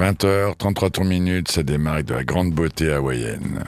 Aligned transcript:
20h, 0.00 0.56
33 0.56 0.88
tours 0.88 1.04
minutes, 1.04 1.50
ça 1.50 1.62
démarre 1.62 2.02
de 2.02 2.14
la 2.14 2.24
grande 2.24 2.52
beauté 2.52 2.90
hawaïenne. 2.90 3.64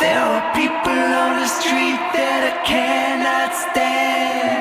There 0.00 0.16
are 0.16 0.54
people 0.54 0.92
on 0.92 1.40
the 1.40 1.48
street 1.48 2.00
that 2.14 2.40
I 2.46 2.64
cannot 2.64 3.52
stand. 3.52 4.57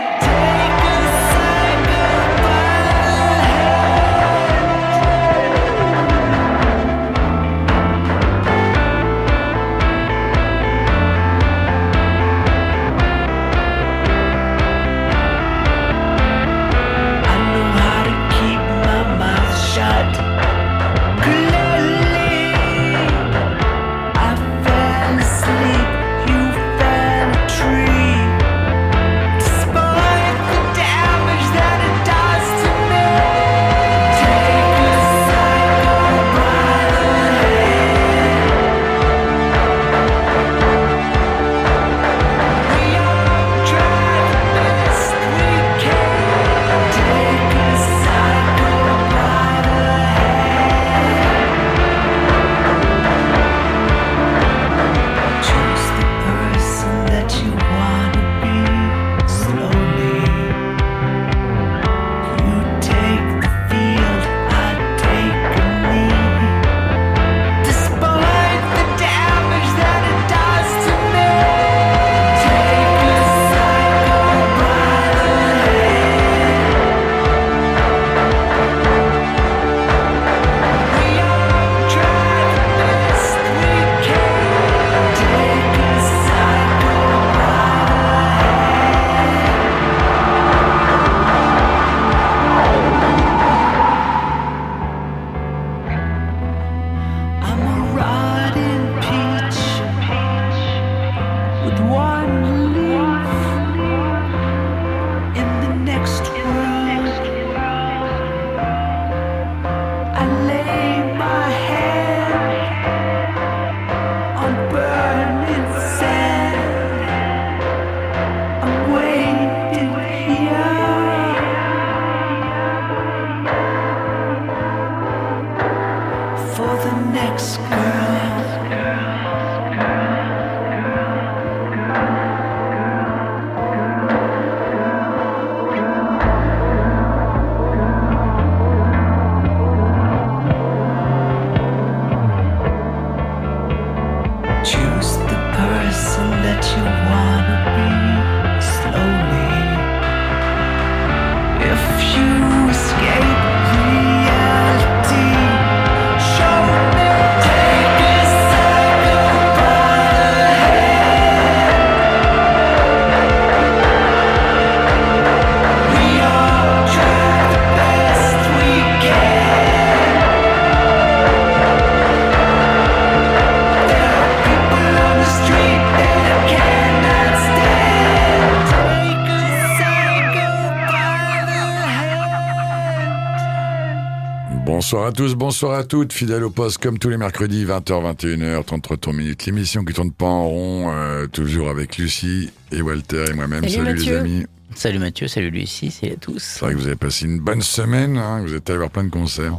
Bonsoir 184.87 185.07
à 185.07 185.11
tous, 185.11 185.35
bonsoir 185.35 185.77
à 185.77 185.83
toutes, 185.83 186.13
fidèles 186.13 186.45
au 186.45 186.49
poste 186.49 186.77
comme 186.77 186.97
tous 186.97 187.09
les 187.09 187.17
mercredis, 187.17 187.65
20h, 187.65 188.15
21h, 188.15 188.63
33 188.63 188.95
tours 188.95 189.13
minutes. 189.13 189.45
L'émission 189.45 189.83
qui 189.83 189.91
tourne 189.91 190.13
pas 190.13 190.27
en 190.27 190.47
rond, 190.47 190.93
euh, 190.93 191.27
toujours 191.27 191.69
avec 191.69 191.97
Lucie 191.97 192.51
et 192.71 192.81
Walter 192.81 193.25
et 193.29 193.33
moi-même. 193.33 193.67
Salut, 193.67 193.83
les 193.83 193.93
Mathieu. 193.95 194.17
amis. 194.19 194.45
Salut 194.75 194.99
Mathieu, 194.99 195.27
salut 195.27 195.49
Lucie, 195.49 195.91
salut 195.91 196.13
à 196.13 196.15
tous. 196.15 196.39
C'est 196.41 196.61
vrai 196.61 196.73
que 196.73 196.79
vous 196.79 196.87
avez 196.87 196.95
passé 196.95 197.25
une 197.25 197.41
bonne 197.41 197.61
semaine, 197.61 198.17
hein, 198.17 198.41
vous 198.45 198.53
êtes 198.53 198.69
allé 198.69 198.77
voir 198.77 198.89
plein 198.89 199.03
de 199.03 199.09
concerts. 199.09 199.57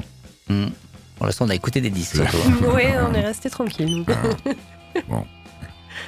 Hmm. 0.48 0.68
Pour 1.18 1.26
l'instant, 1.26 1.44
on 1.44 1.50
a 1.50 1.54
écouté 1.54 1.82
des 1.82 1.90
disques. 1.90 2.16
Ouais, 2.74 2.94
on 3.06 3.12
est 3.12 3.20
resté 3.20 3.50
tranquille. 3.50 4.06
nous. 4.06 5.04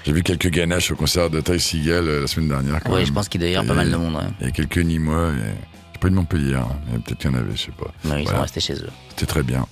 J'ai 0.07 0.13
vu 0.13 0.23
quelques 0.23 0.49
ganaches 0.49 0.93
au 0.93 0.97
concert 0.97 1.29
de 1.29 1.43
Ty 1.43 1.61
Seagal 1.61 2.09
euh, 2.09 2.21
la 2.23 2.27
semaine 2.27 2.49
dernière. 2.49 2.81
Oui, 2.89 3.05
je 3.05 3.13
pense 3.13 3.29
qu'il 3.29 3.43
doit 3.43 3.51
y 3.51 3.55
avoir 3.55 3.67
pas 3.67 3.83
mal 3.83 3.91
de 3.91 3.97
monde. 3.97 4.15
ouais. 4.15 4.31
Il 4.41 4.47
y 4.47 4.49
a 4.49 4.53
quelques 4.53 4.79
Nîmois, 4.79 5.33
et... 5.33 5.80
pas 6.01 6.09
eu 6.09 6.11
de 6.11 6.17
Montpellier, 6.17 6.55
hein, 6.55 6.67
mais 6.91 6.99
peut-être 6.99 7.19
qu'il 7.19 7.31
y 7.31 7.35
en 7.35 7.37
avait, 7.39 7.53
je 7.55 7.61
sais 7.63 7.73
pas. 7.73 7.87
Ouais, 8.09 8.21
ils 8.21 8.25
Voilà. 8.25 8.39
sont 8.39 8.43
restés 8.43 8.61
chez 8.61 8.75
eux. 8.75 8.89
C'était 9.11 9.27
très 9.27 9.43
bien. 9.43 9.67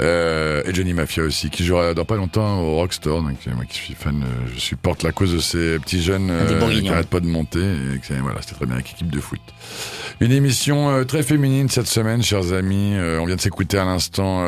Euh, 0.00 0.62
et 0.64 0.72
Johnny 0.72 0.94
Mafia 0.94 1.24
aussi, 1.24 1.50
qui 1.50 1.64
jouera 1.64 1.92
dans 1.92 2.04
pas 2.04 2.14
longtemps 2.14 2.60
au 2.60 2.76
Rockstore. 2.76 3.20
Donc, 3.20 3.36
euh, 3.48 3.54
moi 3.56 3.64
qui 3.64 3.74
suis 3.74 3.94
fan, 3.94 4.22
euh, 4.22 4.26
je 4.54 4.60
supporte 4.60 5.02
la 5.02 5.10
cause 5.10 5.32
de 5.34 5.40
ces 5.40 5.76
petits 5.80 6.00
jeunes 6.00 6.30
euh, 6.30 6.70
qui 6.70 6.84
n'arrêtent 6.84 7.08
pas 7.08 7.18
de 7.18 7.26
monter. 7.26 7.58
Et 7.58 8.14
voilà, 8.22 8.40
c'était 8.40 8.54
très 8.54 8.66
bien 8.66 8.76
avec 8.76 8.92
équipe 8.92 9.10
de 9.10 9.18
foot. 9.18 9.40
Une 10.20 10.30
émission 10.30 10.88
euh, 10.90 11.02
très 11.04 11.24
féminine 11.24 11.68
cette 11.68 11.88
semaine, 11.88 12.22
chers 12.22 12.52
amis. 12.52 12.94
On 12.96 13.26
vient 13.26 13.34
de 13.34 13.40
s'écouter 13.40 13.76
à 13.76 13.84
l'instant 13.86 14.46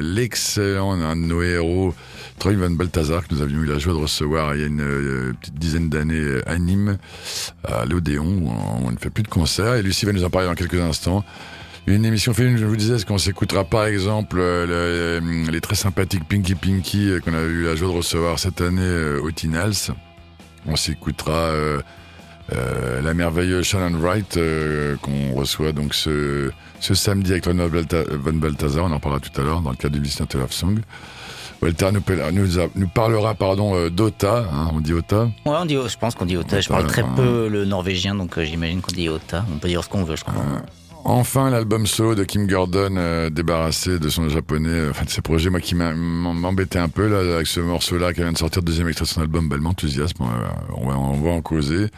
l'excellent, 0.00 0.92
un 0.92 1.16
de 1.16 1.22
nos 1.22 1.42
héros, 1.42 1.92
Troy 2.38 2.54
Van 2.54 2.70
Balthazar, 2.70 3.26
que 3.26 3.34
nous 3.34 3.42
avions 3.42 3.62
eu 3.62 3.66
la 3.66 3.78
joie 3.78 3.92
de 3.94 3.98
recevoir 3.98 4.54
il 4.54 4.60
y 4.60 4.64
a 4.64 4.66
une 4.66 4.80
euh, 4.82 5.32
petite 5.40 5.54
dizaine 5.58 5.88
d'années 5.88 6.18
euh, 6.20 6.42
à 6.46 6.58
Nîmes, 6.58 6.98
à 7.64 7.84
l'Odéon, 7.86 8.24
où 8.26 8.50
on, 8.84 8.90
ne 8.90 8.96
fait 8.98 9.10
plus 9.10 9.22
de 9.22 9.28
concerts. 9.28 9.74
Et 9.76 9.82
Lucie 9.82 10.04
va 10.04 10.12
nous 10.12 10.24
en 10.24 10.30
parler 10.30 10.48
dans 10.48 10.54
quelques 10.54 10.80
instants. 10.80 11.24
Une 11.86 12.04
émission 12.04 12.32
féminine, 12.34 12.58
je 12.58 12.64
vous 12.66 12.76
disais, 12.76 12.94
est-ce 12.94 13.06
qu'on 13.06 13.18
s'écoutera 13.18 13.64
par 13.64 13.84
exemple 13.84 14.36
euh, 14.38 15.20
le- 15.20 15.50
les 15.50 15.60
très 15.60 15.74
sympathiques 15.74 16.24
Pinky 16.28 16.54
Pinky 16.54 17.10
euh, 17.10 17.20
qu'on 17.20 17.34
a 17.34 17.42
eu 17.42 17.62
la 17.64 17.76
joie 17.76 17.88
de 17.88 17.94
recevoir 17.96 18.38
cette 18.38 18.60
année 18.62 18.80
euh, 18.82 19.20
au 19.20 19.30
Tinals? 19.30 19.92
On 20.66 20.76
s'écoutera 20.76 21.32
euh, 21.32 21.80
euh, 22.54 23.02
la 23.02 23.12
merveilleuse 23.14 23.64
Shannon 23.66 23.98
Wright 23.98 24.38
euh, 24.38 24.96
qu'on 25.02 25.34
reçoit 25.34 25.72
donc 25.72 25.94
ce, 25.94 26.50
ce 26.80 26.94
samedi 26.94 27.32
avec 27.32 27.46
Van 27.46 28.32
Balthazar. 28.32 28.84
On 28.86 28.92
en 28.92 28.98
parlera 29.00 29.20
tout 29.20 29.38
à 29.40 29.44
l'heure 29.44 29.60
dans 29.60 29.70
le 29.70 29.76
cadre 29.76 29.94
du 29.96 30.00
Listener 30.02 30.26
to 30.26 30.38
Love 30.38 30.52
Song. 30.52 30.78
Walter 31.62 31.90
nous, 31.92 32.00
pa- 32.02 32.30
nous, 32.32 32.58
a- 32.58 32.68
nous 32.74 32.88
parlera 32.88 33.34
pardon 33.34 33.74
euh, 33.74 33.88
d'Ota, 33.90 34.44
hein, 34.52 34.70
on 34.74 34.80
dit 34.80 34.92
Ota. 34.92 35.24
Ouais, 35.24 35.30
on 35.46 35.64
dit, 35.64 35.74
je 35.88 35.96
pense 35.98 36.14
qu'on 36.14 36.26
dit 36.26 36.36
Ota. 36.36 36.60
Je 36.60 36.68
parle 36.68 36.86
très 36.86 37.02
peu 37.16 37.48
le 37.48 37.64
norvégien, 37.64 38.14
donc 38.14 38.36
euh, 38.36 38.44
j'imagine 38.44 38.80
qu'on 38.82 38.92
dit 38.92 39.08
Ota. 39.08 39.44
On 39.54 39.58
peut 39.58 39.68
dire 39.68 39.82
ce 39.82 39.88
qu'on 39.88 40.04
veut, 40.04 40.16
je 40.16 40.24
crois. 40.24 40.34
Enfin, 41.06 41.50
l'album 41.50 41.86
solo 41.86 42.14
de 42.14 42.24
Kim 42.24 42.46
Gordon, 42.46 42.94
euh, 42.96 43.28
débarrassé 43.28 43.98
de 43.98 44.08
son 44.08 44.30
japonais, 44.30 44.68
euh, 44.70 44.90
enfin 44.90 45.04
de 45.04 45.10
ses 45.10 45.20
projets, 45.20 45.50
moi 45.50 45.60
qui 45.60 45.74
m'embêtait 45.74 46.78
un 46.78 46.88
peu 46.88 47.06
là 47.08 47.34
avec 47.34 47.46
ce 47.46 47.60
morceau-là 47.60 48.14
qui 48.14 48.22
vient 48.22 48.32
de 48.32 48.38
sortir, 48.38 48.62
deuxième 48.62 48.88
extrait 48.88 49.04
de 49.04 49.10
son 49.10 49.20
album, 49.20 49.46
bah, 49.48 49.56
elle 49.56 49.62
m'enthousiasme. 49.62 50.24
On 50.76 50.88
va, 50.88 50.96
on 50.98 51.30
en 51.30 51.42
causer. 51.42 51.88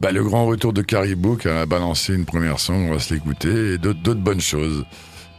Bah, 0.00 0.10
le 0.10 0.24
grand 0.24 0.46
retour 0.46 0.72
de 0.72 0.82
Caribou 0.82 1.36
qui 1.36 1.46
a 1.48 1.64
balancé 1.66 2.12
une 2.14 2.24
première 2.24 2.58
song, 2.58 2.88
on 2.88 2.92
va 2.94 2.98
se 2.98 3.14
l'écouter, 3.14 3.74
et 3.74 3.78
d'autres 3.78 4.14
bonnes 4.14 4.40
choses. 4.40 4.84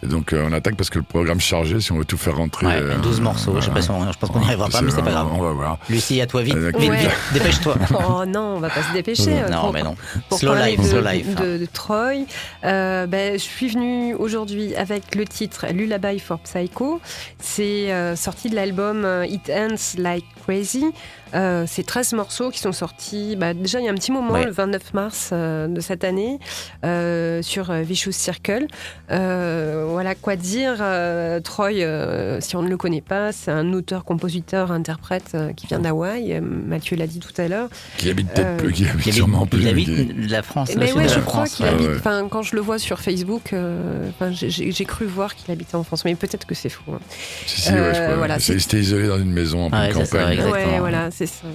Et 0.04 0.08
donc 0.08 0.34
euh, 0.34 0.46
on 0.48 0.52
attaque 0.54 0.76
parce 0.76 0.90
que 0.90 1.00
le 1.00 1.04
programme 1.06 1.38
est 1.38 1.42
chargé, 1.42 1.80
si 1.80 1.92
on 1.92 1.98
veut 1.98 2.06
tout 2.06 2.18
faire 2.18 2.36
rentrer. 2.38 2.68
Ouais, 2.68 2.74
euh, 2.76 2.98
12 2.98 3.22
morceaux, 3.22 3.56
je 3.60 3.66
sais 3.66 3.72
pas 3.72 3.82
si 3.82 3.90
on- 3.90 4.12
je 4.12 4.18
pense 4.20 4.30
qu'on 4.30 4.40
n'y 4.40 4.46
arrivera 4.46 4.70
pas, 4.70 4.82
mais 4.82 4.92
c'est 4.92 5.02
pas 5.02 5.10
grave. 5.12 5.28
On 5.34 5.42
va 5.42 5.52
voir. 5.52 5.80
Lucie, 5.90 6.20
à 6.22 6.28
toi 6.28 6.42
vite. 6.44 6.56
Euh, 6.56 6.72
Vite, 6.78 6.90
Ouais. 6.92 6.98
vite, 6.98 7.12
dépêche-toi. 7.34 7.76
Oh 8.10 8.26
non, 8.26 8.56
on 8.58 8.60
va 8.60 8.70
pas 8.70 8.84
se 8.84 8.94
dépêcher. 8.94 9.42
euh, 9.42 9.50
non, 9.50 9.62
pour- 9.62 9.74
mais 9.74 9.84
non. 9.84 9.96
Pour 10.30 10.38
Slow 10.40 10.54
life, 10.56 10.80
de, 10.82 10.88
slow 10.88 11.02
life. 11.02 11.36
de, 11.36 11.58
de 11.58 11.66
Troy, 11.72 12.26
euh, 12.66 13.08
ben, 13.08 13.34
je 13.34 13.38
suis 13.44 13.70
venue 13.70 14.14
aujourd'hui 14.16 14.76
avec 14.76 15.16
le 15.16 15.26
titre 15.26 15.66
Lullaby 15.72 16.20
for 16.20 16.40
Psycho. 16.40 17.00
C'est 17.40 17.92
euh, 17.92 18.16
sorti 18.16 18.50
de 18.50 18.56
l'album 18.56 19.06
euh, 19.06 19.26
It 19.26 19.50
Ends 19.50 19.98
Like 19.98 20.26
Crazy. 20.46 20.86
Euh, 21.34 21.66
c'est 21.68 21.86
13 21.86 22.14
morceaux 22.14 22.50
qui 22.52 22.60
sont 22.60 22.72
sortis 22.72 23.36
bah, 23.36 23.54
déjà 23.54 23.80
il 23.80 23.86
y 23.86 23.90
a 23.90 23.92
un 23.92 23.96
petit 23.96 24.12
moment, 24.12 24.34
Ouais. 24.34 24.46
le 24.46 24.52
29 24.52 24.94
mars 24.94 25.30
euh, 25.34 25.68
de 25.68 25.82
cette 25.82 26.04
année, 26.04 26.40
euh, 26.86 27.42
sur 27.42 27.72
Vicious 27.74 28.12
Circle. 28.12 28.68
Euh, 29.12 29.86
voilà 29.90 30.16
quoi 30.16 30.36
dire. 30.36 30.76
euh, 30.82 31.40
Troy, 31.40 31.72
euh, 31.82 32.40
si 32.42 32.56
on 32.56 32.62
ne 32.62 32.70
le 32.70 32.78
connaît 32.78 33.02
pas, 33.02 33.32
c'est 33.32 33.52
un 33.52 33.74
auteur, 33.74 34.06
compositeur, 34.06 34.72
interprète 34.72 35.32
euh, 35.36 35.52
qui 35.54 35.68
vient 35.68 35.80
d'Hawaï. 35.80 36.40
Mathieu 36.42 36.96
l'a 36.96 37.08
dit 37.08 37.20
tout 37.20 37.34
à 37.42 37.48
l'heure. 37.48 37.70
Qui 37.98 38.10
habite 38.10 38.30
peut-être 38.32 38.58
plus, 38.58 38.72
qui 38.72 38.88
habite 38.88 39.14
sûrement 39.14 39.46
plus. 39.46 39.62
il 39.62 39.68
habite 39.68 39.90
la 40.30 40.42
France. 40.44 40.72
Mais 40.78 40.88
sud 40.88 40.98
ouais, 40.98 41.04
de 41.06 41.10
je 41.10 41.20
crois 41.20 41.46
qu'il 41.48 41.66
ouais. 41.66 41.72
ouais. 41.72 41.76
habite. 41.78 41.90
ouais. 41.90 41.96
Enfin, 41.98 42.28
quand 42.30 42.42
je 42.44 42.56
le 42.56 42.62
vois 42.62 42.80
sur 42.80 43.00
Facebook, 43.00 43.52
euh, 43.54 44.10
j'ai- 44.32 44.86
cru 44.86 45.06
voir 45.06 45.34
qu'il 45.36 45.52
habitait 45.52 45.76
en 45.76 45.84
France, 45.84 46.06
mais 46.06 46.14
peut-être 46.16 46.46
que 46.46 46.54
c'est 46.54 46.70
faux. 46.70 46.94
hein. 46.94 47.00
Si, 47.48 47.62
si, 47.62 47.72
ouais, 47.74 47.92
je 47.96 48.02
crois. 48.04 48.16
voilà, 48.18 48.40
C'était 48.40 48.80
isolé 48.80 49.08
dans 49.08 49.18
une 49.18 49.32
maison 49.32 49.66
en 49.66 49.70
pleine 49.70 49.82
Ouais, 49.82 49.92
campagne. 49.94 50.35
Exactement. 50.36 50.74
Ouais, 50.74 50.80
voilà, 50.80 51.12
c'est 51.12 51.26
ça. 51.26 51.48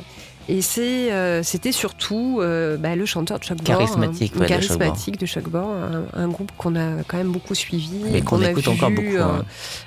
Et 0.48 0.62
c'est, 0.62 1.12
euh, 1.12 1.44
c'était 1.44 1.70
surtout 1.70 2.38
euh, 2.40 2.76
bah, 2.76 2.96
le 2.96 3.06
chanteur 3.06 3.38
de 3.38 3.44
Chuck 3.44 3.58
Bord, 3.58 3.66
Charismatique, 3.78 4.32
hein, 4.34 4.40
ouais, 4.40 4.46
charismatique 4.46 5.16
de 5.18 5.24
Chuck 5.26 5.48
Bord, 5.48 5.70
un, 5.70 6.04
un 6.12 6.28
groupe 6.28 6.50
qu'on 6.58 6.74
a 6.74 7.04
quand 7.06 7.18
même 7.18 7.30
beaucoup 7.30 7.54
suivi 7.54 7.90
Et 8.12 8.18
et 8.18 8.22
qu'on 8.22 8.42
a 8.42 8.50
écoute 8.50 8.64
vu 8.64 8.70
encore 8.70 8.90
beaucoup, 8.90 9.06
euh, 9.16 9.22
hein. 9.22 9.44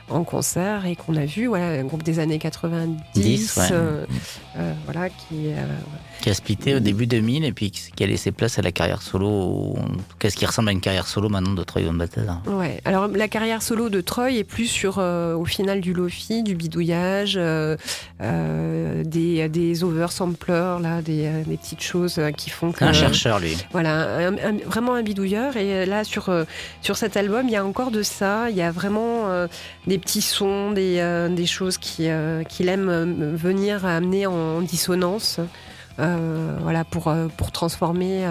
En 0.10 0.24
concert 0.24 0.86
et 0.86 0.96
qu'on 0.96 1.16
a 1.16 1.26
vu, 1.26 1.48
voilà, 1.48 1.70
un 1.80 1.84
groupe 1.86 2.04
des 2.04 2.20
années 2.20 2.38
90, 2.40 2.96
10, 3.16 3.56
ouais. 3.58 3.64
euh, 3.72 4.06
euh, 4.58 4.74
voilà, 4.86 5.10
qui, 5.10 5.48
euh, 5.48 5.66
Qui 6.22 6.30
a 6.30 6.34
splitté 6.34 6.76
au 6.76 6.80
début 6.80 7.08
2000 7.08 7.46
et 7.46 7.52
puis 7.52 7.72
qui 7.72 8.04
a 8.04 8.08
laissé 8.08 8.32
place 8.32 8.60
à 8.60 8.62
la 8.62 8.72
carrière 8.72 9.02
solo, 9.02 9.28
ou 9.28 9.76
en 9.80 9.88
tout 9.88 10.18
cas 10.20 10.30
ce 10.30 10.36
qui 10.36 10.46
ressemble 10.46 10.70
à 10.70 10.72
une 10.72 10.82
carrière 10.82 11.08
solo 11.08 11.30
maintenant 11.30 11.54
de 11.54 11.64
Troy 11.64 11.84
Van 11.84 11.94
Batista. 11.94 12.42
Ouais, 12.48 12.80
alors 12.86 13.08
la 13.08 13.28
carrière 13.28 13.62
solo 13.62 13.90
de 13.90 14.02
Troy 14.02 14.32
est 14.34 14.44
plus 14.44 14.68
sur, 14.68 14.98
euh, 15.00 15.36
au 15.36 15.46
final, 15.46 15.82
du 15.82 15.94
lofi, 15.94 16.44
du 16.44 16.54
bidouillage, 16.56 17.36
euh, 17.38 17.78
euh, 18.22 19.04
des, 19.04 19.48
des 19.50 19.84
oversamplers, 19.84 20.78
là, 20.82 21.02
des, 21.02 21.26
euh, 21.26 21.44
des 21.46 21.58
petites 21.58 21.82
choses 21.82 22.18
euh, 22.18 22.32
qui 22.32 22.50
font 22.50 22.72
que. 22.72 22.84
Un 22.84 22.94
chercheur, 22.94 23.40
lui. 23.40 23.58
Voilà, 23.72 24.28
un- 24.28 24.34
un- 24.38 24.58
vraiment 24.66 24.94
un 24.94 25.02
bidouilleur. 25.04 25.58
Et 25.58 25.86
là, 25.86 26.04
sur, 26.04 26.30
euh, 26.30 26.44
sur 26.82 26.98
cet 26.98 27.18
album, 27.18 27.48
il 27.48 27.52
y 27.52 27.56
a 27.56 27.66
encore 27.66 27.92
de 27.92 28.04
ça. 28.04 28.50
Il 28.50 28.56
y 28.56 28.62
a 28.62 28.72
vraiment 28.72 29.28
euh, 29.30 29.48
des 29.88 29.98
petits 30.04 30.22
sons, 30.22 30.72
des, 30.72 31.00
euh, 31.00 31.46
choses 31.46 31.80
euh, 32.02 32.44
qu'il 32.44 32.70
aime 32.70 32.90
euh, 32.90 33.36
venir 33.36 33.86
amener 33.86 34.26
en 34.28 34.62
dissonance. 34.62 35.40
voilà, 35.98 36.84
pour, 36.84 37.14
transformer 37.52 38.26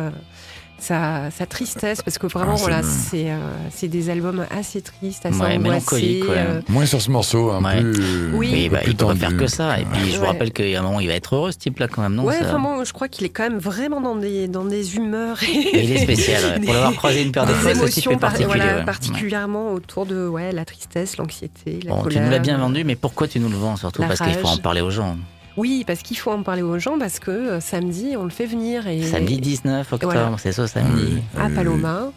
sa, 0.82 1.30
sa 1.30 1.46
tristesse. 1.46 2.02
Parce 2.02 2.18
que 2.18 2.26
vraiment, 2.26 2.52
Ah, 2.54 2.56
c'est 2.56 2.62
voilà, 2.62 2.82
c'est, 2.82 3.30
euh, 3.30 3.38
c'est 3.70 3.88
des 3.88 4.10
albums 4.10 4.44
assez 4.50 4.82
tristes, 4.82 5.24
assez 5.26 5.36
Ouais, 5.38 5.56
angoissés. 5.56 5.58
mélancoliques, 5.58 6.24
ouais. 6.24 6.34
euh, 6.36 6.60
Moins 6.68 6.86
sur 6.86 7.00
ce 7.00 7.10
morceau, 7.10 7.50
un 7.50 7.62
Ouais. 7.64 7.80
peu. 7.80 7.92
Oui. 8.34 8.68
bah, 8.68 8.78
plus 8.80 8.90
il 8.92 8.96
peut 8.96 9.06
pas 9.06 9.14
faire 9.14 9.36
que 9.36 9.46
ça. 9.46 9.78
Et 9.80 9.84
puis 9.84 10.10
je 10.12 10.18
vous 10.18 10.26
rappelle 10.26 10.52
qu'il 10.52 10.68
y 10.68 10.76
a 10.76 10.80
un 10.80 10.82
moment, 10.82 11.00
il 11.00 11.08
va 11.08 11.14
être 11.14 11.34
heureux, 11.34 11.52
ce 11.52 11.58
type-là, 11.58 11.88
quand 11.88 12.02
même, 12.02 12.14
non 12.14 12.24
ouais, 12.24 12.38
ça- 12.38 12.44
vraiment, 12.44 12.84
je 12.84 12.92
crois 12.92 13.08
qu'il 13.08 13.24
est 13.26 13.30
quand 13.30 13.44
même 13.44 13.58
vraiment 13.58 14.00
dans 14.00 14.16
des, 14.16 14.48
dans 14.48 14.64
des 14.64 14.96
humeurs. 14.96 15.38
Il 15.42 15.92
est 15.92 15.98
spécial. 15.98 16.42
ouais. 16.44 16.60
Pour 16.64 16.74
l'avoir 16.74 16.92
croisé 16.94 17.22
une 17.22 17.32
paire 17.32 17.46
de 17.46 17.52
des 17.52 17.58
fois, 17.58 17.74
ce 17.74 17.86
type 18.00 18.10
par- 18.10 18.18
particulier. 18.18 18.46
voilà, 18.46 18.76
ouais. 18.78 18.84
particulièrement 18.84 19.72
autour 19.72 20.06
de 20.06 20.26
ouais, 20.28 20.52
la 20.52 20.64
tristesse, 20.64 21.16
l'anxiété, 21.16 21.80
la 21.84 21.94
Bon, 21.94 22.04
tu 22.08 22.18
nous 22.18 22.30
l'as 22.30 22.38
bien 22.38 22.58
vendu, 22.58 22.84
mais 22.84 22.96
pourquoi 22.96 23.28
tu 23.28 23.38
nous 23.40 23.48
le 23.48 23.56
vends 23.56 23.76
surtout? 23.76 24.02
Parce 24.02 24.20
qu'il 24.20 24.34
faut 24.34 24.48
en 24.48 24.56
parler 24.58 24.80
aux 24.80 24.90
gens. 24.90 25.16
Oui, 25.56 25.84
parce 25.86 26.00
qu'il 26.02 26.16
faut 26.16 26.30
en 26.30 26.42
parler 26.42 26.62
aux 26.62 26.78
gens 26.78 26.98
parce 26.98 27.18
que 27.18 27.30
euh, 27.30 27.60
samedi, 27.60 28.14
on 28.16 28.24
le 28.24 28.30
fait 28.30 28.46
venir. 28.46 28.86
Et, 28.86 29.02
Samedi 29.02 29.38
19 29.38 29.92
octobre, 29.92 30.12
Voilà. 30.12 30.34
c'est 30.38 30.52
ça, 30.52 30.66
samedi. 30.66 31.22
À 31.38 31.48
Paloma. 31.50 32.12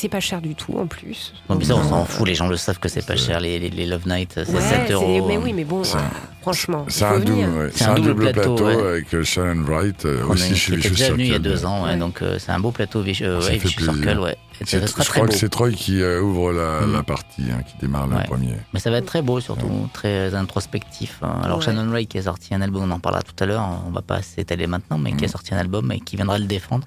C'est 0.00 0.08
pas 0.08 0.20
cher 0.20 0.40
du 0.40 0.54
tout 0.54 0.78
en 0.78 0.86
plus. 0.86 1.32
Bon, 1.48 1.60
ça, 1.60 1.74
on 1.74 1.82
s'en 1.82 2.04
fout, 2.04 2.24
les 2.28 2.36
gens 2.36 2.46
le 2.46 2.56
savent 2.56 2.78
que 2.78 2.88
c'est 2.88 3.04
pas 3.04 3.16
cher, 3.16 3.40
les, 3.40 3.58
les, 3.58 3.68
les 3.68 3.84
Love 3.84 4.06
Night, 4.06 4.30
c'est 4.36 4.48
ouais, 4.48 4.60
7 4.60 4.80
c'est- 4.86 4.92
euros. 4.92 5.26
Mais 5.26 5.36
oui, 5.36 5.52
mais 5.52 5.64
bon, 5.64 5.82
C'est- 5.82 5.96
euh, 5.96 6.00
franchement, 6.40 6.84
C'est 6.88 7.04
un, 7.04 7.18
ouais. 7.20 7.70
Un 7.80 7.90
un 7.90 7.94
double 7.96 8.08
double 8.10 8.32
plateau, 8.32 8.54
plateau, 8.54 8.64
ouais. 8.80 8.88
avec 8.90 9.12
euh, 9.14 9.24
Shannon 9.24 9.64
Wright, 9.64 10.04
euh, 10.04 10.24
aussi 10.28 10.54
chez 10.54 10.76
Vicious 10.76 10.90
déjà 10.90 11.10
venu 11.10 11.24
il 11.24 11.26
y 11.26 11.30
a 11.30 11.32
Circle. 11.34 11.48
deux 11.48 11.66
ans, 11.66 11.82
ouais, 11.82 11.90
Ouais. 11.90 11.96
donc 11.96 12.22
euh, 12.22 12.38
c'est 12.38 12.52
un 12.52 12.60
beau 12.60 12.70
plateau, 12.70 13.00
Vicious 13.02 13.24
ça 13.40 13.48
ouais, 13.48 13.58
fait 13.58 13.66
Vicious 13.66 13.74
plaisir. 13.86 13.94
Circle, 14.04 14.18
ouais. 14.20 14.36
Ça 14.64 14.78
Je 14.78 14.86
crois 15.10 15.22
beau. 15.26 15.32
que 15.32 15.34
c'est 15.36 15.48
Troy 15.48 15.72
qui 15.72 16.00
euh, 16.00 16.20
ouvre 16.22 16.52
la, 16.52 16.82
Mm. 16.86 16.92
la 16.92 17.02
partie, 17.02 17.42
hein, 17.50 17.62
qui 17.68 17.76
démarre 17.84 18.06
le 18.06 18.22
premier. 18.24 18.54
Mais 18.72 18.78
ça 18.78 18.92
va 18.92 18.98
être 18.98 19.06
très 19.06 19.22
beau, 19.22 19.40
surtout, 19.40 19.88
très 19.92 20.32
introspectif. 20.32 21.18
hein. 21.22 21.40
Alors 21.42 21.58
Ouais. 21.58 21.64
Shannon 21.64 21.90
Wright 21.90 22.08
qui 22.08 22.18
a 22.18 22.22
sorti 22.22 22.54
un 22.54 22.60
album, 22.60 22.84
on 22.84 22.90
en 22.92 23.00
parlera 23.00 23.22
tout 23.22 23.34
à 23.42 23.46
l'heure, 23.46 23.68
on 23.84 23.90
va 23.90 24.02
pas 24.02 24.22
s'étaler 24.22 24.68
maintenant, 24.68 24.98
mais 24.98 25.10
qui 25.10 25.22
Mm. 25.22 25.24
a 25.24 25.28
sorti 25.28 25.54
un 25.54 25.58
album 25.58 25.90
et 25.90 25.98
qui 25.98 26.14
viendra 26.14 26.38
le 26.38 26.44
défendre. 26.44 26.86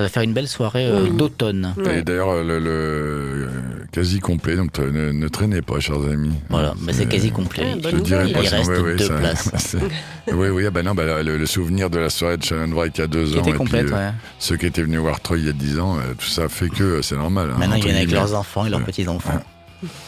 Ça 0.00 0.04
va 0.04 0.08
faire 0.08 0.22
une 0.22 0.32
belle 0.32 0.48
soirée 0.48 0.86
euh, 0.86 1.02
Oui. 1.02 1.10
d'automne. 1.10 1.74
Et 1.94 2.00
d'ailleurs, 2.00 2.42
le, 2.42 2.58
le- 2.58 2.70
euh, 2.70 3.48
quasi 3.92 4.18
complet, 4.18 4.56
donc 4.56 4.78
euh, 4.78 4.90
ne, 4.90 5.12
ne 5.12 5.28
traînez 5.28 5.60
pas, 5.60 5.78
chers 5.78 5.96
amis. 6.10 6.32
Voilà, 6.48 6.72
mais 6.80 6.94
c'est 6.94 7.04
quasi 7.04 7.30
complet. 7.30 7.74
Ouais, 7.74 7.80
Je 7.84 7.88
te 7.90 7.96
dirais 7.96 8.32
pas 8.32 8.40
Il 8.42 8.48
reste 8.48 8.70
ouais, 8.70 8.78
ouais, 8.80 8.96
deux 8.96 9.06
ça- 9.08 9.14
places. 9.18 9.76
oui, 10.32 10.48
oui, 10.48 10.64
ah 10.66 10.70
ben 10.70 10.86
non, 10.86 10.94
bah, 10.94 11.22
le, 11.22 11.36
le 11.36 11.44
souvenir 11.46 11.90
de 11.90 11.98
la 11.98 12.08
soirée 12.08 12.38
de 12.38 12.42
Shannon 12.44 12.74
Wright 12.74 12.96
il 12.96 13.00
y 13.02 13.04
a 13.04 13.06
deux 13.08 13.26
Qui 13.26 13.36
ans, 13.36 13.40
était 13.42 13.50
et 13.50 13.52
puis, 13.52 13.58
complète, 13.58 13.92
euh, 13.92 14.08
ouais. 14.08 14.14
ceux 14.38 14.56
qui 14.56 14.64
étaient 14.64 14.82
venus 14.84 15.00
voir 15.00 15.20
Troy 15.20 15.36
il 15.36 15.44
y 15.44 15.48
a 15.50 15.52
dix 15.52 15.78
ans, 15.78 15.98
euh, 15.98 16.14
tout 16.18 16.28
ça 16.28 16.48
fait 16.48 16.70
que 16.70 17.02
c'est 17.02 17.16
normal. 17.16 17.50
hein, 17.52 17.58
Maintenant, 17.58 17.76
ils 17.76 17.82
viennent 17.84 17.96
avec 17.96 18.10
leurs 18.10 18.34
enfants 18.34 18.64
et 18.64 18.70
leurs 18.70 18.80
Ouais. 18.80 18.86
petits-enfants. 18.86 19.42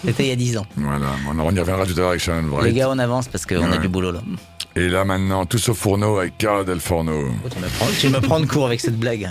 C'était 0.06 0.25
il 0.25 0.29
y 0.29 0.33
a 0.33 0.37
10 0.37 0.56
ans. 0.59 0.67
Voilà, 0.77 1.06
on 1.29 1.55
y 1.55 1.59
reviendra 1.59 1.85
tout 1.87 1.93
à 1.93 1.97
l'heure 2.00 2.09
avec 2.11 2.21
Shannon 2.21 2.43
Les 2.49 2.49
Wright. 2.56 2.75
gars, 2.75 2.88
on 2.91 2.99
avance 2.99 3.29
parce 3.29 3.45
qu'on 3.47 3.71
a 3.73 3.77
du 3.79 3.88
boulot 3.88 4.12
là. 4.12 4.21
Et 4.77 4.88
là 4.88 5.05
maintenant, 5.05 5.45
tous 5.47 5.69
au 5.71 5.75
fourneau 5.75 6.19
avec 6.19 6.37
Cara 6.38 6.65
Del 6.65 6.81
Forno. 6.81 7.12
Tu, 7.50 7.59
me 7.59 7.67
prends, 7.69 7.87
tu 8.00 8.09
me 8.09 8.21
prends 8.21 8.41
de 8.41 8.47
court 8.47 8.67
avec 8.67 8.81
cette 8.81 8.99
blague. 8.99 9.31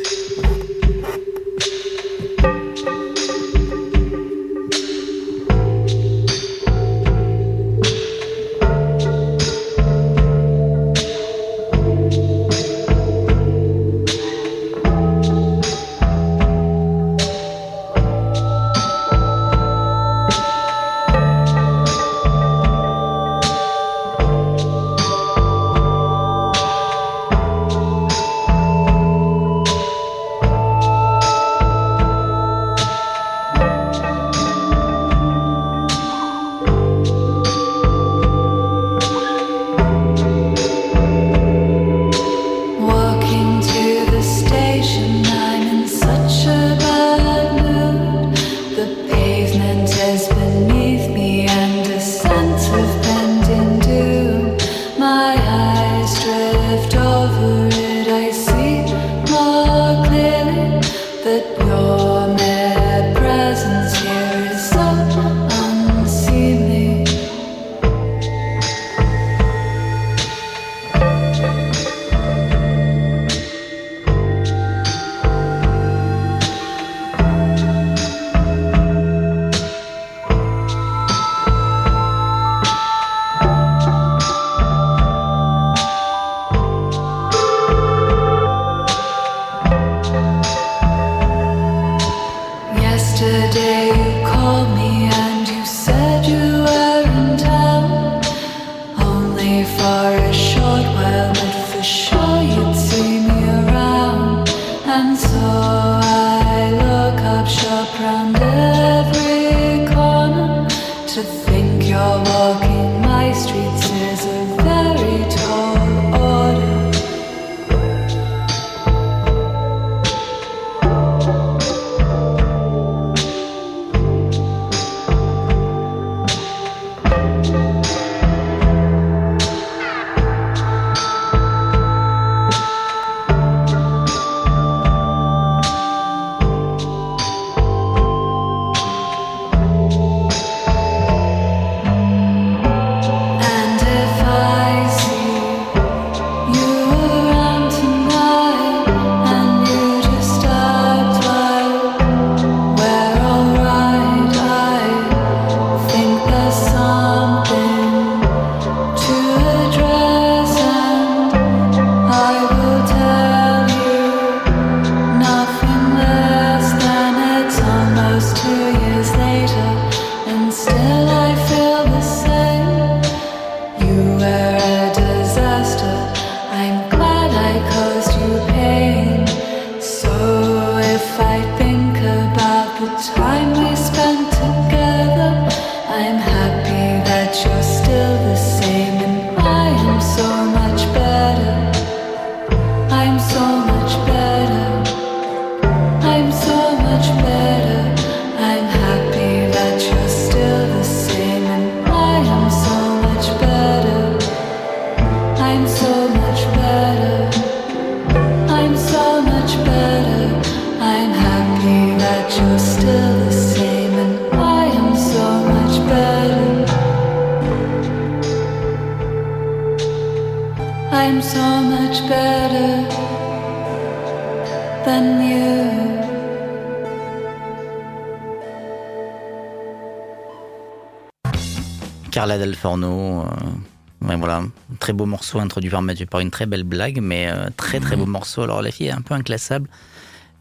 Forno. 232.61 233.21
euh, 233.21 234.07
ouais, 234.07 234.15
voilà, 234.15 234.37
un 234.37 234.49
très 234.79 234.93
beau 234.93 235.05
morceau 235.05 235.39
introduit 235.39 235.71
par 235.71 235.81
Mathieu 235.81 236.05
par 236.05 236.19
une 236.19 236.29
très 236.29 236.45
belle 236.45 236.63
blague, 236.63 236.99
mais 237.01 237.27
euh, 237.27 237.49
très 237.57 237.79
très 237.79 237.95
beau 237.95 238.05
morceau. 238.05 238.43
Alors 238.43 238.61
la 238.61 238.71
fille 238.71 238.87
est 238.87 238.91
un 238.91 239.01
peu 239.01 239.15
inclassable. 239.15 239.67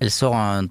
Elle 0.01 0.11
sort 0.11 0.37
un, 0.37 0.67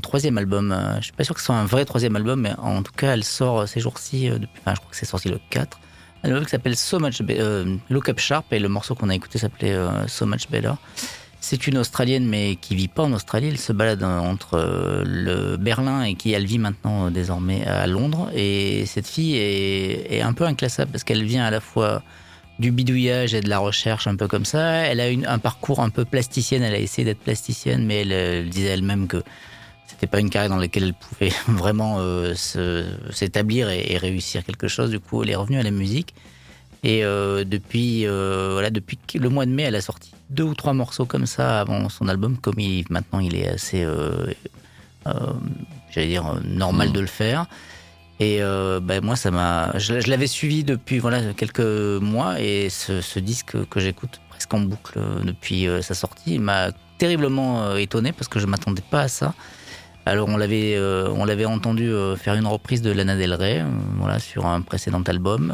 troisième 0.00 0.38
album. 0.38 0.70
euh, 0.72 0.96
je 0.98 1.04
suis 1.04 1.12
pas 1.12 1.24
sûr 1.24 1.34
que 1.34 1.40
ce 1.40 1.46
soit 1.46 1.56
un 1.56 1.64
vrai 1.64 1.84
troisième 1.84 2.14
album, 2.14 2.40
mais 2.40 2.52
en 2.58 2.82
tout 2.82 2.92
cas, 2.92 3.14
elle 3.14 3.24
sort 3.24 3.60
euh, 3.60 3.66
ces 3.66 3.80
jours-ci. 3.80 4.30
euh, 4.30 4.38
depuis, 4.38 4.60
enfin, 4.60 4.74
je 4.74 4.80
crois 4.80 4.90
que 4.90 4.96
c'est 4.96 5.06
sorti 5.06 5.28
le 5.28 5.40
4. 5.50 5.80
Un 6.22 6.28
album 6.28 6.44
qui 6.44 6.50
s'appelle 6.50 6.76
So 6.76 7.00
Much 7.00 7.20
Look 7.88 8.08
Up 8.08 8.18
Sharp 8.20 8.52
et 8.52 8.58
le 8.58 8.68
morceau 8.68 8.94
qu'on 8.94 9.08
a 9.08 9.14
écouté 9.14 9.38
s'appelait 9.38 9.76
So 10.06 10.26
Much 10.26 10.50
Better. 10.50 10.72
C'est 11.40 11.66
une 11.66 11.78
Australienne 11.78 12.26
mais 12.26 12.56
qui 12.56 12.76
vit 12.76 12.88
pas 12.88 13.02
en 13.02 13.12
Australie. 13.12 13.48
Elle 13.48 13.58
se 13.58 13.72
balade 13.72 14.02
euh, 14.02 14.18
entre 14.18 14.54
euh, 14.54 15.02
le 15.06 15.56
Berlin 15.56 16.02
et 16.02 16.14
qui 16.14 16.32
elle 16.32 16.44
vit 16.44 16.58
maintenant 16.58 17.06
euh, 17.06 17.10
désormais 17.10 17.64
à 17.66 17.86
Londres. 17.86 18.30
Et 18.34 18.84
cette 18.86 19.06
fille 19.06 19.36
est, 19.36 20.20
un 20.20 20.34
peu 20.34 20.44
inclassable 20.44 20.92
parce 20.92 21.02
qu'elle 21.02 21.24
vient 21.24 21.44
à 21.44 21.50
la 21.50 21.60
fois 21.60 22.02
du 22.58 22.72
bidouillage 22.72 23.32
et 23.32 23.40
de 23.40 23.48
la 23.48 23.58
recherche 23.58 24.06
un 24.06 24.16
peu 24.16 24.28
comme 24.28 24.44
ça. 24.44 24.86
Elle 24.86 25.00
a 25.00 25.08
une, 25.08 25.26
un 25.26 25.38
parcours 25.38 25.80
un 25.80 25.88
peu 25.88 26.04
plasticienne. 26.04 26.62
Elle 26.62 26.74
a 26.74 26.78
essayé 26.78 27.06
d'être 27.06 27.20
plasticienne, 27.20 27.86
mais 27.86 28.02
elle, 28.02 28.12
elle 28.12 28.50
disait 28.50 28.68
elle-même 28.68 29.08
que 29.08 29.22
c'était 29.86 30.06
pas 30.06 30.20
une 30.20 30.28
carrière 30.28 30.50
dans 30.50 30.58
laquelle 30.58 30.84
elle 30.84 30.94
pouvait 30.94 31.32
vraiment 31.48 31.96
euh, 32.00 32.34
s'établir 32.34 33.70
et, 33.70 33.92
et 33.92 33.96
réussir 33.96 34.44
quelque 34.44 34.68
chose. 34.68 34.90
Du 34.90 35.00
coup, 35.00 35.22
elle 35.22 35.30
est 35.30 35.36
revenue 35.36 35.58
à 35.58 35.62
la 35.62 35.70
musique. 35.70 36.14
Et 36.82 37.04
euh, 37.04 37.44
depuis, 37.44 38.06
euh, 38.06 38.50
voilà, 38.52 38.70
depuis 38.70 38.98
le 39.14 39.28
mois 39.28 39.44
de 39.44 39.50
mai, 39.50 39.64
elle 39.64 39.74
a 39.74 39.80
sorti 39.80 40.12
deux 40.30 40.44
ou 40.44 40.54
trois 40.54 40.72
morceaux 40.72 41.04
comme 41.04 41.26
ça 41.26 41.60
avant 41.60 41.88
son 41.88 42.08
album. 42.08 42.38
Comme 42.38 42.58
il, 42.58 42.84
maintenant, 42.88 43.20
il 43.20 43.36
est 43.36 43.48
assez, 43.48 43.84
euh, 43.84 44.26
j'allais 45.90 46.08
dire, 46.08 46.40
normal 46.44 46.92
de 46.92 47.00
le 47.00 47.06
faire. 47.06 47.46
Et 48.18 48.40
ben, 48.40 49.02
moi, 49.02 49.16
ça 49.16 49.30
m'a. 49.30 49.78
Je, 49.78 50.00
je 50.00 50.10
l'avais 50.10 50.26
suivi 50.26 50.62
depuis 50.62 50.98
voilà 50.98 51.32
quelques 51.32 51.60
mois 51.60 52.38
et 52.38 52.68
ce, 52.68 53.00
ce 53.00 53.18
disque 53.18 53.56
que 53.70 53.80
j'écoute 53.80 54.20
presque 54.28 54.52
en 54.52 54.60
boucle 54.60 55.00
depuis 55.24 55.66
sa 55.80 55.94
sortie 55.94 56.38
m'a 56.38 56.70
terriblement 56.98 57.76
étonné 57.76 58.12
parce 58.12 58.28
que 58.28 58.38
je 58.38 58.44
m'attendais 58.44 58.82
pas 58.82 59.00
à 59.00 59.08
ça. 59.08 59.32
Alors 60.06 60.28
on 60.28 60.36
l'avait 60.36 60.74
euh, 60.76 61.08
on 61.10 61.24
l'avait 61.24 61.44
entendu 61.44 61.90
euh, 61.90 62.16
faire 62.16 62.34
une 62.34 62.46
reprise 62.46 62.80
de 62.80 62.90
Lana 62.90 63.16
Del 63.16 63.34
Rey, 63.34 63.60
euh, 63.60 63.64
voilà 63.98 64.18
sur 64.18 64.46
un 64.46 64.62
précédent 64.62 65.02
album, 65.02 65.52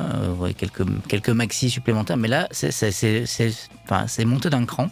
quelques 0.56 0.84
quelques 1.08 1.30
maxi 1.30 1.68
supplémentaires, 1.68 2.16
mais 2.16 2.28
là 2.28 2.48
c'est 2.52 2.70
c'est 2.70 4.24
monté 4.24 4.50
d'un 4.50 4.64
cran. 4.64 4.88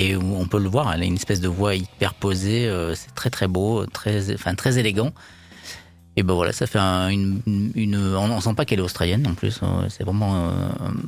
Et 0.00 0.14
on 0.14 0.46
peut 0.46 0.60
le 0.60 0.68
voir, 0.68 0.92
elle 0.92 1.02
a 1.02 1.04
une 1.06 1.16
espèce 1.16 1.40
de 1.40 1.48
voix 1.48 1.74
hyper 1.74 2.14
posée, 2.14 2.70
c'est 2.94 3.12
très 3.16 3.30
très 3.30 3.48
beau, 3.48 3.84
très 3.86 4.32
enfin 4.32 4.54
très 4.54 4.78
élégant. 4.78 5.12
Et 6.18 6.24
ben 6.24 6.34
voilà, 6.34 6.50
ça 6.52 6.66
fait 6.66 6.80
un- 6.80 7.10
une, 7.10 7.40
une, 7.76 7.96
on, 7.96 8.40
sent 8.40 8.54
pas 8.54 8.64
qu'elle 8.64 8.80
est 8.80 8.82
australienne 8.82 9.24
en 9.28 9.34
plus. 9.34 9.60
euh, 9.62 9.86
C'est 9.88 10.02
vraiment, 10.02 10.48
euh, 10.48 10.50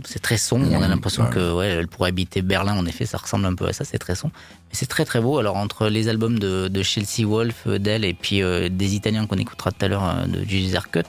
c'est 0.05 0.23
très 0.23 0.37
sombre. 0.37 0.69
On 0.71 0.81
a 0.83 0.87
l'impression 0.87 1.25
ouais. 1.25 1.31
que 1.31 1.53
ouais, 1.53 1.67
elle 1.67 1.89
pourrait 1.89 2.11
habiter 2.11 2.43
Berlin. 2.43 2.77
En 2.77 2.87
effet, 2.87 3.07
ça 3.07 3.19
ressemble 3.19 3.45
un 3.47 3.57
peu 3.57 3.67
à 3.67 3.73
ça. 3.73 3.85
C'est 3.85 3.99
très 3.99 4.15
sombre, 4.15 4.33
mais 4.37 4.75
c'est 4.75 4.87
très 4.87 5.05
très 5.05 5.21
beau. 5.21 5.39
Alors 5.39 5.57
entre 5.57 5.89
les 5.89 6.07
albums 6.07 6.39
de, 6.39 6.69
de 6.69 6.83
Chelsea 6.85 7.27
Wolf, 7.27 7.65
euh, 7.67 7.79
d'elle, 7.79 8.05
et 8.05 8.15
puis 8.15 8.41
euh, 8.41 8.69
des 8.69 8.95
Italiens 8.95 9.27
qu'on 9.27 9.39
écoutera 9.39 9.73
tout 9.73 9.85
à 9.85 9.89
l'heure 9.89 10.29
de 10.29 10.45
Gigi 10.45 10.69
Zerkut, 10.71 11.07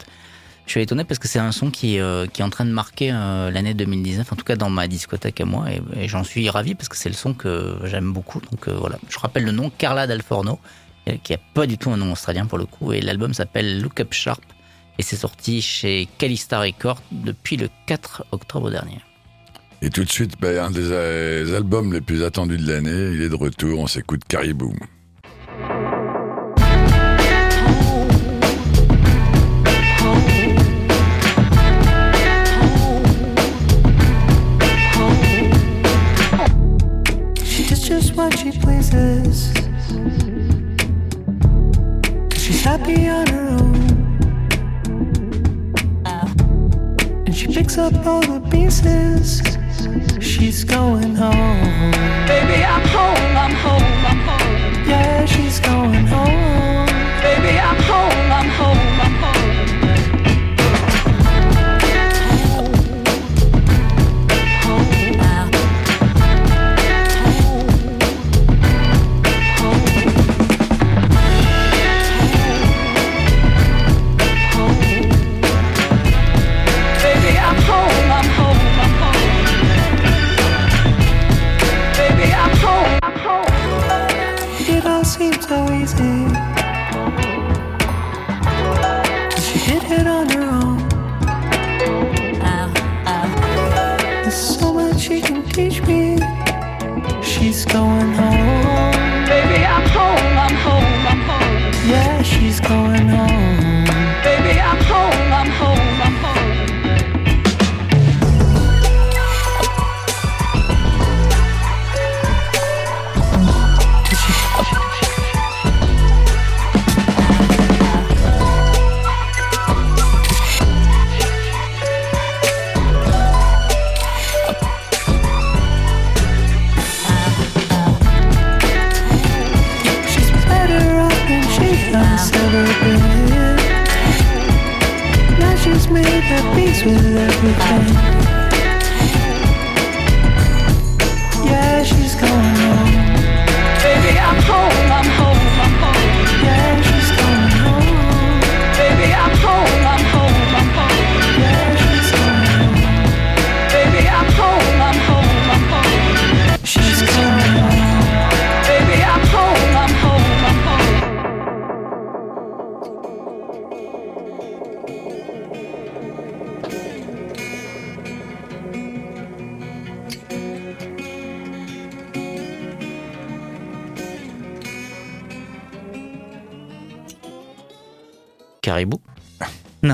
je 0.65 0.71
suis 0.71 0.81
étonné 0.81 1.03
parce 1.03 1.19
que 1.19 1.27
c'est 1.27 1.37
un 1.39 1.51
son 1.51 1.69
qui, 1.69 1.99
euh, 1.99 2.25
qui 2.25 2.41
est 2.41 2.45
en 2.45 2.49
train 2.49 2.65
de 2.65 2.71
marquer 2.71 3.11
euh, 3.13 3.51
l'année 3.51 3.75
2019, 3.75 4.33
en 4.33 4.35
tout 4.35 4.45
cas 4.45 4.55
dans 4.55 4.71
ma 4.71 4.87
discothèque 4.87 5.41
à 5.41 5.45
moi, 5.45 5.65
et, 5.71 5.81
et 6.05 6.07
j'en 6.07 6.23
suis 6.23 6.49
ravi 6.49 6.73
parce 6.73 6.89
que 6.89 6.97
c'est 6.97 7.09
le 7.09 7.15
son 7.15 7.35
que 7.35 7.75
j'aime 7.83 8.13
beaucoup. 8.13 8.41
Donc 8.51 8.67
euh, 8.67 8.73
voilà, 8.79 8.97
je 9.09 9.19
rappelle 9.19 9.43
le 9.43 9.51
nom, 9.51 9.69
Carla 9.77 10.07
Dalforno, 10.07 10.57
qui 11.23 11.33
a 11.33 11.37
pas 11.53 11.67
du 11.67 11.77
tout 11.77 11.91
un 11.91 11.97
nom 11.97 12.11
australien 12.11 12.45
pour 12.45 12.57
le 12.57 12.65
coup, 12.65 12.93
et 12.93 13.01
l'album 13.01 13.33
s'appelle 13.33 13.81
Look 13.81 13.99
Up 13.99 14.13
Sharp, 14.13 14.43
et 14.97 15.03
c'est 15.03 15.15
sorti 15.15 15.61
chez 15.61 16.07
Calista 16.17 16.59
Records 16.59 17.01
depuis 17.11 17.57
le 17.57 17.69
4 17.87 18.25
octobre 18.31 18.69
dernier. 18.69 18.99
Et 19.81 19.89
tout 19.89 20.03
de 20.03 20.09
suite, 20.09 20.39
ben, 20.39 20.59
un 20.59 20.69
des 20.69 20.91
euh, 20.91 21.57
albums 21.57 21.91
les 21.91 22.01
plus 22.01 22.23
attendus 22.23 22.57
de 22.57 22.71
l'année, 22.71 23.15
il 23.15 23.21
est 23.21 23.29
de 23.29 23.35
retour, 23.35 23.79
on 23.79 23.87
s'écoute 23.87 24.21
Caribou. 24.27 24.75
She 37.43 37.67
does 37.67 37.83
just 37.83 38.15
what 38.15 38.37
she 38.37 38.51
pleases. 38.51 39.60
She's 42.51 42.63
happy 42.63 43.07
on 43.07 43.27
her 43.27 43.47
own. 43.49 43.75
Uh. 46.05 46.27
And 47.25 47.35
she 47.35 47.47
picks 47.47 47.77
up 47.77 47.93
all 48.05 48.21
the 48.21 48.41
pieces. 48.49 49.41
She's 50.19 50.63
going 50.65 51.15
home. 51.15 51.91
Baby, 52.27 52.63
I'm 52.63 52.85
home, 52.97 53.37
I'm 53.43 53.55
home, 53.65 54.05
I'm 54.11 54.21
home. 54.29 54.89
Yeah, 54.89 55.25
she's 55.25 55.59
going 55.61 56.05
home. 56.07 56.87
Baby, 57.23 57.57
I'm 57.59 57.75
home, 57.75 57.77
I'm 57.77 57.80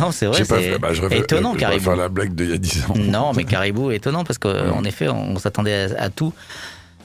Non, 0.07 0.11
c'est 0.11 0.25
vrai, 0.25 0.43
pas 0.45 0.59
c'est 0.61 0.79
bah, 0.79 0.89
étonnant, 1.11 1.53
je 1.53 1.59
Caribou. 1.59 1.83
faire 1.83 1.95
la 1.95 2.09
blague 2.09 2.33
d'il 2.33 2.49
y 2.49 2.53
a 2.53 2.57
10 2.57 2.85
ans. 2.89 2.93
Non, 2.97 3.33
mais 3.33 3.43
Caribou 3.43 3.91
est 3.91 3.97
étonnant 3.97 4.23
parce 4.23 4.37
qu'en 4.39 4.83
effet, 4.83 5.07
on 5.09 5.37
s'attendait 5.37 5.93
à, 5.97 6.03
à 6.05 6.09
tout, 6.09 6.33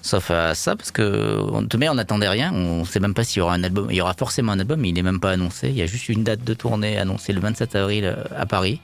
sauf 0.02 0.30
à 0.30 0.54
ça, 0.54 0.76
parce 0.76 0.90
que 0.90 1.02
de 1.02 1.88
on 1.88 1.94
n'attendait 1.94 2.28
rien. 2.28 2.52
On 2.54 2.84
sait 2.84 3.00
même 3.00 3.14
pas 3.14 3.24
s'il 3.24 3.38
y 3.38 3.42
aura 3.42 3.54
un 3.54 3.62
album. 3.64 3.86
Il 3.90 3.96
y 3.96 4.00
aura 4.00 4.14
forcément 4.14 4.52
un 4.52 4.58
album, 4.60 4.80
mais 4.80 4.88
il 4.88 4.94
n'est 4.94 5.02
même 5.02 5.20
pas 5.20 5.30
annoncé. 5.32 5.68
Il 5.68 5.76
y 5.76 5.82
a 5.82 5.86
juste 5.86 6.08
une 6.08 6.24
date 6.24 6.44
de 6.44 6.54
tournée 6.54 6.98
annoncée 6.98 7.32
le 7.32 7.40
27 7.40 7.76
avril 7.76 8.04
euh, 8.04 8.16
à 8.36 8.46
Paris, 8.46 8.80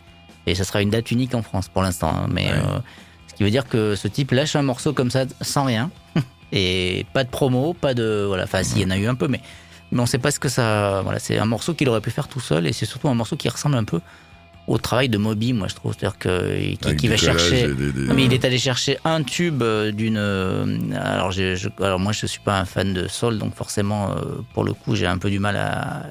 et 0.46 0.54
ça 0.54 0.64
sera 0.64 0.82
une 0.82 0.90
date 0.90 1.10
unique 1.10 1.34
en 1.34 1.42
France 1.42 1.68
pour 1.68 1.82
l'instant. 1.82 2.12
hein. 2.14 2.28
Mais 2.32 2.46
Ouais. 2.46 2.52
euh, 2.52 2.78
ce 3.28 3.34
qui 3.34 3.42
veut 3.44 3.50
dire 3.50 3.68
que 3.68 3.94
ce 3.94 4.08
type 4.08 4.32
lâche 4.32 4.56
un 4.56 4.62
morceau 4.62 4.92
comme 4.92 5.10
ça 5.10 5.24
sans 5.40 5.64
rien, 5.64 5.90
et 6.52 7.06
pas 7.12 7.24
de 7.24 7.28
promo, 7.30 7.74
pas 7.74 7.94
de 7.94 8.24
voilà. 8.26 8.44
Enfin, 8.44 8.62
s'il 8.62 8.80
y 8.82 8.84
en 8.84 8.90
a 8.90 8.96
eu 8.96 9.06
un 9.06 9.14
peu, 9.14 9.28
mais 9.28 9.40
mais 9.92 10.00
on 10.00 10.06
sait 10.06 10.18
pas 10.18 10.30
ce 10.30 10.38
que 10.40 10.48
ça. 10.48 11.00
Voilà, 11.02 11.18
c'est 11.18 11.38
un 11.38 11.46
morceau 11.46 11.74
qu'il 11.74 11.88
aurait 11.88 12.00
pu 12.00 12.10
faire 12.10 12.28
tout 12.28 12.40
seul, 12.40 12.66
et 12.66 12.72
c'est 12.72 12.86
surtout 12.86 13.08
un 13.08 13.14
morceau 13.14 13.36
qui 13.36 13.48
ressemble 13.48 13.76
un 13.76 13.84
peu 13.84 14.00
au 14.66 14.76
travail 14.76 15.08
de 15.08 15.16
Moby, 15.16 15.54
moi 15.54 15.66
je 15.66 15.74
trouve, 15.74 15.94
c'est-à-dire 15.98 16.18
que 16.18 16.74
qui, 16.76 16.96
qui 16.96 17.08
va 17.08 17.16
chercher. 17.16 17.62
et 17.70 17.74
des- 17.74 17.90
des- 17.92 18.00
Non, 18.02 18.12
mais 18.14 18.24
il 18.26 18.34
est 18.34 18.44
allé 18.44 18.58
chercher 18.58 18.98
un 19.04 19.22
tube 19.22 19.62
euh, 19.62 19.90
d'une. 19.92 20.18
euh, 20.18 20.76
Alors, 20.94 21.32
je, 21.32 21.68
alors 21.82 21.98
moi, 21.98 22.12
je 22.12 22.26
suis 22.26 22.40
pas 22.40 22.58
un 22.60 22.66
fan 22.66 22.92
de 22.92 23.08
soul, 23.08 23.38
donc 23.38 23.54
forcément, 23.54 24.10
euh, 24.10 24.42
pour 24.52 24.64
le 24.64 24.74
coup, 24.74 24.94
j'ai 24.94 25.06
un 25.06 25.16
peu 25.16 25.30
du 25.30 25.38
mal 25.38 25.56
à. 25.56 26.02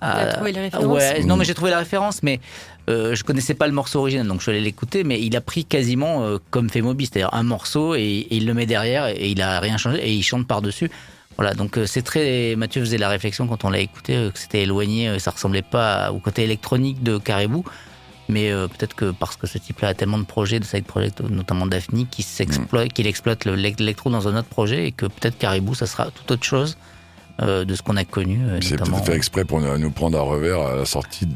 à- 0.00 0.20
À 0.20 0.26
trouver 0.32 0.52
les 0.52 0.60
références. 0.60 0.86
Ouais, 0.86 1.24
non, 1.24 1.36
mais 1.36 1.44
j'ai 1.44 1.54
trouvé 1.54 1.70
la 1.70 1.78
référence, 1.78 2.22
mais 2.22 2.40
euh, 2.88 3.14
je 3.14 3.24
connaissais 3.24 3.54
pas 3.54 3.66
le 3.66 3.72
morceau 3.74 4.00
original, 4.00 4.26
donc 4.26 4.38
je 4.38 4.42
suis 4.44 4.52
allé 4.52 4.60
l'écouter, 4.60 5.04
mais 5.04 5.20
il 5.20 5.34
a 5.36 5.40
pris 5.42 5.64
quasiment 5.66 6.22
euh, 6.24 6.38
comme 6.50 6.70
fait 6.70 6.80
Moby, 6.82 7.06
c'est-à-dire 7.06 7.30
un 7.34 7.42
morceau 7.42 7.94
et, 7.94 8.00
et 8.00 8.36
il 8.36 8.46
le 8.46 8.54
met 8.54 8.64
derrière 8.66 9.06
et 9.08 9.28
il 9.30 9.40
a 9.42 9.58
rien 9.60 9.76
changé 9.78 9.98
et 10.06 10.12
il 10.12 10.22
chante 10.22 10.46
par 10.46 10.62
dessus. 10.62 10.90
Voilà, 11.36 11.52
donc 11.54 11.76
euh, 11.76 11.86
c'est 11.86 12.02
très. 12.02 12.56
Mathieu 12.56 12.80
faisait 12.80 12.96
la 12.98 13.08
réflexion 13.10 13.46
quand 13.46 13.64
on 13.64 13.70
l'a 13.70 13.80
écouté 13.80 14.16
euh, 14.16 14.30
que 14.30 14.38
c'était 14.38 14.62
éloigné, 14.62 15.08
euh, 15.08 15.18
ça 15.18 15.30
ressemblait 15.30 15.62
pas 15.62 16.10
au 16.12 16.18
côté 16.18 16.42
électronique 16.44 17.02
de 17.02 17.18
Caribou. 17.18 17.64
Mais 18.28 18.50
peut-être 18.50 18.94
que 18.96 19.12
parce 19.12 19.36
que 19.36 19.46
ce 19.46 19.56
type-là 19.56 19.86
a 19.88 19.94
tellement 19.94 20.18
de 20.18 20.24
projets, 20.24 20.58
de 20.58 20.64
side 20.64 20.84
projects, 20.84 21.20
notamment 21.20 21.64
Daphne, 21.64 22.06
qui 22.10 22.24
s'exploite, 22.24 22.92
qu'il 22.92 23.06
exploite 23.06 23.44
le- 23.44 23.54
l'électro 23.54 24.10
dans 24.10 24.26
un 24.26 24.36
autre 24.36 24.48
projet 24.48 24.88
et 24.88 24.90
que 24.90 25.06
peut-être 25.06 25.38
Caribou, 25.38 25.76
ça 25.76 25.86
sera 25.86 26.10
tout 26.10 26.32
autre 26.32 26.42
chose 26.42 26.76
euh, 27.42 27.64
de 27.64 27.74
ce 27.74 27.82
qu'on 27.82 27.96
a 27.96 28.04
connu, 28.04 28.40
euh, 28.44 28.58
C'est 28.62 28.76
peut-être 28.76 29.04
fait 29.04 29.14
exprès 29.16 29.44
pour 29.44 29.60
nous 29.60 29.90
prendre 29.90 30.18
à 30.18 30.22
revers 30.22 30.60
à 30.60 30.76
la 30.76 30.84
sortie 30.86 31.26
de 31.26 31.32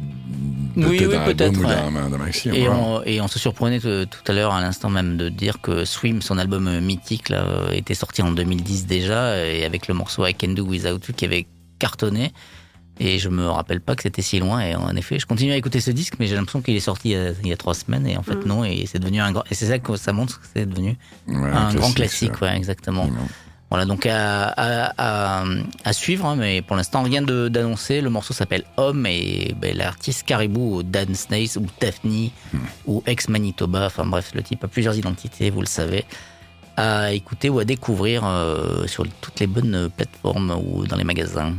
Oui, 0.77 0.97
peut-être 0.99 1.09
oui, 1.09 1.09
d'un 1.09 1.25
peut-être, 1.25 1.65
album 1.65 2.07
ou 2.07 2.11
d'un 2.11 2.19
maxi. 2.19 2.49
Et 2.49 2.67
voilà. 2.67 2.77
on, 2.81 3.03
et 3.05 3.21
on 3.21 3.29
se 3.29 3.39
surprenait 3.39 3.81
tout, 3.81 4.07
tout 4.07 4.33
à 4.33 4.35
l'heure, 4.35 4.53
à 4.53 4.61
l'instant 4.61 4.89
même, 4.89 5.17
de 5.17 5.29
dire 5.29 5.61
que 5.61 5.85
Swim, 5.85 6.23
son 6.23 6.39
album 6.39 6.69
euh, 6.69 6.81
mythique, 6.81 7.29
là, 7.29 7.43
euh, 7.45 7.71
était 7.73 7.95
sorti 7.95 8.23
en 8.23 8.31
2010 8.33 8.87
déjà, 8.87 9.45
et 9.47 9.65
avec 9.65 9.89
le 9.89 9.95
morceau 9.95 10.27
I 10.27 10.35
Can 10.35 10.49
Do 10.53 10.65
Without 10.65 11.01
You 11.09 11.15
qui 11.15 11.25
avait 11.25 11.47
cartonné. 11.79 12.33
Et 13.03 13.19
je 13.19 13.31
me 13.31 13.49
rappelle 13.49 13.81
pas 13.81 13.97
que 13.97 14.03
c'était 14.03 14.21
si 14.21 14.39
loin. 14.41 14.61
Et 14.61 14.75
en 14.75 14.95
effet, 14.95 15.19
je 15.19 15.25
continue 15.25 15.53
à 15.53 15.57
écouter 15.57 15.81
ce 15.81 15.91
disque, 15.91 16.17
mais 16.19 16.27
j'ai 16.27 16.35
l'impression 16.35 16.61
qu'il 16.61 16.77
est 16.77 16.81
sorti 16.81 17.09
il 17.09 17.13
y, 17.13 17.17
a, 17.17 17.31
il 17.43 17.49
y 17.49 17.53
a 17.53 17.57
trois 17.57 17.73
semaines. 17.73 18.07
Et 18.07 18.19
en 18.19 18.23
fait, 18.23 18.45
non. 18.45 18.63
Et 18.63 18.85
c'est 18.85 18.99
devenu 18.99 19.21
un 19.21 19.33
grand. 19.33 19.43
Et 19.51 19.55
c'est 19.55 19.67
ça 19.67 19.79
que 19.79 19.97
ça 19.97 20.13
montre 20.13 20.39
que 20.39 20.47
c'est 20.55 20.67
devenu 20.67 20.99
Ouais, 21.27 21.35
un 21.37 21.73
grand 21.75 21.93
classique, 21.93 22.33
classique, 22.33 22.43
ouais, 22.43 22.55
exactement. 22.55 23.09
Voilà, 23.71 23.85
donc 23.85 24.05
à, 24.05 25.93
suivre, 25.93 26.27
hein, 26.27 26.35
mais 26.37 26.61
pour 26.61 26.77
l'instant 26.77 27.03
rien 27.03 27.23
d'annoncé. 27.23 28.01
Le 28.01 28.11
morceau 28.11 28.35
s'appelle 28.35 28.65
Homme 28.77 29.07
et 29.07 29.55
ben, 29.57 29.77
l'artiste 29.77 30.25
Caribou, 30.25 30.83
Dan 30.83 31.15
Snaith 31.15 31.57
ou 31.57 31.67
Daphne 31.81 32.31
ou 32.87 33.03
ex 33.07 33.29
Manitoba, 33.29 33.87
enfin 33.87 34.05
bref, 34.05 34.33
le 34.35 34.43
type 34.43 34.65
a 34.65 34.69
plusieurs 34.69 34.99
identités, 34.99 35.51
vous 35.51 35.61
le 35.61 35.67
savez, 35.67 36.05
à 36.77 37.13
écouter 37.13 37.49
ou 37.49 37.61
à 37.61 37.65
découvrir 37.65 38.25
euh, 38.25 38.89
sur 38.89 39.07
toutes 39.21 39.39
les 39.39 39.47
bonnes 39.47 39.89
plateformes 39.97 40.51
ou 40.51 40.85
dans 40.87 40.97
les 40.97 41.05
magasins. 41.05 41.55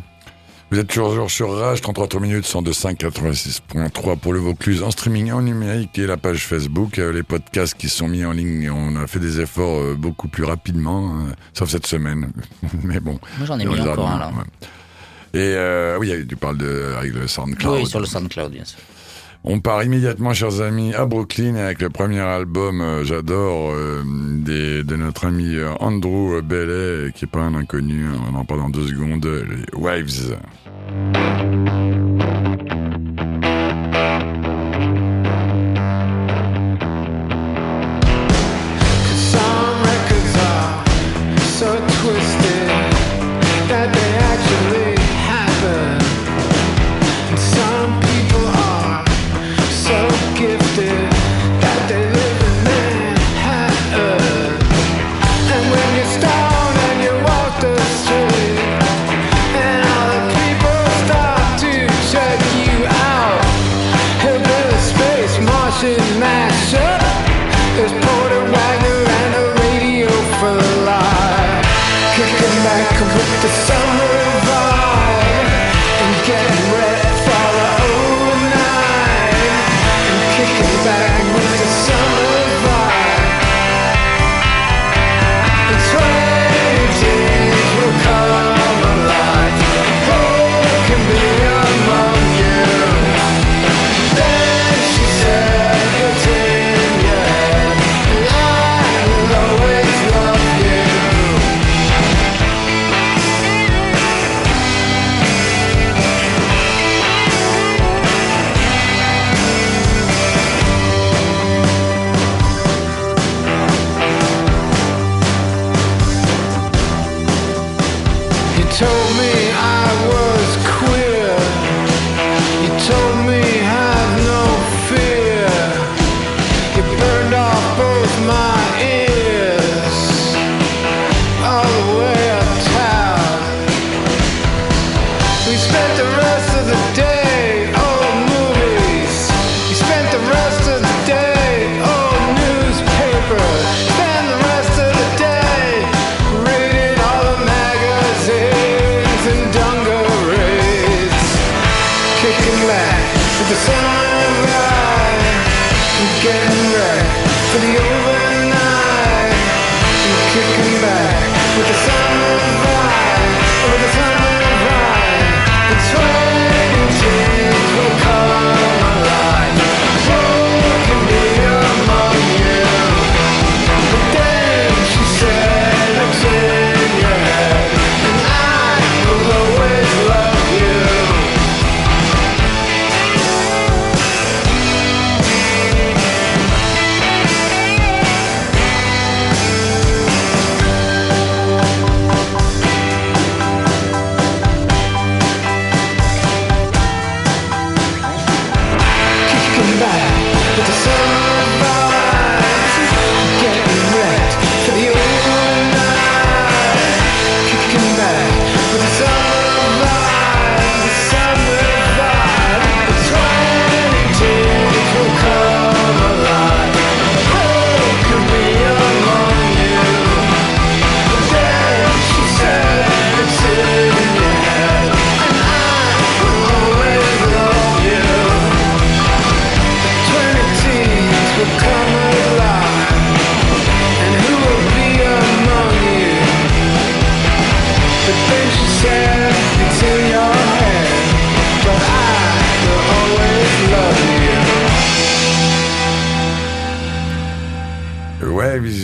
Vous 0.71 0.79
êtes 0.79 0.87
toujours 0.87 1.29
sur 1.29 1.53
Rage, 1.53 1.81
33 1.81 2.21
minutes, 2.21 2.45
102.5, 2.45 2.95
86.3 2.95 4.17
pour 4.17 4.31
le 4.31 4.39
Vaucluse 4.39 4.83
en 4.83 4.89
streaming 4.91 5.29
en 5.33 5.41
numérique 5.41 5.99
et 5.99 6.07
la 6.07 6.15
page 6.15 6.47
Facebook, 6.47 6.97
euh, 6.97 7.11
les 7.11 7.23
podcasts 7.23 7.73
qui 7.73 7.89
sont 7.89 8.07
mis 8.07 8.23
en 8.23 8.31
ligne. 8.31 8.71
On 8.71 8.95
a 8.95 9.05
fait 9.05 9.19
des 9.19 9.41
efforts 9.41 9.81
euh, 9.81 9.95
beaucoup 9.97 10.29
plus 10.29 10.45
rapidement, 10.45 11.09
euh, 11.09 11.31
sauf 11.53 11.69
cette 11.69 11.87
semaine. 11.87 12.31
Mais 12.83 13.01
bon. 13.01 13.19
Moi 13.37 13.47
j'en 13.47 13.59
ai 13.59 13.65
mis 13.65 13.79
encore 13.81 14.09
un 14.09 14.19
là. 14.19 14.27
ouais. 14.29 14.43
Et 15.33 15.55
euh, 15.57 15.97
oui, 15.99 16.25
tu 16.25 16.37
parles 16.37 16.57
de, 16.57 16.93
avec 16.97 17.13
le 17.13 17.27
SoundCloud. 17.27 17.81
Oui, 17.81 17.85
sur 17.85 17.99
le 17.99 18.05
SoundCloud, 18.05 18.51
bien 18.51 18.63
sûr. 18.65 18.79
On 19.43 19.59
part 19.59 19.83
immédiatement, 19.83 20.33
chers 20.33 20.61
amis, 20.61 20.93
à 20.93 21.05
Brooklyn 21.07 21.55
avec 21.55 21.81
le 21.81 21.89
premier 21.89 22.19
album, 22.19 22.79
euh, 22.79 23.03
j'adore, 23.03 23.71
euh, 23.71 24.03
de 24.03 24.95
notre 24.95 25.25
ami 25.25 25.55
euh, 25.55 25.73
Andrew 25.79 26.39
Bellet, 26.43 27.11
qui 27.15 27.25
est 27.25 27.27
pas 27.27 27.39
un 27.39 27.55
inconnu, 27.55 28.05
hein, 28.05 28.21
on 28.31 28.35
en 28.37 28.45
parle 28.45 28.59
dans 28.59 28.69
deux 28.69 28.87
secondes, 28.87 29.25
les 29.25 29.79
Waves. 29.79 30.37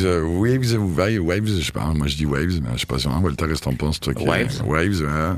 Waves, 0.06 0.76
euh, 0.76 0.78
Waves 0.78 1.20
ou 1.20 1.28
Waves, 1.28 1.48
je 1.48 1.66
sais 1.66 1.72
pas, 1.72 1.86
moi 1.94 2.08
je 2.08 2.16
dis 2.16 2.26
Waves, 2.26 2.62
mais 2.62 2.70
je 2.76 2.82
sais 2.82 2.86
pas 2.86 3.00
si 3.00 3.08
hein, 3.08 3.20
Walter, 3.22 3.46
qu'est-ce 3.48 3.60
que 3.62 3.66
t'en 3.66 3.74
penses, 3.74 4.00
toi 4.00 4.14
qui 4.14 4.26
Waves. 4.26 4.62
Waves, 4.66 5.02
ouais. 5.02 5.38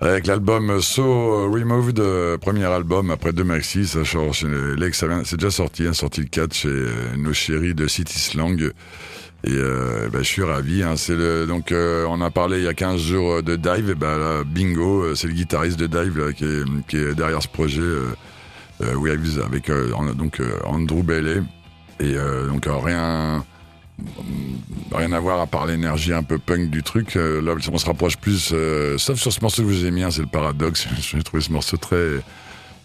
Avec 0.00 0.26
l'album 0.26 0.80
So 0.80 1.50
Removed, 1.50 1.98
euh, 2.00 2.38
premier 2.38 2.64
album 2.64 3.10
après 3.10 3.32
deux 3.32 3.44
maxi, 3.44 3.86
ça 3.86 4.04
sort 4.04 4.34
chez 4.34 4.48
Lex, 4.76 5.04
c'est 5.24 5.36
déjà 5.36 5.50
sorti, 5.50 5.86
hein, 5.86 5.92
sorti 5.92 6.20
le 6.20 6.26
4 6.26 6.54
chez 6.54 6.68
euh, 6.68 6.88
nos 7.16 7.32
chéris 7.32 7.74
de 7.74 7.86
City 7.86 8.18
Slang. 8.18 8.72
Et 9.44 9.52
euh, 9.52 10.08
ben, 10.12 10.18
je 10.18 10.28
suis 10.28 10.42
ravi. 10.42 10.82
Hein, 10.82 10.96
c'est 10.96 11.14
le, 11.14 11.46
donc 11.46 11.70
euh, 11.70 12.06
on 12.08 12.20
a 12.20 12.30
parlé 12.30 12.58
il 12.58 12.64
y 12.64 12.68
a 12.68 12.74
15 12.74 13.00
jours 13.00 13.42
de 13.42 13.56
Dive. 13.56 13.90
Et 13.90 14.04
là, 14.04 14.42
bingo, 14.44 15.14
c'est 15.14 15.28
le 15.28 15.34
guitariste 15.34 15.78
de 15.78 15.86
Dive 15.86 16.18
là, 16.18 16.32
qui, 16.32 16.44
est, 16.44 16.64
qui 16.88 16.96
est 16.96 17.14
derrière 17.14 17.42
ce 17.42 17.48
projet 17.48 17.80
euh, 17.80 18.94
Waves 18.94 19.40
avec 19.44 19.70
donc 20.16 20.40
Andrew 20.64 21.02
Bailey. 21.02 21.42
Et 22.00 22.14
donc 22.14 22.66
rien 22.66 23.44
rien 24.92 25.12
à 25.12 25.20
voir 25.20 25.40
à 25.40 25.46
part 25.46 25.66
l'énergie 25.66 26.12
un 26.12 26.22
peu 26.22 26.38
punk 26.38 26.70
du 26.70 26.82
truc. 26.82 27.16
Euh, 27.16 27.40
là, 27.42 27.54
on 27.72 27.78
se 27.78 27.86
rapproche 27.86 28.16
plus, 28.16 28.50
euh, 28.52 28.96
sauf 28.98 29.18
sur 29.18 29.32
ce 29.32 29.40
morceau 29.40 29.62
que 29.62 29.68
vous 29.68 29.84
ai 29.84 29.90
mis, 29.90 30.02
c'est 30.10 30.20
le 30.22 30.26
paradoxe. 30.26 30.86
J'ai 31.00 31.22
trouvé 31.22 31.42
ce 31.42 31.52
morceau 31.52 31.76
très. 31.76 31.96
euh, 31.96 32.22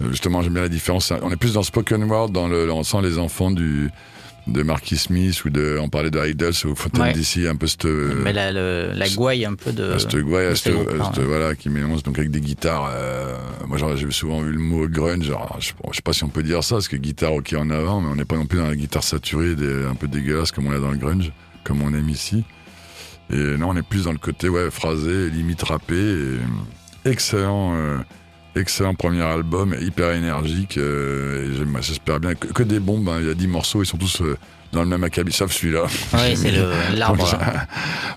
Justement, 0.10 0.42
j'aime 0.42 0.54
bien 0.54 0.64
la 0.64 0.70
différence. 0.70 1.14
On 1.22 1.32
est 1.32 1.38
plus 1.38 1.54
dans 1.54 1.64
spoken 1.64 2.04
word, 2.06 2.30
dans 2.30 2.48
le, 2.48 2.70
on 2.72 2.84
sent 2.84 3.02
les 3.04 3.20
enfants 3.20 3.52
du 3.52 3.90
de 4.48 4.62
Marquis 4.62 4.98
Smith 4.98 5.46
ou 5.46 5.50
de, 5.50 5.78
on 5.80 5.88
parlait 5.88 6.12
de 6.12 6.20
Idols 6.20 6.52
ou 6.66 6.76
Fontaine 6.76 7.02
Ouais. 7.04 7.14
d'ici, 7.14 7.48
un 7.48 7.56
peu 7.56 7.66
cette, 7.68 7.86
Mais 7.86 8.34
la, 8.34 8.52
le- 8.52 8.92
la 8.94 9.08
gouaille 9.10 9.46
un 9.46 9.54
peu 9.56 9.72
de. 9.72 9.92
à 9.94 10.00
cette, 10.00 10.14
ouais, 10.16 10.48
à 10.48 10.50
de 10.50 10.56
cette- 10.56 10.74
groupes, 10.74 10.90
cette- 11.16 11.24
voilà, 11.24 11.56
qui 11.56 11.70
mélange 11.70 12.04
donc 12.04 12.18
avec 12.20 12.30
des 12.30 12.42
guitares. 12.42 12.92
euh, 12.94 13.38
moi, 13.68 13.78
j'ai 13.96 14.12
souvent 14.12 14.42
vu 14.42 14.52
le 14.52 14.60
mot 14.60 14.88
grunge. 14.88 15.28
Alors, 15.30 15.56
je, 15.60 15.72
je 15.92 15.96
sais 15.96 16.02
pas 16.02 16.12
si 16.14 16.24
on 16.26 16.30
peut 16.30 16.44
dire 16.44 16.62
ça, 16.64 16.76
parce 16.76 16.88
que 16.90 16.98
guitare 16.98 17.34
ok 17.34 17.54
en 17.58 17.70
avant, 17.70 18.02
mais 18.02 18.10
on 18.10 18.16
n'est 18.16 18.26
pas 18.26 18.36
non 18.36 18.46
plus 18.46 18.60
dans 18.60 18.68
la 18.68 18.76
guitare 18.76 19.04
saturée, 19.04 19.56
des, 19.56 19.86
un 19.86 19.96
peu 19.96 20.08
dégueulasse 20.10 20.52
comme 20.52 20.68
on 20.68 20.74
est 20.74 20.80
dans 20.82 20.92
le 20.92 20.98
grunge, 20.98 21.32
comme 21.64 21.82
on 21.82 21.94
aime 21.94 22.10
ici. 22.10 22.44
Et 23.32 23.38
non, 23.58 23.70
on 23.70 23.76
est 23.78 23.88
plus 23.88 24.04
dans 24.04 24.12
le 24.12 24.18
côté 24.18 24.50
ouais, 24.50 24.70
phrasé, 24.70 25.30
limite 25.30 25.64
rappé. 25.64 25.96
Et, 25.96 27.10
excellent, 27.10 27.74
euh, 27.76 27.98
excellent 28.56 28.96
premier 28.96 29.22
album, 29.22 29.76
hyper 29.80 30.12
énergique. 30.12 30.78
euh, 30.78 31.66
J'espère 31.82 32.20
bien 32.20 32.36
que, 32.36 32.48
que 32.48 32.64
des 32.64 32.80
bombes. 32.80 33.10
hein. 33.10 33.18
Il 33.22 33.28
y 33.28 33.32
a 33.32 33.34
10 33.34 33.48
morceaux, 33.48 33.82
ils 33.84 33.86
sont 33.86 33.98
tous 33.98 34.22
euh, 34.22 34.38
dans 34.72 34.82
le 34.82 34.88
même 34.88 35.04
acabit, 35.04 35.32
sauf 35.32 35.52
celui-là. 35.52 35.84
Oui, 36.14 36.36
c'est 36.36 36.52
l'arbre. 36.96 37.30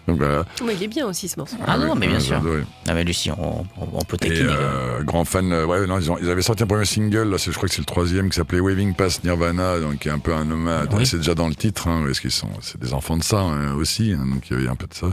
donc 0.09 0.19
voilà. 0.19 0.45
Mais 0.65 0.75
il 0.75 0.83
est 0.83 0.89
bien 0.89 1.07
aussi 1.07 1.29
ce 1.29 1.39
morceau. 1.39 1.57
Ah 1.67 1.77
non, 1.77 1.95
mais 1.95 2.07
bien 2.09 2.21
sûr. 2.21 2.37
adoré. 2.37 2.63
Ah, 2.89 2.95
mais 2.95 3.05
Lucie, 3.05 3.31
on, 3.31 3.67
on- 3.79 4.05
peut 4.05 4.17
Et 4.23 4.29
taquiner. 4.29 4.49
euh, 4.51 5.03
grand 5.03 5.25
fan, 5.25 5.53
euh, 5.53 5.67
ouais, 5.67 5.87
non, 5.87 5.99
ils, 5.99 6.11
ont- 6.11 6.19
ils 6.19 6.31
avaient 6.31 6.41
sorti 6.43 6.63
un 6.63 6.67
premier 6.67 6.85
single, 6.87 7.29
là, 7.31 7.37
je 7.37 7.51
crois 7.51 7.69
que 7.69 7.75
c'est 7.75 7.81
le 7.83 7.87
troisième, 7.87 8.31
qui 8.31 8.37
s'appelait 8.37 8.61
Waving 8.61 8.95
Past 8.95 9.25
Nirvana, 9.25 9.81
donc 9.81 9.99
qui 9.99 10.09
est 10.09 10.13
un 10.13 10.19
peu 10.19 10.33
un 10.35 10.51
hommage, 10.51 10.87
Oui. 10.93 11.07
c'est 11.07 11.19
déjà 11.19 11.35
dans 11.35 11.49
le 11.49 11.55
titre, 11.55 11.89
hein, 11.89 12.03
parce 12.07 12.21
qu'ils 12.21 12.31
sont, 12.31 12.49
c'est 12.63 12.81
des 12.81 12.95
enfants 12.95 13.17
de 13.19 13.23
ça 13.25 13.41
hein, 13.41 13.75
aussi, 13.75 14.13
hein, 14.13 14.25
donc 14.27 14.45
il 14.51 14.63
y 14.65 14.67
a 14.69 14.71
un 14.71 14.77
peu 14.77 14.87
de 14.87 14.95
ça. 14.95 15.09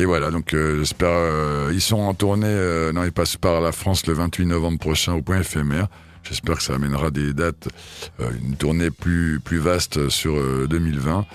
Et 0.00 0.06
voilà, 0.06 0.30
donc 0.30 0.54
euh, 0.54 0.78
j'espère, 0.78 1.10
euh, 1.12 1.70
ils 1.74 1.80
sont 1.82 1.98
en 1.98 2.14
tournée, 2.14 2.46
euh, 2.48 2.90
non, 2.90 3.04
ils 3.04 3.12
passent 3.12 3.36
par 3.36 3.60
la 3.60 3.70
France 3.70 4.06
le 4.06 4.14
28 4.14 4.46
novembre 4.46 4.78
prochain 4.78 5.12
au 5.12 5.20
point 5.20 5.40
éphémère. 5.40 5.88
J'espère 6.22 6.56
que 6.56 6.62
ça 6.62 6.74
amènera 6.74 7.10
des 7.10 7.34
dates, 7.34 7.68
euh, 8.20 8.30
une 8.42 8.56
tournée 8.56 8.90
plus 8.90 9.40
plus 9.44 9.58
vaste 9.58 10.08
sur 10.08 10.36
euh, 10.38 10.66
2020. 10.70 11.26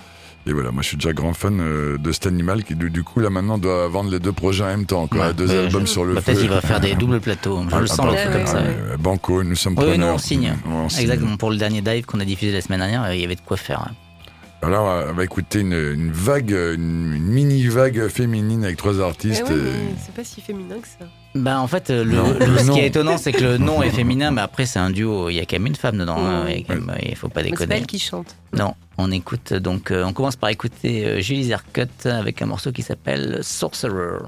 Et 0.48 0.52
voilà, 0.52 0.72
moi 0.72 0.82
je 0.82 0.88
suis 0.88 0.96
déjà 0.96 1.12
grand 1.12 1.32
fan 1.32 1.60
euh, 1.60 1.96
de 1.96 2.10
cet 2.10 2.26
animal 2.26 2.64
qui 2.64 2.74
du, 2.74 2.90
du 2.90 3.04
coup 3.04 3.20
là 3.20 3.30
maintenant 3.30 3.56
doit 3.58 3.86
vendre 3.86 4.10
les 4.10 4.18
deux 4.18 4.32
projets 4.32 4.64
en 4.64 4.68
même 4.68 4.86
temps, 4.86 5.06
quoi, 5.06 5.28
Ouais. 5.28 5.34
deux 5.34 5.48
albums 5.50 5.86
je- 5.86 5.92
sur 5.92 6.04
le 6.04 6.14
bah, 6.14 6.20
feu. 6.20 6.24
Peut-être 6.32 6.40
qu'il 6.40 6.50
va 6.50 6.60
faire 6.60 6.80
des 6.80 6.94
doubles 6.96 7.20
plateaux. 7.20 7.62
Je 7.70 7.74
Ah, 7.74 7.78
le 7.80 7.86
ah, 7.88 7.94
sens, 7.94 8.06
le 8.06 8.12
truc 8.16 8.26
ouais, 8.26 8.32
comme 8.32 8.46
ça. 8.46 8.62
ouais. 8.62 8.96
Banco, 8.98 9.44
nous 9.44 9.54
sommes 9.54 9.74
Oui, 9.78 9.84
preneurs. 9.90 10.08
nous, 10.08 10.14
on 10.14 10.18
signe. 10.18 10.48
Ouais, 10.66 10.72
on 10.72 10.88
signe. 10.88 11.02
Exactement. 11.02 11.36
Pour 11.36 11.50
le 11.50 11.56
dernier 11.56 11.82
dive 11.82 12.04
qu'on 12.04 12.18
a 12.18 12.24
diffusé 12.24 12.50
la 12.52 12.60
semaine 12.62 12.80
dernière, 12.80 13.12
il 13.14 13.20
y 13.20 13.24
avait 13.24 13.36
de 13.36 13.40
quoi 13.42 13.56
faire. 13.56 13.82
hein. 13.82 13.92
Alors, 14.62 15.04
on 15.10 15.12
va 15.12 15.22
écouter 15.24 15.60
une, 15.60 15.72
une 15.74 16.10
vague, 16.10 16.50
une, 16.50 17.12
une 17.14 17.26
mini 17.26 17.66
vague 17.66 18.08
féminine 18.08 18.64
avec 18.64 18.76
trois 18.78 18.94
Eh 18.98 19.02
artistes. 19.02 19.44
ouais, 19.48 19.54
et- 19.54 19.58
mais 19.62 19.94
c'est 20.04 20.14
pas 20.14 20.24
si 20.24 20.40
féminin 20.40 20.76
que 20.80 20.88
ça. 20.88 21.06
Ben, 21.34 21.58
en 21.58 21.66
fait, 21.66 21.90
euh, 21.90 22.02
le, 22.02 22.58
ce 22.58 22.70
qui 22.70 22.80
est 22.80 22.86
étonnant, 22.86 23.18
c'est 23.18 23.32
que 23.32 23.44
le 23.44 23.58
nom 23.58 23.82
est 23.82 23.90
féminin, 23.90 24.30
mais 24.30 24.40
après, 24.40 24.64
c'est 24.64 24.78
un 24.78 24.88
duo. 24.90 25.28
Il 25.28 25.34
y 25.34 25.38
a 25.38 25.42
quand 25.42 25.56
même 25.56 25.66
une 25.66 25.74
femme 25.76 25.98
dedans. 25.98 26.16
hein. 26.18 26.44
Ouais. 26.46 26.64
Il 27.02 27.14
faut 27.14 27.28
pas 27.28 27.42
C'est 27.42 27.50
pas 27.50 27.50
déconner. 27.50 27.74
elle 27.76 27.86
qui 27.86 27.98
chante. 27.98 28.34
Non, 28.56 28.74
on 28.96 29.10
écoute. 29.12 29.52
Donc, 29.52 29.90
euh, 29.90 30.02
on 30.04 30.12
commence 30.14 30.36
par 30.36 30.48
écouter 30.48 31.06
euh, 31.06 31.20
Julie 31.20 31.44
Zerkut 31.44 32.06
avec 32.06 32.40
un 32.40 32.46
morceau 32.46 32.72
qui 32.72 32.82
s'appelle. 32.82 33.40
Sorcerer. 33.42 34.24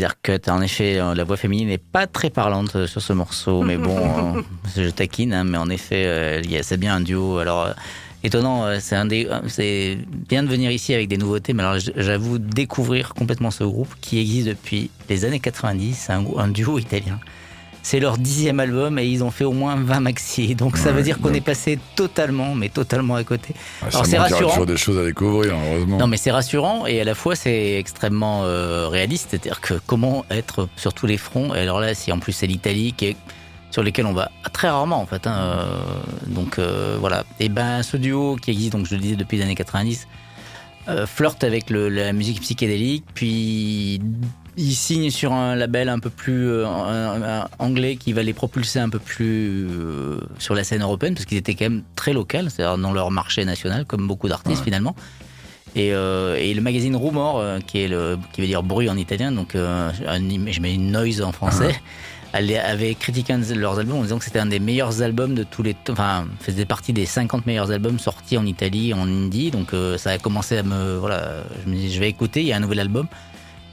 Zerkut. 0.00 0.48
En 0.48 0.62
effet, 0.62 0.98
euh, 0.98 1.14
la 1.14 1.24
voix 1.24 1.36
féminine 1.36 1.68
n'est 1.68 1.78
pas 1.78 2.06
très 2.06 2.30
parlante 2.30 2.74
euh, 2.74 2.86
sur 2.86 3.02
ce 3.02 3.12
morceau, 3.12 3.62
mais 3.62 3.76
bon, 3.76 3.98
euh, 4.36 4.42
je 4.76 4.88
taquine, 4.90 5.32
hein, 5.32 5.44
mais 5.44 5.58
en 5.58 5.68
effet, 5.68 6.42
c'est 6.62 6.78
bien 6.78 6.96
un 6.96 7.00
duo. 7.00 7.38
Alors, 7.38 7.68
étonnant, 8.24 8.80
c'est 8.80 8.96
un 8.96 9.04
des, 9.04 9.28
c'est 9.48 9.98
bien 10.28 10.42
de 10.42 10.48
venir 10.48 10.70
ici 10.70 10.94
avec 10.94 11.08
des 11.08 11.18
nouveautés, 11.18 11.52
mais 11.52 11.62
alors 11.62 11.78
j'avoue 11.96 12.38
découvrir 12.38 13.14
complètement 13.14 13.50
ce 13.50 13.64
groupe 13.64 13.94
qui 14.00 14.18
existe 14.18 14.48
depuis 14.48 14.90
les 15.08 15.24
années 15.24 15.40
90, 15.40 15.94
c'est 15.94 16.12
un, 16.12 16.24
un 16.36 16.48
duo 16.48 16.78
italien. 16.78 17.18
C'est 17.82 17.98
leur 17.98 18.18
dixième 18.18 18.60
album 18.60 18.98
et 18.98 19.06
ils 19.06 19.24
ont 19.24 19.30
fait 19.30 19.44
au 19.44 19.52
moins 19.52 19.74
20 19.76 20.00
maxi. 20.00 20.54
Donc 20.54 20.76
ça 20.76 20.90
Ouais, 20.90 20.96
veut 20.96 21.02
dire 21.02 21.18
qu'on 21.18 21.32
est 21.32 21.40
passé 21.40 21.78
totalement, 21.96 22.54
mais 22.54 22.68
totalement 22.68 23.14
à 23.14 23.24
côté. 23.24 23.54
Ah, 23.80 23.86
Alors, 23.86 24.04
c'est 24.06 24.18
rassurant. 24.18 24.50
toujours 24.50 24.66
des 24.66 24.76
choses 24.76 24.98
à 24.98 25.04
découvrir, 25.04 25.54
heureusement. 25.54 25.96
Non, 25.98 26.06
mais 26.06 26.18
c'est 26.18 26.30
rassurant 26.30 26.86
et 26.86 27.00
à 27.00 27.04
la 27.04 27.14
fois 27.14 27.34
c'est 27.36 27.78
extrêmement 27.78 28.42
euh, 28.44 28.86
réaliste. 28.88 29.28
C'est-à-dire 29.30 29.60
que 29.62 29.74
comment 29.86 30.24
être 30.30 30.68
sur 30.76 30.92
tous 30.92 31.06
les 31.06 31.16
fronts. 31.16 31.54
Et 31.54 31.60
alors 31.60 31.80
là, 31.80 31.94
si 31.94 32.12
en 32.12 32.18
plus 32.18 32.32
c'est 32.32 32.46
l'Italie 32.46 32.92
qui 32.96 33.06
est 33.06 33.16
sur 33.70 33.82
lesquels 33.82 34.06
on 34.06 34.12
va 34.12 34.30
très 34.52 34.68
rarement 34.68 35.00
en 35.00 35.06
fait. 35.06 35.26
hein, 35.26 35.36
euh, 35.38 35.64
donc 36.26 36.58
euh, 36.58 36.96
voilà. 37.00 37.24
Et 37.38 37.48
ben 37.48 37.82
ce 37.82 37.96
duo 37.96 38.36
qui 38.36 38.50
existe, 38.50 38.72
donc 38.72 38.86
je 38.86 38.94
le 38.94 39.00
disais 39.00 39.16
depuis 39.16 39.38
les 39.38 39.44
années 39.44 39.54
90, 39.54 40.06
euh, 40.88 41.06
flirte 41.06 41.44
avec 41.44 41.70
le- 41.70 41.88
la 41.88 42.12
musique 42.12 42.40
psychédélique, 42.40 43.04
puis 43.14 44.00
il 44.60 44.74
signe 44.74 45.10
sur 45.10 45.32
un 45.32 45.56
label 45.56 45.88
un 45.88 45.98
peu 45.98 46.10
plus 46.10 46.48
euh, 46.50 46.66
anglais 47.58 47.96
qui 47.96 48.12
va 48.12 48.22
les 48.22 48.32
propulser 48.34 48.78
un 48.78 48.88
peu 48.90 48.98
plus 48.98 49.66
euh, 49.70 50.18
sur 50.38 50.54
la 50.54 50.64
scène 50.64 50.82
européenne 50.82 51.14
parce 51.14 51.24
qu'ils 51.26 51.38
étaient 51.38 51.54
quand 51.54 51.64
même 51.70 51.82
très 51.96 52.12
locaux, 52.12 52.48
c'est-à-dire 52.48 52.76
dans 52.78 52.92
leur 52.92 53.10
marché 53.10 53.44
national 53.44 53.84
comme 53.86 54.06
beaucoup 54.06 54.28
d'artistes 54.28 54.58
Ouais. 54.58 54.64
finalement. 54.64 54.94
Et, 55.76 55.92
euh, 55.94 56.36
et 56.36 56.52
le 56.52 56.60
magazine 56.60 56.96
Rumor, 56.96 57.42
qui 57.66 57.78
est 57.82 57.88
le 57.88 58.18
qui 58.32 58.40
veut 58.40 58.46
dire 58.48 58.62
bruit 58.62 58.90
en 58.90 58.96
italien, 58.96 59.30
donc 59.32 59.52
je 59.54 60.60
mets 60.60 60.74
une 60.74 60.90
noise 60.90 61.22
en 61.22 61.30
français, 61.32 61.80
elle 62.32 62.54
avait 62.56 62.94
critiqué 62.94 63.32
un 63.32 63.38
de 63.38 63.54
leurs 63.54 63.78
albums 63.78 63.98
en 63.98 64.02
disant 64.02 64.18
que 64.18 64.24
c'était 64.24 64.38
un 64.40 64.46
des 64.46 64.58
meilleurs 64.60 65.00
albums 65.02 65.34
de 65.34 65.42
tous 65.44 65.62
les 65.62 65.74
temps, 65.74 65.92
enfin 65.92 66.26
faisait 66.40 66.64
partie 66.64 66.92
des 66.92 67.06
50 67.06 67.46
meilleurs 67.46 67.70
albums 67.70 67.98
sortis 67.98 68.36
en 68.36 68.46
Italie 68.46 68.92
en 68.94 69.02
indie, 69.08 69.50
donc 69.50 69.72
euh, 69.72 69.96
ça 69.96 70.10
a 70.10 70.18
commencé 70.18 70.56
à 70.58 70.62
me 70.64 70.96
voilà, 70.96 71.44
je 71.64 71.70
me 71.70 71.76
dis 71.76 71.92
je 71.92 72.00
vais 72.00 72.08
écouter, 72.08 72.40
il 72.40 72.46
y 72.46 72.52
a 72.52 72.56
un 72.56 72.60
nouvel 72.60 72.80
album. 72.80 73.06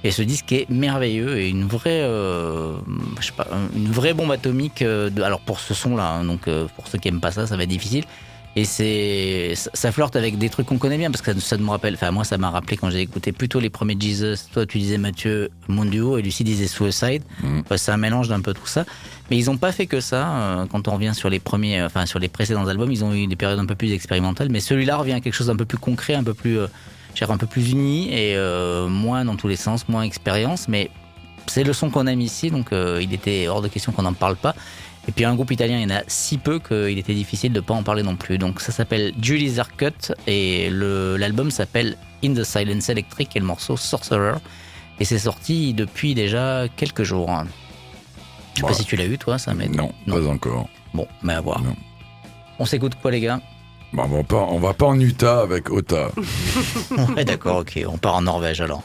Et 0.04 0.12
ce 0.12 0.22
disque 0.22 0.52
est 0.52 0.70
merveilleux 0.70 1.38
et 1.38 1.50
une 1.50 1.66
vraie, 1.66 2.02
euh, 2.04 2.74
je 3.20 3.26
sais 3.26 3.32
pas, 3.32 3.48
une 3.76 3.92
vraie 3.92 4.14
bombe 4.14 4.32
atomique. 4.32 4.82
euh, 4.82 5.10
de, 5.10 5.22
alors 5.22 5.40
pour 5.42 5.60
ce 5.60 5.74
son-là, 5.74 6.08
hein, 6.10 6.24
donc 6.24 6.48
euh, 6.48 6.68
pour 6.76 6.88
ceux 6.88 6.98
qui 6.98 7.08
aiment 7.08 7.20
pas 7.20 7.32
ça, 7.32 7.48
ça 7.48 7.58
va 7.58 7.64
être 7.64 7.70
difficile. 7.70 8.06
Et 8.56 8.66
c'est, 8.66 9.54
ça, 9.56 9.92
flirte 9.92 10.16
avec 10.16 10.40
des 10.40 10.50
trucs 10.50 10.66
qu'on 10.66 10.80
connaît 10.80 10.98
bien 10.98 11.12
parce 11.12 11.22
que 11.22 11.32
ça, 11.34 11.40
ça 11.40 11.58
me 11.58 11.70
rappelle. 11.70 11.94
Enfin 11.94 12.10
moi, 12.10 12.24
ça 12.24 12.40
m'a 12.40 12.50
rappelé 12.50 12.76
quand 12.76 12.90
j'ai 12.90 13.02
écouté 13.02 13.32
plutôt 13.32 13.60
les 13.60 13.70
premiers 13.70 13.96
Jesus. 14.00 14.50
Toi, 14.52 14.66
tu 14.66 14.80
disais 14.80 14.98
Mathieu 14.98 15.52
Monduo 15.68 16.18
et 16.18 16.24
Lucie 16.24 16.44
disait 16.44 16.66
Suicide. 16.66 17.22
Mhm. 17.44 17.60
Enfin, 17.66 17.78
c'est 17.78 17.92
un 17.92 17.98
mélange 17.98 18.30
d'un 18.30 18.42
peu 18.42 18.56
tout 18.56 18.66
ça. 18.66 18.84
Mais 19.30 19.38
ils 19.38 19.52
ont 19.52 19.58
pas 19.58 19.72
fait 19.72 19.86
que 19.86 20.00
ça. 20.00 20.66
Quand 20.72 20.88
on 20.88 20.94
revient 20.94 21.14
sur 21.14 21.30
les 21.30 21.40
premiers, 21.40 21.84
enfin 21.84 22.08
sur 22.08 22.18
les 22.18 22.30
précédents 22.30 22.66
albums, 22.66 22.92
ils 22.92 23.04
ont 23.04 23.14
eu 23.14 23.28
des 23.28 23.36
périodes 23.36 23.60
un 23.60 23.66
peu 23.66 23.76
plus 23.76 23.92
expérimentales. 23.92 24.50
Mais 24.50 24.60
celui-là 24.60 24.98
revient 24.98 25.14
à 25.14 25.20
quelque 25.20 25.36
chose 25.36 25.48
d'un 25.48 25.56
peu 25.56 25.66
plus 25.66 25.78
concret, 25.78 26.16
un 26.16 26.24
peu 26.24 26.34
plus, 26.34 26.58
euh, 26.58 26.68
dirais, 27.20 27.34
un 27.34 27.38
peu 27.38 27.48
plus 27.48 27.72
uni 27.72 28.10
et 28.12 28.36
euh, 28.36 28.88
moins 28.88 29.26
dans 29.26 29.36
tous 29.36 29.48
les 29.48 29.56
sens, 29.56 29.88
moins 29.88 30.04
expérience. 30.04 30.68
Mais 30.68 30.90
c'est 31.48 31.64
le 31.64 31.74
son 31.74 31.90
qu'on 31.90 32.08
aime 32.08 32.22
ici, 32.22 32.50
donc 32.52 32.72
euh, 32.72 33.02
il 33.02 33.14
était 33.14 33.48
hors 33.48 33.62
de 33.62 33.68
question 33.68 33.92
qu'on 33.92 34.04
n'en 34.04 34.14
parle 34.14 34.36
pas. 34.36 34.56
Et 35.08 35.12
puis 35.14 35.24
un 35.24 35.36
groupe 35.36 35.52
italien, 35.52 35.78
il 35.78 35.84
y 35.84 35.86
en 35.86 35.96
a 35.96 36.02
si 36.08 36.38
peu 36.38 36.60
qu'il 36.60 36.98
était 36.98 37.14
difficile 37.14 37.54
de 37.54 37.62
pas 37.62 37.74
en 37.74 37.84
parler 37.84 38.04
non 38.04 38.18
plus. 38.18 38.38
Donc 38.38 38.60
ça 38.60 38.74
s'appelle 38.74 39.14
Julie 39.22 39.50
Zarkut 39.50 40.12
et 40.28 40.70
l'album 40.70 41.50
s'appelle 41.50 41.98
In 42.24 42.34
the 42.34 42.44
Silence 42.44 42.90
Electric 42.90 43.36
et 43.36 43.40
le 43.40 43.46
morceau 43.46 43.78
Sorcerer. 43.78 44.38
Et 45.00 45.06
c'est 45.06 45.20
sorti 45.20 45.74
depuis 45.74 46.14
déjà 46.14 46.66
quelques 46.76 47.04
jours. 47.04 47.32
Je 48.56 48.62
sais 48.62 48.68
pas 48.68 48.74
si 48.74 48.84
tu 48.84 48.96
l'as 48.96 49.06
eu 49.06 49.18
toi, 49.18 49.38
ça 49.38 49.54
mais 49.54 49.70
Non, 49.70 49.94
pas 50.08 50.28
encore. 50.28 50.68
Bon, 50.94 51.08
mais 51.22 51.34
à 51.34 51.42
voir. 51.42 51.62
Non. 51.62 51.76
On 52.60 52.66
s'écoute 52.66 52.94
quoi 53.02 53.12
les 53.12 53.22
gars? 53.22 53.40
Bon, 53.94 54.04
on, 54.04 54.08
va 54.08 54.24
pas, 54.24 54.48
on 54.50 54.60
va 54.60 54.74
pas 54.74 54.86
en 54.86 55.00
Utah 55.00 55.42
avec 55.42 55.70
Ota. 55.70 56.12
Ouais 57.16 57.26
d'accord, 57.26 57.58
ok, 57.58 57.80
on 57.88 57.98
part 57.98 58.16
en 58.16 58.22
Norvège 58.24 58.62
alors. 58.62 58.84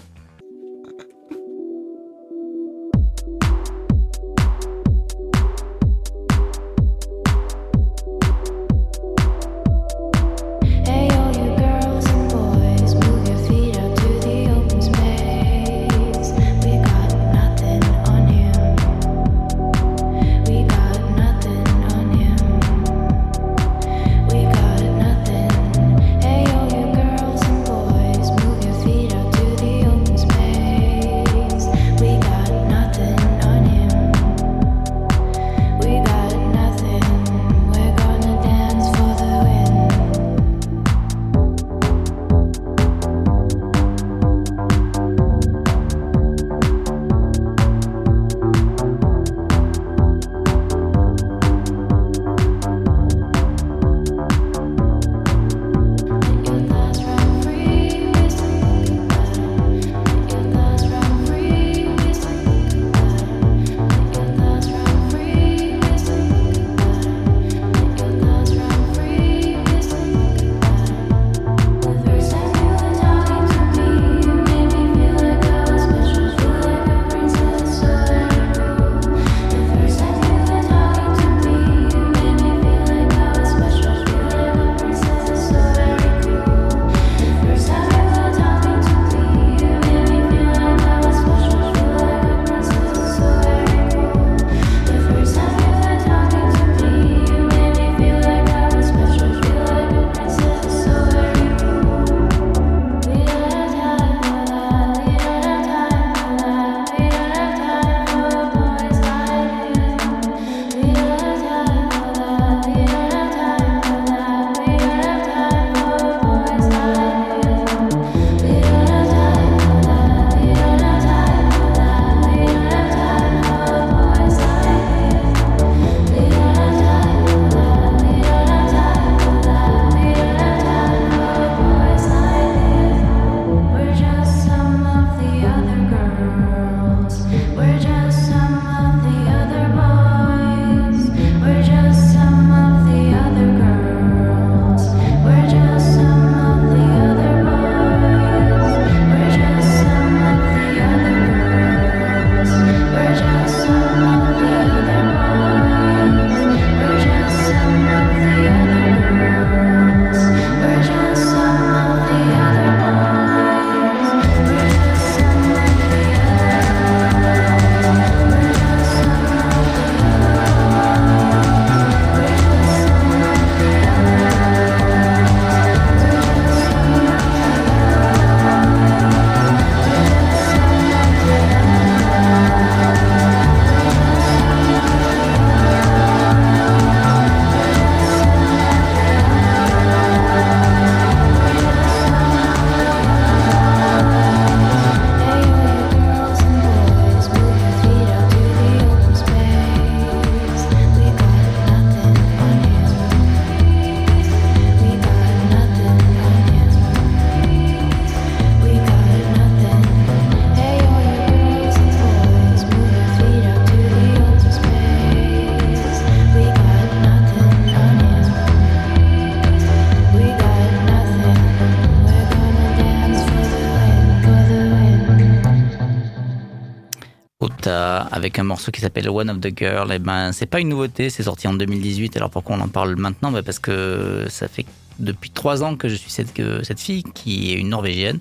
Un 228.39 228.45
morceau 228.45 228.71
qui 228.71 228.81
s'appelle 228.81 229.09
One 229.09 229.31
of 229.31 229.41
the 229.41 229.57
Girl. 229.57 229.93
Et 229.93 229.99
ben, 229.99 230.33
c'est 230.33 230.47
pas 230.47 230.61
une 230.61 230.69
nouveauté, 230.69 231.11
c'est 231.11 231.23
sorti 231.25 231.49
en 231.49 231.55
2018. 231.55 232.17
Alors 232.17 232.31
pourquoi 232.31 232.57
on 232.57 232.61
en 232.61 232.69
parle 232.69 232.97
maintenant? 232.97 233.31
Ben, 233.33 233.43
Parce 233.43 233.59
que 233.59 234.27
ça 234.29 234.49
fait 234.49 234.67
depuis 234.99 235.31
trois 235.31 235.63
ans 235.65 235.77
que 235.77 235.89
je 235.89 235.95
suis 235.95 236.11
cette, 236.11 236.33
cette 236.63 236.81
fille 236.81 237.03
qui 237.15 237.53
est 237.53 237.57
une 237.57 237.71
Norvégienne 237.71 238.19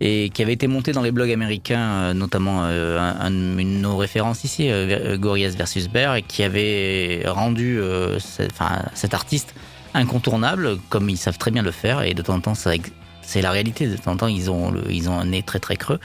et 0.00 0.28
qui 0.34 0.42
avait 0.42 0.52
été 0.52 0.66
montée 0.66 0.90
dans 0.92 1.02
les 1.02 1.12
blogs 1.12 1.30
américains, 1.30 1.78
euh, 1.80 2.14
notamment 2.14 2.62
euh, 2.64 2.98
un, 2.98 3.20
un- 3.26 3.58
une 3.58 3.76
de 3.76 3.80
nos 3.82 3.96
références 3.96 4.42
ici, 4.42 4.68
euh, 4.70 4.86
Ver- 4.86 5.18
Gorillaz 5.18 5.54
versus 5.56 5.88
Bear, 5.88 6.16
et 6.16 6.22
qui 6.22 6.42
avait 6.42 7.22
rendu 7.26 7.78
euh, 7.78 8.18
cet 8.18 9.14
artiste 9.14 9.54
incontournable, 9.94 10.78
comme 10.90 11.08
ils 11.08 11.16
savent 11.16 11.38
très 11.38 11.52
bien 11.52 11.62
le 11.62 11.70
faire, 11.70 12.02
et 12.02 12.12
de 12.12 12.22
temps 12.22 12.34
en 12.34 12.40
temps, 12.40 12.54
c'est 12.56 13.40
la 13.40 13.50
réalité, 13.52 13.86
de 13.86 13.96
temps 13.96 14.12
en 14.12 14.16
temps, 14.16 14.26
ils 14.26 14.50
ont, 14.50 14.74
ils 14.90 15.08
ont 15.08 15.18
un 15.18 15.26
nez 15.26 15.42
très 15.44 15.60
très 15.60 15.76
creux. 15.76 16.00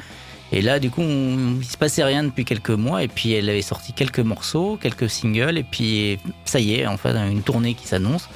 Et 0.51 0.61
là, 0.61 0.79
du 0.79 0.89
coup, 0.89 1.01
on, 1.01 1.57
il 1.59 1.65
se 1.65 1.77
passait 1.77 2.03
rien 2.03 2.23
depuis 2.23 2.45
quelques 2.45 2.71
mois, 2.71 3.03
et 3.03 3.07
puis 3.07 3.33
elle 3.33 3.49
avait 3.49 3.61
sorti 3.61 3.93
quelques 3.93 4.19
morceaux, 4.19 4.77
quelques 4.81 5.09
singles, 5.09 5.57
et 5.57 5.63
puis 5.63 6.19
ça 6.45 6.59
y 6.59 6.75
est, 6.75 6.87
en 6.87 6.97
fait, 6.97 7.15
une 7.15 7.43
tournée 7.43 7.75
qui 7.75 7.87
s'annonce. 7.87 8.29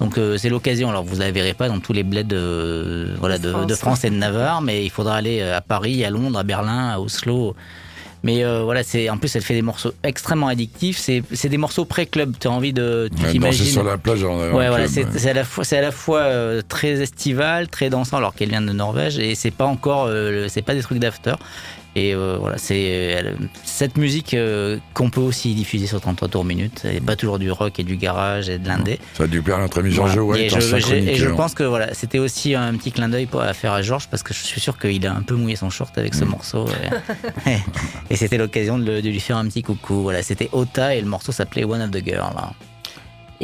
Donc 0.00 0.18
euh, 0.18 0.36
c'est 0.36 0.48
l'occasion. 0.48 0.88
Alors 0.88 1.04
vous 1.04 1.16
la 1.16 1.30
verrez 1.30 1.54
pas 1.54 1.68
dans 1.68 1.78
tous 1.78 1.92
les 1.92 2.02
bleds 2.02 2.24
euh, 2.32 3.14
voilà, 3.20 3.38
de, 3.38 3.50
France. 3.52 3.66
de 3.66 3.74
France 3.76 4.04
et 4.04 4.10
de 4.10 4.16
Navarre, 4.16 4.60
mais 4.60 4.84
il 4.84 4.90
faudra 4.90 5.16
aller 5.16 5.40
à 5.42 5.60
Paris, 5.60 6.04
à 6.04 6.10
Londres, 6.10 6.40
à 6.40 6.42
Berlin, 6.42 6.88
à 6.88 6.98
Oslo. 6.98 7.54
Mais 8.24 8.44
euh, 8.44 8.62
voilà, 8.62 8.82
c'est 8.84 9.10
en 9.10 9.16
plus 9.18 9.34
elle 9.34 9.42
fait 9.42 9.54
des 9.54 9.62
morceaux 9.62 9.92
extrêmement 10.04 10.46
addictifs. 10.48 10.98
C'est 10.98 11.22
c'est 11.32 11.48
des 11.48 11.58
morceaux 11.58 11.84
pré-club. 11.84 12.34
Tu 12.38 12.46
as 12.46 12.50
envie 12.50 12.72
de 12.72 13.10
tu 13.16 13.24
Ouais, 13.24 13.38
danser 13.38 13.64
sur 13.64 13.82
la 13.82 13.98
plage 13.98 14.22
en, 14.24 14.36
Ouais, 14.38 14.68
voilà, 14.68 14.86
club, 14.86 14.88
c'est 14.88 15.04
ouais. 15.04 15.10
c'est 15.16 15.30
à 15.30 15.34
la 15.34 15.44
fois, 15.44 15.64
c'est 15.64 15.78
à 15.78 15.80
la 15.82 15.90
fois 15.90 16.20
euh, 16.20 16.62
très 16.66 17.00
estival, 17.02 17.68
très 17.68 17.90
dansant, 17.90 18.18
alors 18.18 18.34
qu'elle 18.34 18.50
vient 18.50 18.62
de 18.62 18.72
Norvège, 18.72 19.18
et 19.18 19.34
c'est 19.34 19.50
pas 19.50 19.66
encore, 19.66 20.06
euh, 20.08 20.46
c'est 20.48 20.62
pas 20.62 20.74
des 20.74 20.82
trucs 20.82 20.98
d'after. 20.98 21.34
Et 21.94 22.14
euh, 22.14 22.38
voilà, 22.40 22.56
c'est 22.56 23.22
cette 23.64 23.98
musique 23.98 24.32
euh, 24.32 24.78
qu'on 24.94 25.10
peut 25.10 25.20
aussi 25.20 25.54
diffuser 25.54 25.86
sur 25.86 26.00
33 26.00 26.28
tours 26.28 26.44
minutes. 26.44 26.80
C'est 26.82 27.04
pas 27.04 27.16
toujours 27.16 27.38
du 27.38 27.50
rock 27.50 27.78
et 27.78 27.84
du 27.84 27.96
garage 27.96 28.48
et 28.48 28.58
de 28.58 28.66
l'indé. 28.66 28.98
Ça 29.14 29.24
a 29.24 29.26
dû 29.26 29.42
plaire 29.42 29.58
à 29.58 29.60
notre 29.60 29.80
ami 29.80 29.90
Georges 29.90 30.16
Voilà. 30.18 30.42
et, 30.42 30.48
je, 30.48 30.56
et 30.56 30.60
je 30.80 30.86
chroniqueur. 30.86 31.36
pense 31.36 31.54
que 31.54 31.64
voilà, 31.64 31.92
c'était 31.92 32.18
aussi 32.18 32.54
un 32.54 32.74
petit 32.76 32.92
clin 32.92 33.10
d'œil 33.10 33.26
pour- 33.26 33.42
à 33.42 33.52
faire 33.52 33.72
à 33.72 33.82
Georges 33.82 34.08
parce 34.08 34.22
que 34.22 34.32
je 34.32 34.38
suis 34.40 34.60
sûr 34.60 34.78
qu'il 34.78 35.06
a 35.06 35.12
un 35.14 35.20
peu 35.22 35.34
mouillé 35.34 35.56
son 35.56 35.68
short 35.68 35.96
avec 35.98 36.14
Mm. 36.14 36.18
ce 36.18 36.24
morceau. 36.24 36.66
Et, 37.46 37.58
et 38.10 38.16
c'était 38.16 38.38
l'occasion 38.38 38.78
de, 38.78 39.00
lui 39.00 39.20
faire 39.20 39.36
un 39.36 39.46
petit 39.46 39.62
coucou. 39.62 40.02
Voilà, 40.02 40.22
c'était 40.22 40.48
Ota 40.52 40.94
et 40.94 41.00
le 41.02 41.06
morceau 41.06 41.30
s'appelait 41.32 41.64
One 41.64 41.82
of 41.82 41.90
the 41.90 42.02
Girls. 42.02 42.32
là. 42.34 42.52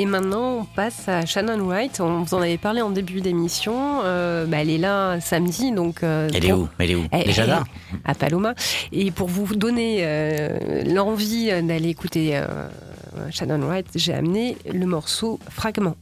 Et 0.01 0.07
maintenant, 0.07 0.59
on 0.61 0.65
passe 0.65 1.09
à 1.09 1.27
Shannon 1.27 1.59
Wright. 1.67 2.01
On 2.01 2.23
vous 2.23 2.35
en 2.35 2.41
avait 2.41 2.57
parlé 2.57 2.83
en 2.83 2.91
début 2.91 3.21
d'émission. 3.21 4.01
Euh, 4.05 4.47
bah, 4.47 4.59
elle 4.61 4.71
est 4.71 4.79
là 4.79 5.19
samedi, 5.21 5.73
donc. 5.73 6.05
euh, 6.05 6.29
Elle 6.33 6.45
est 6.45 6.49
pour- 6.51 6.59
où? 6.61 6.69
Elle 6.79 6.91
est 6.93 6.95
où? 6.95 7.05
Elle- 7.11 7.25
Déjà 7.27 7.47
là? 7.47 7.65
elle- 7.93 7.99
À 8.05 8.15
Paloma. 8.15 8.55
Et 8.93 9.11
pour 9.11 9.27
vous 9.27 9.57
donner 9.57 9.99
euh, 10.03 10.85
l'envie 10.87 11.47
d'aller 11.65 11.89
écouter 11.89 12.41
Shannon 13.31 13.67
Wright, 13.67 13.87
j'ai 13.97 14.15
amené 14.15 14.57
le 14.73 14.87
morceau 14.87 15.41
Fragment. 15.51 15.97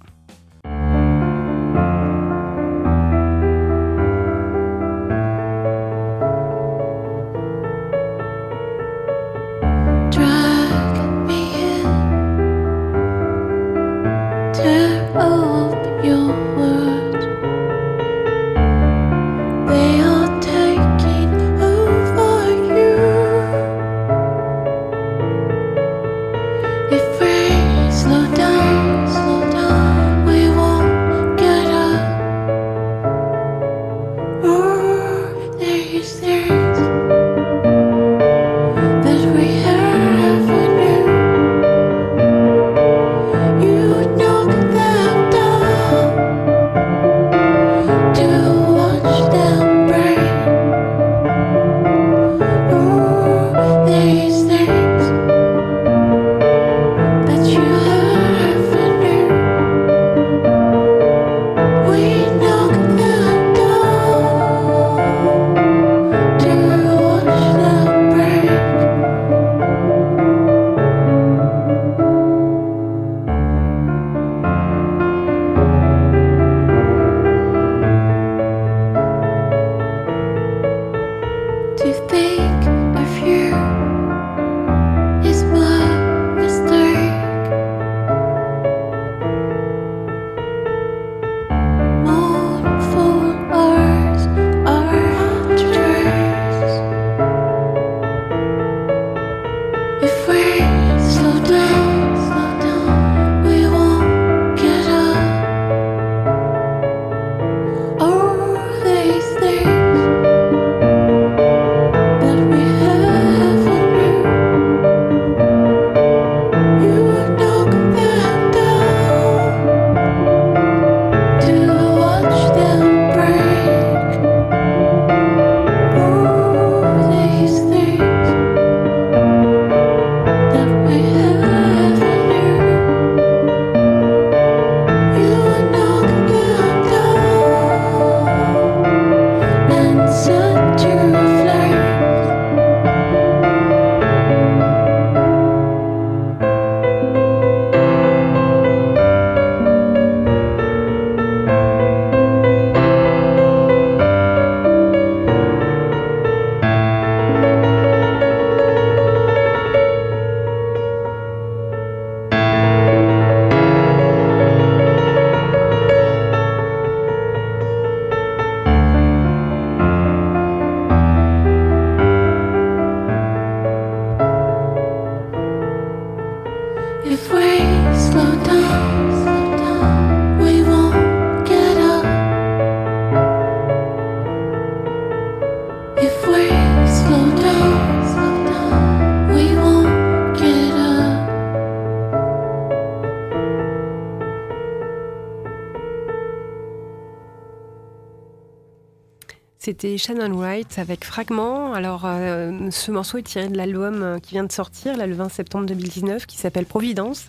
C'était 199.78 199.98
Shannon 199.98 200.34
Wright 200.34 200.78
avec 200.78 201.04
Fragment. 201.04 201.74
Alors, 201.74 202.04
euh, 202.06 202.70
ce 202.70 202.90
morceau 202.90 203.18
est 203.18 203.22
tiré 203.22 203.48
de 203.48 203.58
l'album 203.58 204.02
euh, 204.02 204.18
qui 204.18 204.30
vient 204.30 204.44
de 204.44 204.50
sortir, 204.50 204.96
le 204.96 205.14
20 205.14 205.28
septembre 205.28 205.66
2019, 205.66 206.24
qui 206.24 206.38
s'appelle 206.38 206.64
Providence, 206.64 207.26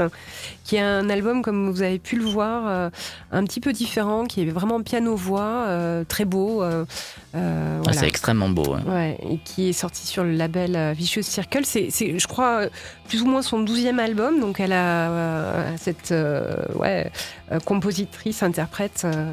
qui 0.68 0.76
est 0.76 0.82
un 0.82 1.09
album, 1.09 1.41
comme 1.43 1.72
vous 1.72 1.82
avez 1.82 1.97
pu 1.97 2.18
le 2.18 2.26
voir, 2.26 2.63
euh, 2.68 2.89
un 3.32 3.45
petit 3.45 3.61
peu 3.61 3.72
différent, 3.72 4.26
qui 4.26 4.41
est 4.41 4.45
vraiment 4.51 4.82
piano-voix, 4.84 5.63
euh, 5.68 6.03
très 6.03 6.26
beau. 6.26 6.61
euh, 6.61 6.84
euh, 7.36 7.78
Ah, 7.80 7.82
voilà. 7.84 7.99
C'est 8.01 8.07
extrêmement 8.07 8.49
beau. 8.49 8.74
hein. 8.74 8.82
Ouais, 8.86 9.18
et 9.30 9.38
qui 9.45 9.70
est 9.70 9.74
sorti 9.74 10.05
sur 10.05 10.26
le 10.26 10.34
label 10.34 10.76
euh, 10.76 10.91
Vicious 10.93 11.22
Circle. 11.24 11.61
C'est, 11.63 11.88
c'est, 11.89 12.20
je 12.20 12.28
crois, 12.28 12.63
plus 13.07 13.22
ou 13.22 13.28
moins 13.28 13.41
son 13.41 13.59
douzième 13.61 13.99
album. 13.99 14.41
Donc, 14.41 14.59
elle 14.59 14.74
a 14.74 15.09
euh, 15.09 15.72
cette 15.78 16.11
euh, 16.11 16.53
ouais, 16.76 17.09
euh, 17.53 17.59
compositrice, 17.59 18.43
interprète 18.43 19.03
euh, 19.05 19.32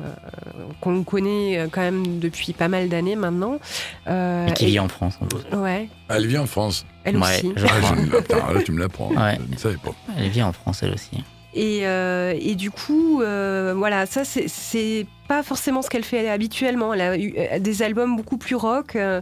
qu'on 0.80 1.03
connaît 1.03 1.66
quand 1.72 1.80
même 1.80 2.20
depuis 2.20 2.53
pas 2.53 2.68
mal 2.68 2.89
d'années 2.89 3.16
maintenant. 3.16 3.59
Euh, 4.07 4.47
Et 4.47 4.53
qui 4.53 4.64
et- 4.66 4.68
vit 4.68 4.78
en 4.78 4.89
France. 4.89 5.18
en 5.20 5.26
plus. 5.26 5.57
Ouais, 5.59 5.89
Elle 6.09 6.26
vit 6.28 6.39
en 6.39 6.47
France. 6.47 6.87
Elle 7.05 7.16
Ouais, 7.16 7.22
aussi. 7.22 7.52
je 7.57 7.66
Ah, 7.68 7.94
ne- 7.96 8.20
Putain, 8.20 8.52
là, 8.52 8.62
tu 8.64 8.72
me 8.72 8.80
l'apprends. 8.80 9.09
Ouais. 9.11 9.38
Je 9.48 9.55
ne 9.55 9.59
savais 9.59 9.76
pas. 9.76 9.94
Elle 10.18 10.28
vit 10.28 10.42
en 10.42 10.52
France, 10.52 10.82
elle 10.82 10.92
aussi. 10.94 11.22
Et, 11.55 11.86
euh, 11.86 12.34
et 12.38 12.55
du 12.57 12.70
coup, 12.70 13.22
euh, 13.22 13.74
voilà, 13.76 14.07
ça, 14.07 14.24
c'est 14.24 15.07
pas 15.29 15.43
forcément 15.43 15.81
ce 15.83 15.89
qu'elle 15.89 16.05
fait 16.05 16.29
habituellement. 16.29 16.93
Elle 16.95 17.01
a 17.01 17.16
eu 17.16 17.35
euh, 17.39 17.59
des 17.59 17.83
albums 17.83 18.16
beaucoup 18.16 18.37
plus 18.37 18.55
rock. 18.57 18.95
euh, 18.97 19.20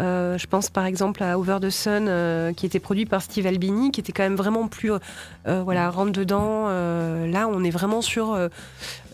euh, 0.00 0.36
je 0.38 0.46
pense 0.48 0.70
par 0.70 0.84
exemple 0.86 1.22
à 1.22 1.38
Over 1.38 1.58
the 1.62 1.70
Sun, 1.70 2.06
euh, 2.08 2.52
qui 2.52 2.66
était 2.66 2.80
produit 2.80 3.06
par 3.06 3.22
Steve 3.22 3.46
Albini, 3.46 3.92
qui 3.92 4.00
était 4.00 4.12
quand 4.12 4.24
même 4.24 4.34
vraiment 4.34 4.66
plus, 4.66 4.90
euh, 4.92 5.62
voilà, 5.62 5.88
rentre 5.90 6.12
dedans. 6.12 6.66
là, 6.68 7.48
on 7.48 7.62
est 7.64 7.70
vraiment 7.70 8.02
sur 8.02 8.36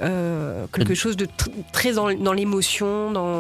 quelque 0.01 0.95
chose 0.95 1.17
de 1.17 1.27
tr- 1.27 1.51
très 1.73 1.93
dans, 1.93 2.13
dans 2.13 2.33
l'émotion, 2.33 3.11
dans 3.11 3.31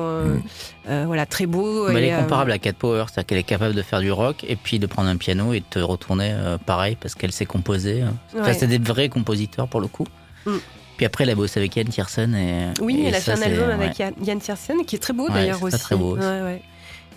Mm. 0.90 1.04
voilà, 1.06 1.24
très 1.26 1.46
beau. 1.46 1.88
Mais 1.90 1.98
elle 2.08 2.14
est 2.18 2.22
comparable 2.22 2.52
à 2.52 2.58
Cat 2.58 2.72
Power, 2.72 3.04
c'est-à-dire 3.08 3.26
qu'elle 3.26 3.38
est 3.38 3.42
capable 3.44 3.74
de 3.74 3.82
faire 3.82 4.00
du 4.00 4.10
rock 4.10 4.44
et 4.48 4.56
puis 4.56 4.78
de 4.78 4.86
prendre 4.86 5.08
un 5.08 5.16
piano 5.16 5.52
et 5.52 5.60
de 5.60 5.64
te 5.68 5.78
retourner 5.78 6.34
pareil 6.66 6.96
parce 7.00 7.14
qu'elle 7.14 7.32
sait 7.32 7.46
composer. 7.46 8.02
Enfin, 8.38 8.52
c'est 8.52 8.66
des 8.66 8.78
vrais 8.78 9.08
compositeurs 9.08 9.68
pour 9.68 9.80
le 9.80 9.86
coup. 9.88 10.06
Mm. 10.46 10.50
Puis 11.00 11.06
après, 11.06 11.24
elle 11.24 11.30
a 11.30 11.34
bossé 11.34 11.58
avec 11.58 11.74
Yann 11.76 11.88
Tiersen 11.88 12.34
et. 12.34 12.78
Oui, 12.82 13.00
et 13.00 13.06
elle 13.06 13.14
a 13.14 13.20
ça, 13.22 13.34
fait 13.34 13.42
un 13.42 13.50
album 13.50 13.70
avec 13.70 13.98
Yann- 13.98 14.12
Yann 14.22 14.38
Tiersen, 14.38 14.84
qui 14.84 14.96
est 14.96 14.98
très 14.98 15.14
beau 15.14 15.28
Ouais, 15.28 15.32
d'ailleurs 15.32 15.62
aussi. 15.62 15.78
très, 15.78 15.96
beau 15.96 16.18
aussi. 16.18 16.26
Ouais, 16.26 16.42
ouais. 16.42 16.62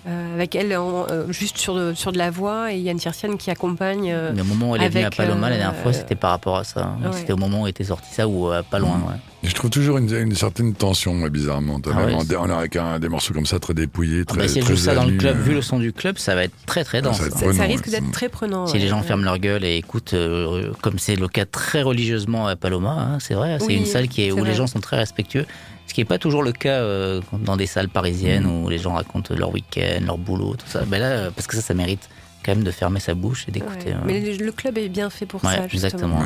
Euh, 0.05 0.33
avec 0.35 0.53
elle 0.55 0.75
en- 0.75 1.05
euh, 1.09 1.31
juste 1.31 1.57
sur 1.57 1.75
de, 1.75 1.93
sur 1.93 2.11
de 2.11 2.17
la 2.17 2.29
voix 2.29 2.73
et 2.73 2.77
Yann 2.77 2.97
Tiersen 2.97 3.37
qui 3.37 3.49
accompagne. 3.49 4.11
euh, 4.11 4.33
Mais 4.35 4.41
au 4.41 4.45
moment 4.45 4.71
où 4.71 4.75
elle 4.75 4.83
est 4.83 4.89
venue 4.89 5.03
à 5.03 5.07
avec, 5.07 5.15
Paloma 5.17 5.49
la 5.49 5.55
dernière 5.55 5.79
euh, 5.79 5.81
fois, 5.83 5.93
c'était 5.93 6.15
par 6.15 6.31
rapport 6.31 6.57
à 6.57 6.65
ça. 6.65 6.97
ouais. 7.01 7.09
C'était 7.13 7.31
au 7.31 7.37
moment 7.37 7.61
où 7.61 7.67
était 7.67 7.85
sorti 7.85 8.13
ça 8.13 8.27
ou 8.27 8.51
euh, 8.51 8.61
pas 8.69 8.79
loin. 8.79 8.97
Mm. 8.97 9.03
ouais. 9.07 9.15
Et 9.43 9.47
je 9.47 9.55
trouve 9.55 9.69
toujours 9.69 9.97
une, 9.97 10.13
une 10.13 10.35
certaine 10.35 10.73
tension, 10.73 11.15
bizarrement. 11.29 11.79
Ah 11.85 11.93
même 12.05 12.17
ouais, 12.17 12.35
en- 12.37 12.45
on 12.45 12.49
a 12.49 12.55
avec 12.57 12.75
un, 12.75 12.99
des 12.99 13.07
morceaux 13.07 13.33
comme 13.33 13.45
ça, 13.45 13.59
très 13.59 13.73
dépouillés, 13.73 14.23
Ah 14.23 14.31
très. 14.31 14.37
bah, 14.39 14.47
si 14.49 14.59
elle 14.59 14.65
joue 14.65 14.75
ça 14.75 14.93
dans 14.93 15.05
le 15.05 15.13
club, 15.15 15.37
euh, 15.37 15.41
vu 15.41 15.53
le 15.53 15.61
son 15.61 15.79
du 15.79 15.93
club, 15.93 16.17
ça 16.17 16.35
va 16.35 16.43
être 16.43 16.53
très 16.65 16.83
très 16.83 17.01
dense. 17.01 17.15
ça 17.17 17.23
va 17.23 17.27
être 17.29 17.35
hein. 17.35 17.39
ça, 17.39 17.45
Prenant, 17.45 17.57
ça 17.59 17.63
risque 17.63 17.85
ouais. 17.85 17.91
d'être 17.91 18.11
très 18.11 18.27
prenant. 18.27 18.67
Si 18.67 18.73
ouais. 18.73 18.79
les 18.79 18.87
gens 18.89 19.01
ferment 19.03 19.23
leur 19.23 19.37
gueule 19.37 19.63
et 19.63 19.77
écoutent, 19.77 20.13
euh, 20.15 20.71
comme 20.81 20.99
c'est 20.99 21.15
le 21.15 21.29
cas 21.29 21.45
très 21.45 21.81
religieusement 21.81 22.47
à 22.47 22.57
Paloma, 22.57 22.91
hein, 22.91 23.17
c'est 23.21 23.35
vrai, 23.35 23.57
c'est 23.61 23.67
Oui, 23.67 23.75
une 23.75 23.85
salle 23.85 24.09
qui 24.09 24.23
est, 24.23 24.31
c'est 24.31 24.39
où 24.41 24.43
les 24.43 24.53
gens 24.53 24.67
sont 24.67 24.79
très 24.81 24.97
respectueux, 24.97 25.45
ce 25.93 25.95
qui 25.95 26.01
n'est 26.01 26.05
pas 26.05 26.17
toujours 26.17 26.41
le 26.41 26.53
cas 26.53 26.79
euh, 26.81 27.21
dans 27.33 27.55
des 27.55 27.67
salles 27.67 27.87
parisiennes 27.87 28.47
où 28.47 28.67
les 28.67 28.79
gens 28.79 28.93
racontent 28.95 29.35
leur 29.35 29.51
week-end, 29.53 29.99
leur 30.03 30.17
boulot, 30.17 30.55
tout 30.55 30.65
ça. 30.67 30.81
Ben 30.87 30.97
là, 30.99 31.29
parce 31.29 31.45
que 31.45 31.55
ça, 31.55 31.61
ça 31.61 31.75
mérite 31.75 32.09
quand 32.43 32.55
même 32.55 32.63
de 32.63 32.71
fermer 32.71 32.99
sa 32.99 33.13
bouche 33.13 33.45
et 33.47 33.51
d'écouter. 33.51 33.89
Ouais. 33.89 33.93
euh, 33.93 34.03
Mais 34.03 34.19
le, 34.19 34.43
le 34.43 34.51
club 34.51 34.79
est 34.79 34.89
bien 34.89 35.11
fait 35.11 35.27
pour 35.27 35.43
Ouais, 35.45 35.51
ça, 35.55 35.67
justement. 35.67 35.85
exactement. 35.85 36.23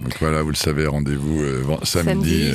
Donc 0.00 0.16
voilà, 0.20 0.40
vous 0.40 0.48
le 0.48 0.56
savez, 0.56 0.86
rendez-vous 0.86 1.38
euh, 1.42 1.64
samedi, 1.82 2.52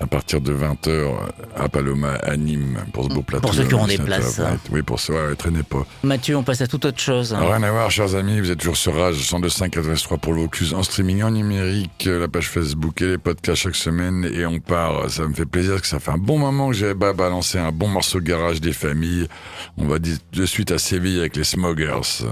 à 0.00 0.06
partir 0.06 0.40
de 0.40 0.52
20h 0.52 1.12
à 1.56 1.68
Paloma, 1.68 2.14
à 2.22 2.36
Nîmes, 2.36 2.78
pour 2.92 3.04
ce 3.04 3.08
beau 3.08 3.22
plateau. 3.22 3.42
Pour 3.46 3.54
ceux 3.54 3.64
qui 3.64 3.74
auront 3.74 3.86
des 3.86 3.98
places. 3.98 4.40
Oui, 4.70 4.82
pour 4.82 5.00
ceux, 5.00 5.14
ouais, 5.14 5.34
traînez 5.36 5.62
pas. 5.62 5.86
Mathieu, 6.02 6.36
on 6.36 6.42
passe 6.42 6.60
à 6.60 6.66
toute 6.66 6.84
autre 6.84 7.00
chose. 7.00 7.32
hein. 7.32 7.40
Rien 7.40 7.62
à 7.62 7.70
voir, 7.70 7.90
chers 7.90 8.14
amis, 8.14 8.38
vous 8.40 8.50
êtes 8.50 8.58
toujours 8.58 8.76
sur 8.76 8.94
Rage 8.94 9.16
102.5 9.16 10.02
3 10.02 10.18
pour 10.18 10.34
le 10.34 10.42
Vaucluse 10.42 10.74
en 10.74 10.82
streaming, 10.82 11.22
en 11.22 11.30
numérique, 11.30 12.06
la 12.10 12.28
page 12.28 12.48
Facebook 12.50 13.00
et 13.02 13.06
les 13.06 13.18
podcasts 13.18 13.62
chaque 13.62 13.74
semaine. 13.76 14.28
Et 14.32 14.44
on 14.44 14.58
part, 14.60 15.08
ça 15.10 15.26
me 15.26 15.32
fait 15.34 15.46
plaisir 15.46 15.72
parce 15.72 15.82
que 15.82 15.88
ça 15.88 15.98
fait 15.98 16.10
un 16.12 16.18
bon 16.18 16.38
moment 16.38 16.68
que 16.68 16.74
j'ai 16.76 16.92
ba- 16.94 17.12
balancé 17.12 17.58
un 17.58 17.72
bon 17.72 17.88
morceau 17.88 18.20
de 18.20 18.24
garage 18.26 18.60
des 18.60 18.72
familles. 18.74 19.28
On 19.78 19.86
va 19.86 19.98
de 19.98 20.44
suite 20.46 20.70
à 20.72 20.78
Séville 20.78 21.18
avec 21.20 21.36
les 21.36 21.44
Smogers. 21.44 22.26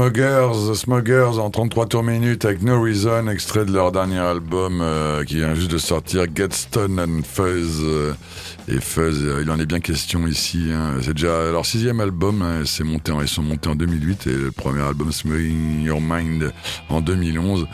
Les 0.00 0.06
Smogers, 0.06 0.74
Smogers 0.76 1.38
en 1.38 1.50
33 1.50 1.86
tours 1.86 2.02
minutes 2.02 2.46
avec 2.46 2.62
No 2.62 2.80
Reason, 2.80 3.28
extrait 3.28 3.66
de 3.66 3.72
leur 3.72 3.92
dernier 3.92 4.18
album 4.18 4.80
euh, 4.80 5.24
qui 5.24 5.34
vient 5.34 5.54
juste 5.54 5.70
de 5.70 5.76
sortir, 5.76 6.24
Get 6.34 6.52
Stone 6.52 6.98
and 6.98 7.20
Fuzz. 7.22 7.80
euh, 7.82 8.14
et 8.66 8.80
Fuzz, 8.80 9.22
euh, 9.22 9.42
il 9.42 9.50
en 9.50 9.60
est 9.60 9.66
bien 9.66 9.78
question 9.80 10.26
ici. 10.26 10.70
hein. 10.72 10.94
C'est 11.02 11.12
déjà 11.12 11.50
leur 11.50 11.66
sixième 11.66 12.00
album, 12.00 12.40
hein, 12.40 12.62
c'est 12.64 12.82
monté 12.82 13.12
ils 13.20 13.28
sont 13.28 13.42
montés 13.42 13.68
en 13.68 13.74
2008 13.74 14.26
et 14.26 14.32
le 14.32 14.50
premier 14.52 14.80
album, 14.80 15.12
Smoking 15.12 15.82
Your 15.82 16.00
Mind, 16.00 16.50
en 16.88 17.02
2011. 17.02 17.66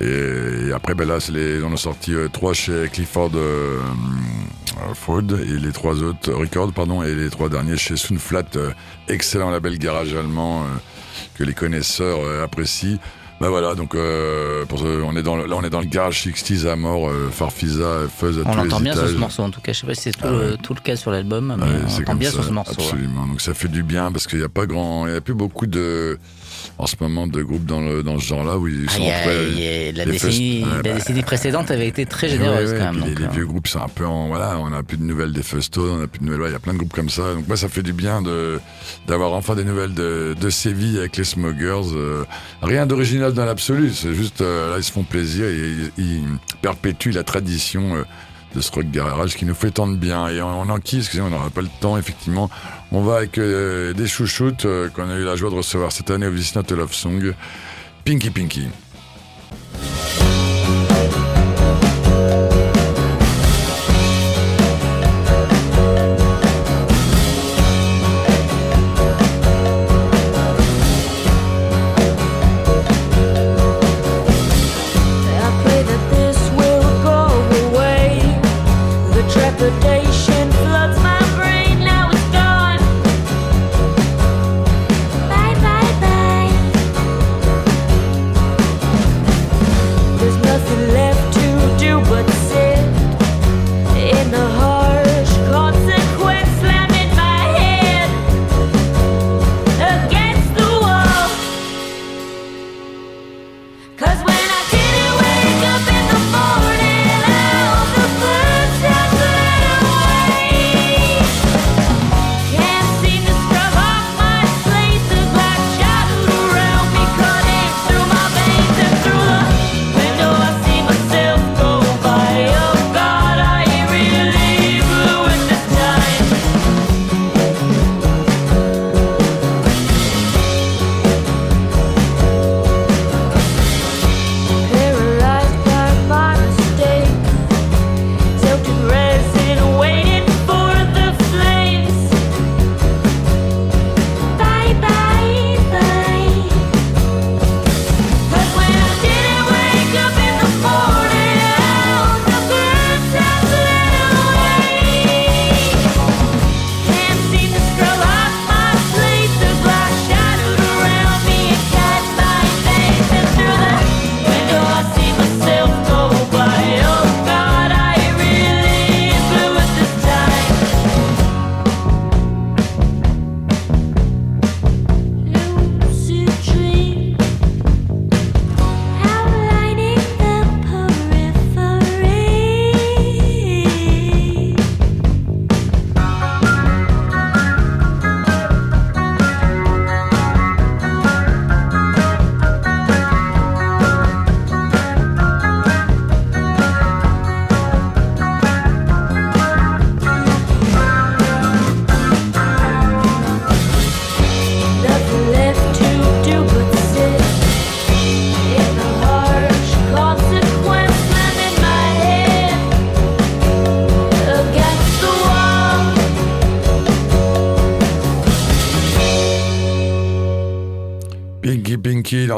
Et, 0.00 0.72
après, 0.74 0.94
ben 0.94 1.06
là, 1.06 1.18
les, 1.32 1.62
on 1.62 1.72
a 1.72 1.76
sorti 1.76 2.12
trois 2.32 2.54
chez 2.54 2.88
Clifford 2.92 3.30
Ford 4.94 5.22
et 5.40 5.58
les 5.58 5.72
trois 5.72 6.02
autres, 6.02 6.30
euh, 6.30 6.36
Record, 6.36 6.72
pardon, 6.72 7.02
et 7.02 7.14
les 7.14 7.30
trois 7.30 7.48
derniers 7.48 7.76
chez 7.76 7.96
Soundflat, 7.96 8.44
euh, 8.56 8.72
excellent 9.08 9.50
label 9.50 9.78
garage 9.78 10.14
allemand 10.14 10.64
que 11.36 11.44
les 11.44 11.54
connaisseurs 11.54 12.18
euh, 12.22 12.44
apprécient. 12.44 12.98
Ben 13.38 13.50
voilà, 13.50 13.74
donc 13.74 13.94
euh, 13.94 14.64
pour 14.64 14.82
on 14.82 15.14
est 15.14 15.22
dans 15.22 15.36
le, 15.36 15.44
là 15.46 15.56
on 15.58 15.62
est 15.62 15.68
dans 15.68 15.80
le 15.80 15.86
garage 15.86 16.26
60s 16.26 16.66
à 16.66 16.74
mort, 16.74 17.10
euh, 17.10 17.28
Farfisa, 17.30 18.06
Fuzz 18.08 18.38
à 18.38 18.40
On 18.46 18.52
tous 18.52 18.56
l'entend 18.56 18.78
les 18.78 18.84
bien 18.84 18.94
sur 18.94 19.08
ce 19.08 19.12
morceau 19.14 19.42
en 19.42 19.50
tout 19.50 19.60
cas. 19.60 19.74
Je 19.74 19.80
sais 19.80 19.86
pas 19.86 19.94
si 19.94 20.00
c'est 20.00 20.12
tout, 20.12 20.20
Ah 20.24 20.30
le, 20.30 20.50
ouais. 20.52 20.56
tout 20.62 20.72
le 20.72 20.80
cas 20.80 20.96
sur 20.96 21.10
l'album, 21.10 21.54
mais 21.58 21.62
Ouais, 21.64 21.70
on 21.84 21.88
c'est 21.90 21.96
entend 21.96 22.04
comme 22.12 22.18
bien 22.18 22.30
ça, 22.30 22.36
sur 22.36 22.44
ce 22.44 22.50
morceau. 22.50 22.80
ouais. 22.80 22.86
Absolument. 22.86 23.26
Donc 23.26 23.42
ça 23.42 23.52
fait 23.52 23.68
du 23.68 23.82
bien 23.82 24.10
parce 24.10 24.26
qu'il 24.26 24.38
n'y 24.38 24.44
a 24.44 24.48
pas 24.48 24.64
grand, 24.64 25.06
il 25.06 25.10
n'y 25.12 25.18
a 25.18 25.20
plus 25.20 25.34
beaucoup 25.34 25.66
de, 25.66 26.18
en 26.78 26.86
ce 26.86 26.96
moment, 27.00 27.26
de 27.26 27.42
groupes 27.42 27.64
dans 27.66 27.80
le 27.80 28.02
dans 28.02 28.18
ce 28.18 28.26
genre-là 28.26 28.58
où 28.58 28.68
ils 28.68 28.86
Ah, 28.88 28.92
sont 28.92 28.98
il 29.02 29.06
y 29.06 29.10
a- 29.10 29.16
après- 29.18 29.46
il 29.50 29.58
y 29.58 29.66
a- 29.66 29.92
la, 29.92 30.04
décennie, 30.04 30.64
bah, 30.82 30.94
décennie 30.94 31.22
précédente 31.22 31.70
avait 31.70 31.88
été 31.88 32.06
très 32.06 32.28
généreuse 32.28 32.72
ouais, 32.72 32.78
quand 32.78 32.92
même. 32.92 33.02
les, 33.04 33.10
donc, 33.10 33.18
les 33.20 33.24
euh, 33.26 33.30
vieux 33.30 33.46
groupes, 33.46 33.66
c'est 33.68 33.78
un 33.78 33.88
peu 33.88 34.06
en 34.06 34.28
voilà, 34.28 34.58
on 34.58 34.70
n'a 34.70 34.82
plus 34.82 34.96
de 34.96 35.02
nouvelles 35.04 35.32
des 35.32 35.42
Fustone, 35.42 35.88
on 35.90 35.96
n'a 35.98 36.06
plus 36.06 36.20
de 36.20 36.24
nouvelles. 36.24 36.40
ouais, 36.42 36.48
Il 36.48 36.52
y 36.52 36.56
a 36.56 36.58
plein 36.60 36.72
de 36.72 36.78
groupes 36.78 36.92
comme 36.92 37.10
ça. 37.10 37.34
Donc 37.34 37.48
moi, 37.48 37.56
ça 37.56 37.68
fait 37.68 37.82
du 37.82 37.92
bien 37.92 38.22
de 38.22 38.60
d'avoir 39.06 39.32
enfin 39.32 39.54
des 39.54 39.64
nouvelles 39.64 39.94
de, 39.94 40.34
de 40.40 40.50
Séville 40.50 40.98
avec 40.98 41.16
les 41.16 41.24
Smokers. 41.24 41.94
euh, 41.94 42.24
rien 42.62 42.86
d'original 42.86 43.32
dans 43.32 43.44
l'absolu. 43.44 43.90
C'est 43.94 44.14
juste 44.14 44.40
euh, 44.40 44.70
là, 44.72 44.76
ils 44.78 44.84
se 44.84 44.92
font 44.92 45.04
plaisir 45.04 45.46
et 45.46 45.90
ils, 45.98 46.04
ils 46.04 46.24
perpétuent 46.62 47.12
la 47.12 47.22
tradition. 47.24 47.96
De 48.56 48.62
ce 48.62 48.72
rock 48.72 48.90
garage 48.90 49.36
qui 49.36 49.44
nous 49.44 49.54
fait 49.54 49.70
tant 49.70 49.86
de 49.86 49.96
bien 49.96 50.28
et 50.28 50.40
on, 50.40 50.62
on 50.62 50.70
enquille, 50.70 51.00
excusez-moi, 51.00 51.28
on 51.30 51.34
n'aura 51.36 51.50
pas 51.50 51.60
le 51.60 51.68
temps 51.80 51.98
effectivement. 51.98 52.50
On 52.90 53.02
va 53.02 53.16
avec 53.18 53.36
euh, 53.38 53.92
des 53.92 54.06
chouchoutes 54.06 54.64
euh, 54.64 54.88
qu'on 54.88 55.10
a 55.10 55.16
eu 55.16 55.24
la 55.24 55.36
joie 55.36 55.50
de 55.50 55.56
recevoir 55.56 55.92
cette 55.92 56.10
année 56.10 56.26
au 56.26 56.32
This 56.32 56.54
Not 56.56 56.72
a 56.72 56.74
Love 56.76 56.94
Song, 56.94 57.34
Pinky 58.04 58.30
Pinky. 58.30 58.68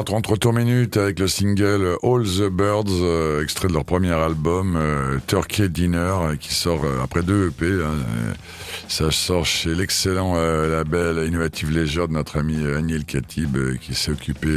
30 0.09 0.25
retours 0.25 0.53
minutes 0.53 0.97
avec 0.97 1.19
le 1.19 1.27
single 1.27 1.95
All 2.01 2.23
the 2.23 2.49
Birds, 2.49 2.89
euh, 2.89 3.43
extrait 3.43 3.67
de 3.67 3.73
leur 3.73 3.85
premier 3.85 4.11
album 4.11 4.75
euh, 4.75 5.19
Turkey 5.27 5.69
Dinner, 5.69 5.97
euh, 5.99 6.35
qui 6.35 6.51
sort 6.51 6.81
après 7.03 7.21
deux 7.21 7.49
EP. 7.49 7.67
Hein, 7.67 7.93
ça 8.87 9.11
sort 9.11 9.45
chez 9.45 9.75
l'excellent 9.75 10.33
label 10.33 11.27
Innovative 11.27 11.69
Leisure 11.69 12.07
de 12.07 12.13
notre 12.13 12.39
ami 12.39 12.55
Aniel 12.75 13.05
Katib, 13.05 13.55
qui 13.81 13.93
s'est 13.93 14.09
occupé 14.09 14.49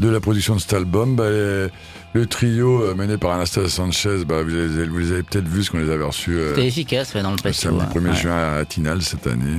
de 0.00 0.08
la 0.08 0.18
production 0.18 0.56
de 0.56 0.60
cet 0.60 0.72
album. 0.72 1.14
Bah, 1.14 1.28
le 1.28 2.26
trio 2.28 2.92
mené 2.96 3.16
par 3.16 3.30
Anastasia 3.30 3.68
Sanchez, 3.68 4.24
bah, 4.26 4.42
vous 4.42 4.48
les, 4.48 5.12
avez 5.12 5.22
peut-être 5.22 5.46
vus, 5.46 5.62
ce 5.62 5.70
qu'on 5.70 5.78
les 5.78 5.90
avait 5.90 6.02
reçus. 6.02 6.36
C'était 6.48 6.66
efficace 6.66 7.14
ouais, 7.14 7.22
dans 7.22 7.30
le 7.30 7.36
patio. 7.36 7.70
Samedi 7.70 7.84
1er 7.94 8.20
juin 8.20 8.58
à 8.58 8.64
Tinal 8.64 9.02
cette 9.02 9.28
année. 9.28 9.58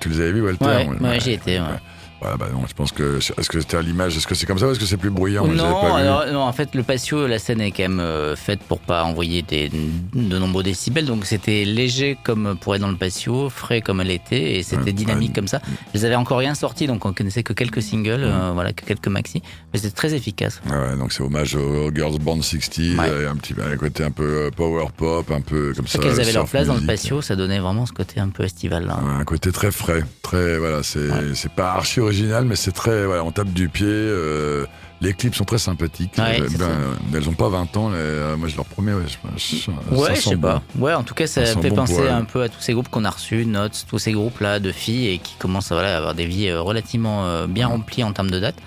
Tu 0.00 0.08
les 0.08 0.20
avais 0.22 0.32
vus, 0.32 0.40
Walter 0.40 0.64
Ouais, 0.64 0.88
ouais 0.98 1.20
j'ai 1.20 1.34
été. 1.34 1.60
Voilà, 2.20 2.36
bah 2.36 2.48
non, 2.52 2.64
je 2.68 2.74
pense 2.74 2.92
que. 2.92 3.18
Est-ce 3.18 3.48
que 3.48 3.60
c'était 3.60 3.76
à 3.78 3.82
l'image 3.82 4.16
Est-ce 4.16 4.26
que 4.26 4.34
c'est 4.34 4.46
comme 4.46 4.58
ça 4.58 4.66
ou 4.68 4.72
est-ce 4.72 4.78
que 4.80 4.84
c'est 4.86 4.96
plus 4.98 5.10
bruyant 5.10 5.46
Non, 5.46 5.80
pas 5.80 5.86
vu. 5.96 6.02
alors, 6.02 6.26
non, 6.32 6.40
en 6.42 6.52
fait, 6.52 6.74
le 6.74 6.82
patio, 6.82 7.26
la 7.26 7.38
scène 7.38 7.60
est 7.60 7.70
quand 7.70 7.82
même 7.84 8.00
euh, 8.00 8.36
faite 8.36 8.60
pour 8.60 8.78
pas 8.80 9.04
envoyer 9.04 9.42
des, 9.42 9.70
de 10.14 10.38
nombreux 10.38 10.62
décibels. 10.62 11.06
Donc, 11.06 11.24
c'était 11.24 11.64
léger 11.64 12.18
comme 12.22 12.56
pour 12.60 12.74
être 12.74 12.80
dans 12.82 12.90
le 12.90 12.96
patio, 12.96 13.48
frais 13.48 13.80
comme 13.80 14.00
elle 14.00 14.10
était, 14.10 14.56
et 14.58 14.62
c'était 14.62 14.82
Ouais, 14.84 14.92
dynamique 14.92 15.28
ouais. 15.30 15.34
comme 15.34 15.48
ça. 15.48 15.60
Ils 15.94 16.04
avaient 16.04 16.14
encore 16.16 16.38
rien 16.38 16.54
sorti, 16.54 16.86
donc 16.86 17.04
on 17.06 17.12
connaissait 17.12 17.42
que 17.42 17.52
quelques 17.54 17.82
singles, 17.82 18.20
euh, 18.24 18.50
voilà, 18.52 18.72
que 18.72 18.84
quelques 18.84 19.08
maxi. 19.08 19.42
Mais 19.72 19.78
c'était 19.78 19.94
très 19.94 20.14
efficace. 20.14 20.60
Ouais, 20.68 20.76
ouais, 20.76 20.96
donc 20.96 21.12
c'est 21.12 21.22
hommage 21.22 21.54
aux, 21.54 21.90
Girls 21.94 22.18
Band 22.18 22.42
60, 22.42 22.78
Ouais. 22.98 23.08
euh, 23.08 23.30
un 23.30 23.36
petit 23.36 23.54
un 23.60 23.76
côté 23.76 24.04
un 24.04 24.10
peu 24.10 24.50
power 24.54 24.86
pop, 24.96 25.30
un 25.30 25.40
peu 25.40 25.72
comme 25.74 25.86
ça. 25.86 25.98
qu'elles 25.98 26.20
avaient 26.20 26.32
leur 26.32 26.46
place 26.46 26.66
dans 26.66 26.74
le 26.74 26.80
patio, 26.86 27.22
ça 27.22 27.34
donnait 27.36 27.58
vraiment 27.60 27.86
ce 27.86 27.92
côté 27.92 28.20
un 28.20 28.28
peu 28.28 28.44
estival. 28.44 28.86
Là. 28.86 28.98
Ouais, 29.02 29.20
un 29.20 29.24
côté 29.24 29.52
très 29.52 29.70
frais, 29.70 30.02
très 30.22 30.58
voilà, 30.58 30.82
c'est 30.82 31.08
c'est 31.34 31.52
pas 31.52 31.72
archi 31.72 32.00
original, 32.10 32.44
mais 32.44 32.56
c'est 32.56 32.72
très 32.72 33.06
voilà, 33.06 33.24
on 33.24 33.30
tape 33.30 33.52
du 33.52 33.68
pied. 33.68 33.86
euh, 33.88 34.66
les 35.00 35.14
clips 35.14 35.34
sont 35.34 35.44
très 35.46 35.58
sympathiques. 35.58 36.12
Ouais, 36.18 36.40
Euh, 36.42 36.48
ben, 36.58 36.64
euh, 36.68 36.94
elles 37.14 37.28
ont 37.28 37.32
pas 37.32 37.48
20 37.48 37.74
ans, 37.78 37.88
moi 38.36 38.48
je 38.48 38.56
leur 38.56 38.66
promets. 38.66 38.92
Ouais, 38.92 39.04
je, 39.36 39.70
Ouais, 39.94 40.14
sais 40.16 40.36
bon. 40.36 40.42
pas. 40.48 40.62
Ouais, 40.78 40.92
en 40.94 41.02
tout 41.04 41.14
cas, 41.14 41.26
ça, 41.26 41.44
fait 41.46 41.70
bon 41.70 41.76
penser 41.76 42.06
un 42.08 42.24
peu 42.24 42.42
à 42.42 42.48
tous 42.50 42.60
ces 42.60 42.72
groupes 42.74 42.88
qu'on 42.90 43.04
a 43.06 43.10
reçus, 43.10 43.46
Notes, 43.46 43.86
tous 43.88 43.98
ces 43.98 44.12
groupes-là 44.12 44.58
de 44.60 44.72
filles 44.72 45.08
et 45.08 45.18
qui 45.18 45.34
commencent 45.38 45.72
voilà, 45.72 45.94
à 45.94 45.96
avoir 45.98 46.14
des 46.14 46.26
vies 46.26 46.52
relativement 46.52 47.46
bien 47.46 47.68
remplies 47.68 48.04
en 48.04 48.12
termes 48.12 48.30
de 48.30 48.40
dates. 48.40 48.58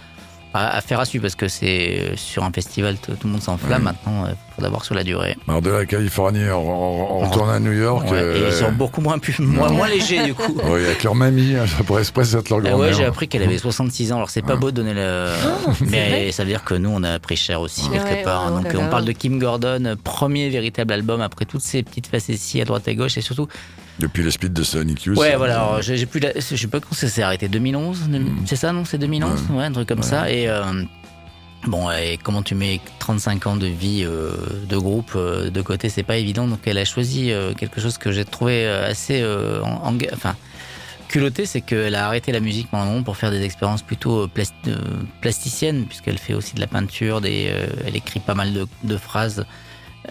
À, 0.56 0.78
à 0.78 0.82
faire 0.82 1.00
à 1.00 1.06
suivre 1.06 1.24
parce 1.24 1.34
que 1.36 1.48
c'est 1.48 2.14
sur 2.16 2.44
un 2.44 2.52
festival, 2.52 2.98
tout, 2.98 3.12
tout 3.14 3.26
le 3.28 3.34
monde 3.34 3.42
s'enflamme. 3.42 3.84
Maintenant, 3.84 4.26
faut 4.56 4.62
d'abord 4.62 4.86
sur 4.86 4.96
la 4.96 5.04
durée. 5.04 5.36
Alors 5.48 5.62
de 5.62 5.70
la 5.70 5.86
Californie, 5.86 6.50
on, 6.50 6.56
on- 6.58 7.24
on 7.24 7.28
retourne 7.30 7.50
à 7.50 7.60
New 7.60 7.72
York. 7.74 8.06
Ouais, 8.12 8.18
euh, 8.22 8.36
et 8.36 8.48
ils 8.48 8.54
sont 8.54 8.72
beaucoup 8.72 9.02
moins, 9.02 9.18
pu- 9.20 9.36
moins, 9.42 9.70
moins 9.72 9.88
légers 9.88 10.24
du 10.24 10.34
coup. 10.34 10.56
ouais, 10.66 10.86
avec 10.86 11.04
leur 11.04 11.16
mamie, 11.16 11.56
hein, 11.56 11.66
ça 11.68 11.84
pourrait 11.84 12.04
presque 12.14 12.36
être 12.36 12.50
leur 12.50 12.60
Ah 12.60 12.70
grand-mère. 12.70 12.88
ouais, 12.90 12.94
j'ai 12.94 13.06
appris 13.06 13.28
qu'elle 13.28 13.44
avait 13.44 13.58
66 13.58 14.12
ans. 14.12 14.18
Alors 14.18 14.30
c'est 14.30 14.42
pas 14.42 14.56
beau 14.56 14.72
de 14.72 14.76
donner 14.76 14.94
le. 14.94 15.30
mais 15.90 16.10
vrai 16.10 16.32
ça 16.32 16.44
veut 16.44 16.50
dire 16.50 16.64
que 16.64 16.74
nous 16.76 16.90
on 16.94 17.04
a 17.04 17.20
pris 17.20 17.36
cher 17.36 17.62
aussi 17.62 17.84
Ouais, 17.90 17.98
quelque 17.98 18.10
ouais, 18.10 18.24
part. 18.24 18.52
oh 18.52 18.60
Donc 18.60 18.68
on 18.80 18.88
parle 18.90 19.06
de 19.06 19.12
Kim 19.12 19.40
Gordon, 19.40 19.96
premier 20.04 20.50
véritable 20.50 20.94
album 20.94 21.22
après 21.22 21.46
toutes 21.46 21.62
ces 21.62 21.84
petites 21.84 22.08
facéties 22.08 22.62
à 22.62 22.66
droite 22.66 22.88
et 22.88 22.96
gauche 22.96 23.18
et 23.18 23.22
surtout. 23.22 23.48
Depuis 24.00 24.24
les 24.24 24.32
splits 24.32 24.50
de 24.50 24.64
Sonic 24.64 25.04
Youth. 25.04 25.20
Ouais, 25.20 25.36
voilà. 25.36 25.54
alors, 25.62 25.82
j'ai 25.84 26.08
plus. 26.08 26.20
la- 26.20 26.34
Je 26.40 26.56
sais 26.56 26.68
pas 26.68 26.80
quand 26.80 26.96
ça 26.96 27.08
s'est 27.08 27.22
arrêté. 27.22 27.48
2011. 27.48 28.10
C'est 28.48 28.56
ça, 28.56 28.72
non? 28.72 28.86
C'est 28.86 28.98
2011. 28.98 29.40
Ouais. 29.52 29.66
un 29.66 29.72
truc 29.72 29.88
comme 29.88 30.00
Ouais. 30.00 30.04
ça. 30.04 30.32
Et 30.32 30.50
euh, 30.50 30.64
bon, 31.68 31.90
et 31.92 32.18
comment 32.22 32.42
tu 32.44 32.56
mets 32.56 32.80
35 33.00 33.48
ans 33.48 33.56
de 33.56 33.68
vie 33.68 34.04
euh, 34.06 34.32
de 34.68 34.78
groupe 34.78 35.12
euh, 35.16 35.50
de 35.50 35.62
côté, 35.62 35.90
c'est 35.90 36.04
pas 36.04 36.18
évident. 36.18 36.48
Donc 36.48 36.60
elle 36.66 36.78
a 36.78 36.86
choisi 36.86 37.32
euh, 37.32 37.54
quelque 37.54 37.80
chose 37.82 37.98
que 37.98 38.12
j'ai 38.12 38.26
trouvé 38.26 38.66
euh, 38.66 38.90
assez, 38.90 39.22
euh, 39.22 39.62
en, 39.64 39.94
en- 39.94 39.98
enfin. 40.14 40.36
culotté, 41.10 41.46
c'est 41.46 41.62
qu'elle 41.62 41.96
a 41.96 42.08
arrêté 42.08 42.32
la 42.32 42.40
musique 42.40 42.70
pendant 42.72 43.04
pour 43.04 43.18
faire 43.18 43.30
des 43.32 43.44
expériences 43.44 43.82
plutôt 43.84 44.24
euh, 44.24 44.28
plas- 44.28 44.52
plasticiennes, 45.22 45.86
puisqu'elle 45.86 46.18
fait 46.18 46.34
aussi 46.34 46.56
de 46.56 46.60
la 46.60 46.68
peinture, 46.68 47.22
des, 47.22 47.48
euh, 47.52 47.68
elle 47.86 47.96
écrit 47.96 48.20
pas 48.20 48.34
mal 48.36 48.54
de, 48.54 48.66
de 48.84 48.98
phrases. 48.98 49.46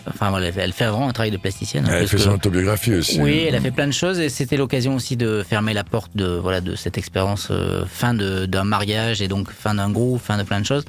Enfin 0.08 0.30
voilà, 0.30 0.46
elle- 0.56 0.72
fait 0.72 0.86
vraiment 0.86 1.08
un 1.08 1.12
travail 1.12 1.30
de 1.32 1.36
plasticienne. 1.36 1.86
un 1.86 1.92
Elle 1.92 2.08
fait 2.08 2.16
que- 2.16 2.22
son 2.22 2.30
autobiographie 2.30 2.94
aussi. 2.94 3.20
oui, 3.20 3.44
elle 3.46 3.54
a 3.54 3.60
fait 3.60 3.70
plein 3.72 3.86
de 3.86 3.92
choses 3.92 4.18
et 4.20 4.30
c'était 4.30 4.56
l'occasion 4.56 4.94
aussi 4.94 5.16
de 5.18 5.44
fermer 5.46 5.74
la 5.74 5.84
porte 5.84 6.12
de 6.16 6.24
voilà 6.26 6.62
de 6.62 6.76
cette 6.76 6.96
expérience 6.96 7.48
euh, 7.50 7.84
fin 7.86 8.14
d'un 8.14 8.64
mariage 8.64 9.20
et 9.20 9.28
donc 9.28 9.50
fin 9.50 9.74
d'un 9.74 9.90
groupe, 9.90 10.22
fin 10.22 10.38
de 10.38 10.44
plein 10.44 10.60
de 10.60 10.66
choses. 10.66 10.84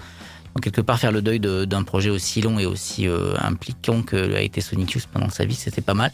Donc 0.56 0.64
quelque 0.64 0.82
part 0.82 1.00
faire 1.00 1.12
le 1.12 1.22
deuil 1.22 1.40
de- 1.40 1.66
d'un 1.66 1.84
projet 1.84 2.10
aussi 2.10 2.42
long 2.42 2.60
et 2.60 2.66
aussi 2.66 3.08
euh, 3.08 3.34
impliquant 3.40 4.02
que 4.04 4.36
a 4.36 4.42
été 4.42 4.62
Sonic 4.62 4.92
Youth 4.92 5.08
pendant 5.12 5.30
sa 5.30 5.46
vie, 5.46 5.56
c'était 5.56 5.82
pas 5.82 5.94
mal. 5.96 6.12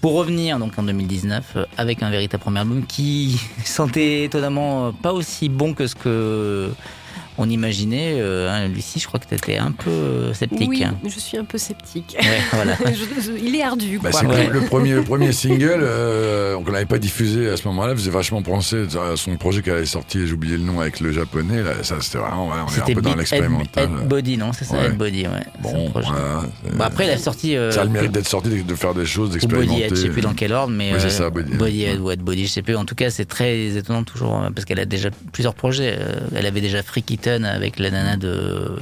Pour 0.00 0.14
revenir 0.14 0.58
donc 0.58 0.78
en 0.78 0.82
2019 0.82 1.52
euh, 1.56 1.64
avec 1.76 2.02
un 2.02 2.10
véritable 2.10 2.42
premier 2.42 2.60
album 2.60 2.84
qui 2.86 3.40
sentait 3.64 4.24
étonnamment 4.24 4.86
euh, 4.88 4.90
pas 4.92 5.12
aussi 5.12 5.48
bon 5.48 5.74
que 5.74 5.86
ce 5.86 5.94
que 5.94 6.70
on 7.38 7.48
imaginait. 7.48 8.14
Euh, 8.20 8.48
hein, 8.50 8.68
Lucie, 8.68 9.00
je 9.00 9.06
crois 9.06 9.18
que 9.20 9.26
tu 9.26 9.34
étais 9.34 9.56
un 9.58 9.72
peu 9.72 9.90
euh, 9.90 10.34
sceptique. 10.34 10.68
Oui, 10.68 10.84
hein. 10.84 10.94
je 11.04 11.18
suis 11.18 11.36
un 11.36 11.44
peu 11.44 11.58
sceptique. 11.58 12.16
Ouais, 12.20 12.26
voilà. 12.52 12.76
Je- 12.86 13.20
je- 13.22 13.32
il 13.44 13.54
est 13.56 13.62
ardu. 13.62 13.98
Bah, 14.02 14.10
c'est 14.12 14.26
Ouais. 14.26 14.48
le 14.48 14.60
premier, 14.62 14.92
le 14.94 15.02
premier 15.02 15.32
single, 15.44 15.80
euh, 15.82 16.54
qu'on 16.62 16.72
n'avait 16.72 16.84
pas 16.86 16.98
diffusé 16.98 17.48
à 17.50 17.56
ce 17.56 17.66
moment-là, 17.68 17.94
faisait 17.94 18.10
vachement 18.10 18.42
penser 18.42 18.84
à 19.12 19.16
son 19.16 19.36
projet 19.36 19.62
qu'elle 19.62 19.74
avait 19.74 19.86
sorti, 19.86 20.26
j'ai 20.26 20.32
oublié 20.32 20.56
le 20.56 20.62
nom, 20.64 20.80
avec 20.80 21.00
le 21.00 21.12
japonais. 21.12 21.62
Là, 21.62 21.72
ça, 21.82 21.96
c'était 22.00 22.18
vraiment, 22.18 22.46
voilà, 22.46 22.64
on 22.68 22.74
est 22.74 22.90
un 22.90 22.94
peu 22.94 23.02
dans 23.02 23.14
l'expérimental. 23.14 23.88
Body, 24.06 24.36
non 24.36 24.52
C'est 24.52 24.64
ça, 24.64 24.76
Ouais. 24.76 24.90
Body, 24.90 25.22
ouais. 25.26 25.30
Bon, 25.60 25.90
projet. 25.90 26.08
voilà, 26.08 26.42
Bon, 26.72 26.84
après, 26.84 27.04
elle 27.04 27.10
a 27.10 27.18
sorti. 27.18 27.56
euh, 27.56 27.70
ça 27.70 27.82
a 27.82 27.84
le 27.84 27.90
mérite 27.90 28.12
d'être 28.12 28.28
sorti, 28.28 28.62
de- 28.62 28.74
faire 28.74 28.94
des 28.94 29.06
choses, 29.06 29.30
d'expérimenter. 29.30 29.68
Body 29.68 29.82
Head, 29.82 29.90
je 29.94 30.00
sais 30.02 30.08
plus 30.08 30.22
dans 30.22 30.34
quel 30.34 30.52
ordre, 30.52 30.72
mais 30.72 30.92
c'est 30.98 31.06
euh, 31.06 31.10
ça, 31.10 31.30
Body 31.30 31.82
Head. 31.82 31.94
Head 31.94 32.00
ou 32.00 32.10
Head 32.10 32.20
Body, 32.20 32.46
je 32.46 32.52
sais 32.52 32.62
plus. 32.62 32.76
En 32.76 32.84
tout 32.84 32.94
cas, 32.94 33.10
c'est 33.10 33.24
très 33.24 33.76
étonnant 33.76 34.04
toujours 34.04 34.40
euh, 34.42 34.50
parce 34.54 34.64
qu'elle 34.64 34.80
a 34.80 34.86
déjà 34.86 35.10
plusieurs 35.32 35.54
projets. 35.54 35.98
Elle 36.34 36.46
avait 36.46 36.60
déjà 36.60 36.82
Free 36.82 37.02
Avec 37.26 37.78
la 37.78 37.90
nana 37.90 38.16
de. 38.16 38.76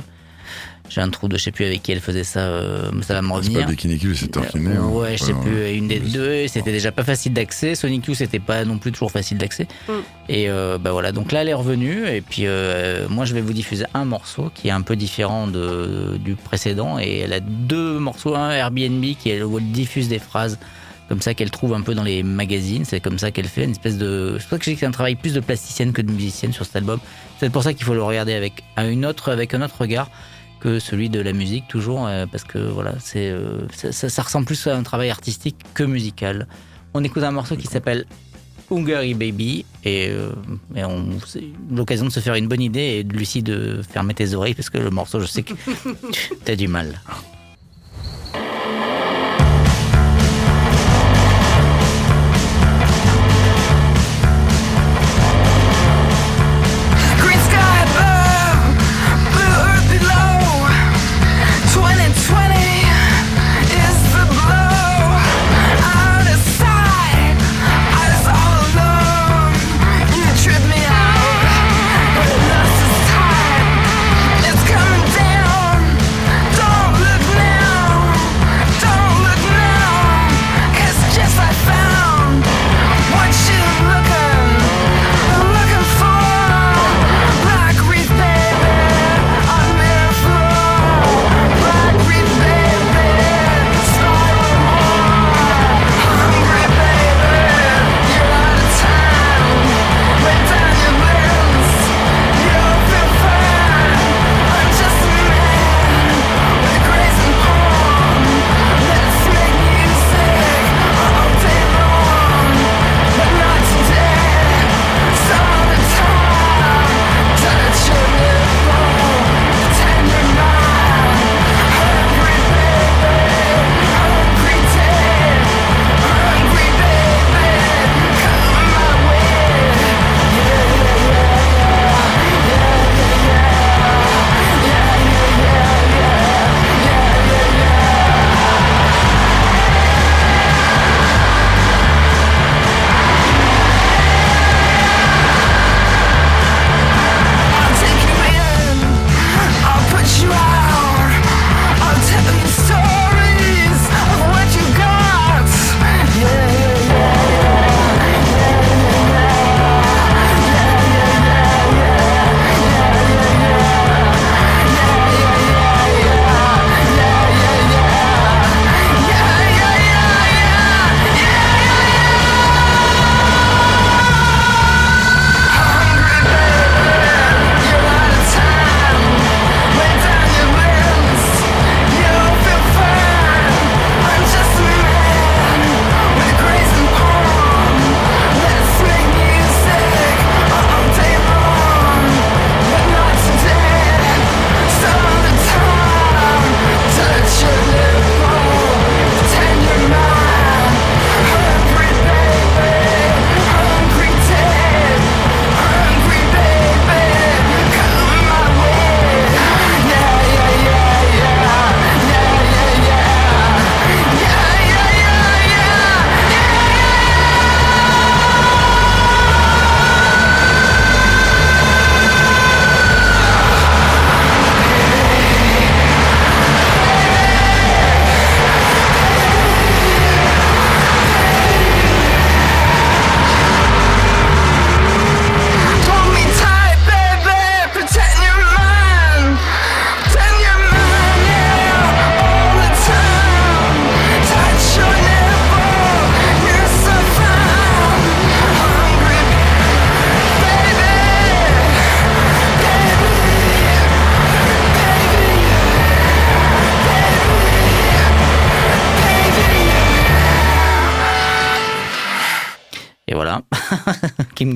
J'ai 0.88 1.00
un 1.00 1.08
trou 1.08 1.26
de 1.26 1.38
je 1.38 1.44
sais 1.44 1.52
plus 1.52 1.64
avec 1.64 1.82
qui 1.82 1.90
elle 1.92 2.00
faisait 2.00 2.24
ça, 2.24 2.40
euh, 2.40 2.90
mais 2.92 3.02
ça 3.02 3.14
va 3.14 3.22
me 3.22 3.28
C'est 3.28 3.34
revenir. 3.34 3.60
pas 3.60 3.66
Bikini 3.70 3.96
Kill, 3.98 4.14
c'est 4.14 4.26
Torquiné. 4.28 4.76
hein. 4.76 4.88
Ouais, 4.88 5.16
je 5.16 5.24
sais 5.24 5.32
Ouais, 5.32 5.40
plus, 5.40 5.70
une 5.72 5.88
des 5.88 6.00
deux. 6.00 6.46
C'était 6.48 6.72
déjà 6.72 6.92
pas 6.92 7.02
facile 7.02 7.32
d'accès. 7.32 7.74
Sonic 7.74 8.06
Youth, 8.08 8.16
c'était 8.18 8.40
pas 8.40 8.66
non 8.66 8.76
plus 8.76 8.92
toujours 8.92 9.10
facile 9.10 9.38
d'accès. 9.38 9.68
Mm. 9.88 9.92
Et 10.28 10.50
euh, 10.50 10.76
bah 10.76 10.92
voilà, 10.92 11.10
donc 11.12 11.32
là, 11.32 11.40
elle 11.42 11.48
est 11.48 11.54
revenue. 11.54 12.06
Et 12.08 12.20
puis, 12.20 12.42
euh, 12.44 13.08
moi, 13.08 13.24
je 13.24 13.32
vais 13.32 13.40
vous 13.40 13.54
diffuser 13.54 13.86
un 13.94 14.04
morceau 14.04 14.50
qui 14.54 14.68
est 14.68 14.72
un 14.72 14.82
peu 14.82 14.94
différent 14.94 15.46
de, 15.46 16.18
du 16.22 16.34
précédent. 16.34 16.98
Et 17.00 17.20
elle 17.20 17.32
a 17.32 17.40
deux 17.40 17.98
morceaux. 17.98 18.34
Un 18.34 18.50
Airbnb 18.50 19.02
qui 19.18 19.30
elle, 19.30 19.44
où 19.44 19.56
elle 19.58 19.70
diffuse 19.72 20.08
des 20.08 20.18
phrases 20.18 20.58
comme 21.12 21.20
ça 21.20 21.34
qu'elle 21.34 21.50
trouve 21.50 21.74
un 21.74 21.82
peu 21.82 21.94
dans 21.94 22.04
les 22.04 22.22
magazines. 22.22 22.86
C'est 22.86 23.00
comme 23.00 23.18
ça 23.18 23.30
qu'elle 23.30 23.46
fait 23.46 23.64
une 23.64 23.72
espèce 23.72 23.98
de. 23.98 24.38
Je 24.38 24.56
dis 24.56 24.72
que 24.72 24.80
c'est 24.80 24.86
un 24.86 24.90
travail 24.92 25.14
plus 25.14 25.34
de 25.34 25.40
plasticienne 25.40 25.92
que 25.92 26.00
de 26.00 26.10
musicienne 26.10 26.54
sur 26.54 26.64
cet 26.64 26.76
album. 26.76 27.00
C'est 27.38 27.50
pour 27.50 27.62
ça 27.62 27.74
qu'il 27.74 27.84
faut 27.84 27.92
le 27.92 28.02
regarder 28.02 28.32
avec 28.32 28.62
à 28.76 28.86
une 28.86 29.04
autre, 29.04 29.30
avec 29.30 29.52
un 29.52 29.60
autre 29.60 29.74
regard 29.78 30.08
que 30.58 30.78
celui 30.78 31.10
de 31.10 31.20
la 31.20 31.34
musique 31.34 31.68
toujours 31.68 32.06
euh, 32.06 32.24
parce 32.32 32.44
que 32.44 32.56
voilà 32.56 32.94
c'est 32.98 33.28
euh, 33.28 33.58
ça, 33.74 33.92
ça- 33.92 34.08
ça 34.08 34.22
ressemble 34.22 34.46
plus 34.46 34.66
à 34.68 34.74
un 34.74 34.82
travail 34.82 35.10
artistique 35.10 35.56
que 35.74 35.82
musical. 35.82 36.46
On 36.94 37.04
écoute 37.04 37.24
un 37.24 37.30
morceau 37.32 37.56
qui 37.56 37.66
s'appelle 37.66 38.06
Hungary 38.70 39.12
Baby 39.12 39.66
et, 39.84 40.08
euh, 40.08 40.30
et 40.74 40.82
on 40.84 41.04
c'est 41.26 41.44
l'occasion 41.70 42.06
de 42.06 42.10
se 42.10 42.20
faire 42.20 42.36
une 42.36 42.48
bonne 42.48 42.62
idée 42.62 42.80
et 42.80 43.02
Lucie 43.02 43.42
de 43.42 43.82
fermer 43.92 44.14
tes 44.14 44.32
oreilles 44.32 44.54
parce 44.54 44.70
que 44.70 44.78
le 44.78 44.88
morceau 44.90 45.20
je 45.20 45.26
sais 45.26 45.42
que 45.42 45.52
t'as 46.46 46.56
du 46.56 46.68
mal. 46.68 47.02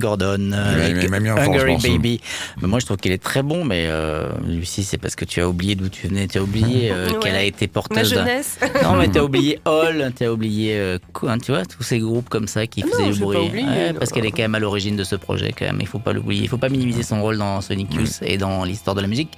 Gordon, 0.07 0.52
euh, 0.52 0.76
Ouais, 0.76 0.84
avec 0.96 1.11
m'a 1.11 1.16
Hungry 1.16 1.72
morceau. 1.72 1.88
Baby. 1.88 2.20
Mais 2.62 2.68
moi, 2.68 2.78
je 2.78 2.86
trouve 2.86 2.96
qu'il 2.98 3.11
est 3.11 3.22
très 3.22 3.42
bon, 3.42 3.64
mais 3.64 3.86
euh, 3.88 4.28
Lucie, 4.46 4.84
c'est 4.84 4.98
parce 4.98 5.16
que 5.16 5.24
tu 5.24 5.40
as 5.40 5.48
oublié 5.48 5.74
d'où 5.74 5.88
tu 5.88 6.07
venais. 6.07 6.28
Tu 6.28 6.38
as 6.38 6.42
oublié 6.42 6.90
euh, 6.92 7.09
Ouais. 7.09 7.18
qu'elle 7.20 7.34
a 7.34 7.42
été 7.42 7.66
Ma 7.66 7.72
porteuse 7.72 8.11
d'un- 8.11 8.20
jeunesse. 8.20 8.59
Non, 8.84 8.94
mais 8.96 9.09
t'as 9.09 9.22
oublié 9.22 9.59
Hall, 9.64 10.12
t'as 10.16 10.28
oublié, 10.28 10.76
euh, 10.76 10.98
quoi, 11.12 11.32
hein, 11.32 11.38
tu 11.38 11.50
vois, 11.50 11.64
tous 11.64 11.82
ces 11.82 11.98
groupes 11.98 12.28
comme 12.28 12.46
ça 12.46 12.66
qui 12.68 12.82
Ah 12.84 12.86
non, 12.86 12.92
faisaient 12.92 13.12
du 13.14 13.20
bruit. 13.20 13.36
pas 13.36 13.42
oublié, 13.42 13.64
Ouais, 13.66 13.92
non. 13.92 13.98
parce 13.98 14.12
qu'elle 14.12 14.26
est 14.26 14.30
quand 14.30 14.42
même 14.42 14.54
à 14.54 14.61
l'origine 14.61 14.94
de 14.96 15.02
ce 15.04 15.16
projet, 15.16 15.52
quand 15.59 15.64
même. 15.66 15.78
Il 15.80 15.88
faut 15.88 15.98
pas 15.98 16.12
l'oublier. 16.12 16.42
Il 16.44 16.48
faut 16.48 16.57
pas 16.59 16.68
minimiser 16.68 17.02
son 17.02 17.20
rôle 17.20 17.38
dans 17.38 17.61
Sonic 17.61 17.92
Youth 17.94 18.18
et 18.22 18.38
dans 18.38 18.62
l'histoire 18.64 18.94
de 18.94 19.00
la 19.00 19.09
musique 19.09 19.30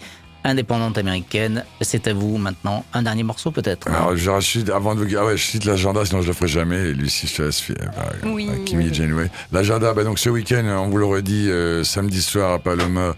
indépendante 0.49 0.99
américaine. 0.99 1.65
C'est 1.81 2.07
à 2.09 2.15
vous 2.15 2.39
maintenant. 2.39 2.85
Un 2.93 3.03
dernier 3.03 3.23
morceau 3.23 3.51
peut-être. 3.51 3.89
Alors, 3.89 4.17
je 4.17 4.31
rachète, 4.31 4.71
avant 4.71 4.95
de 4.95 5.05
vous 5.05 5.17
ah 5.17 5.25
ouais, 5.27 5.37
je 5.37 5.45
cite 5.45 5.65
l'agenda, 5.65 6.05
sinon 6.05 6.23
je 6.23 6.29
le 6.29 6.33
ferai 6.33 6.49
jamais. 6.49 6.77
Et 6.89 6.93
Lucie, 6.95 7.27
je 7.27 7.37
te 7.37 7.43
laisse. 7.43 7.63
Bah, 7.71 8.13
Oui, 8.25 8.47
bah, 8.47 8.55
Kimi. 8.65 8.93
Janeway. 8.93 9.31
L'agenda, 9.53 9.93
bah, 9.95 10.05
donc 10.05 10.19
ce 10.19 10.31
week-end, 10.31 10.65
on 10.65 10.89
vous 10.89 10.99
le 10.99 11.05
redit, 11.07 11.51
euh, 11.51 11.85
samedi 11.85 12.23
soir 12.23 12.53
à 12.53 12.59
Paloma, 12.59 13.15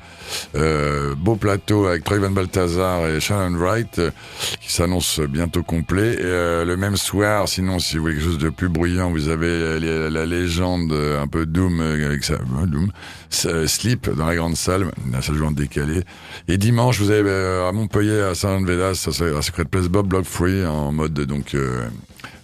euh, 0.55 1.15
beau 1.15 1.37
plateau 1.37 1.87
avec 1.87 2.05
Troy 2.05 2.19
Van 2.19 2.31
Balthazar 2.31 3.07
et 3.09 3.21
Shannon 3.21 3.57
Wright, 3.59 3.99
euh, 3.99 4.11
qui 4.61 4.73
s'annonce 4.73 5.21
bientôt 5.21 5.63
complet. 5.63 6.15
Et, 6.15 6.23
euh, 6.23 6.65
le 6.65 6.77
même 6.77 6.97
soir, 6.97 7.49
sinon, 7.49 7.79
si 7.79 7.97
vous 7.97 8.03
voulez 8.03 8.15
quelque 8.15 8.25
chose 8.25 8.39
de 8.39 8.49
plus 8.49 8.69
bruyant, 8.69 9.11
vous 9.11 9.29
avez 9.29 9.81
la 10.11 10.27
légende 10.27 10.93
un 10.93 11.27
peu 11.27 11.47
Doom, 11.47 11.81
avec 11.81 12.25
sa, 12.25 12.37
Doom, 12.37 12.91
Sleep 13.31 14.11
dans 14.11 14.27
la 14.27 14.37
grande 14.37 14.57
salle, 14.57 14.91
la 15.13 15.23
salle 15.23 15.37
jouante 15.37 15.55
décalée. 15.55 16.03
Et 16.49 16.59
dimanche, 16.59 17.01
vous 17.01 17.11
avez 17.11 17.31
à 17.31 17.73
Montpellier, 17.73 18.21
à 18.21 18.35
Saint-Vedas, 18.35 19.07
à 19.39 19.43
Secret 19.43 19.65
Place 19.65 19.89
Bob 19.89 20.09
Block 20.09 20.25
Free, 20.25 20.67
en 20.67 20.93
mode 20.93 21.15
donc 21.15 21.55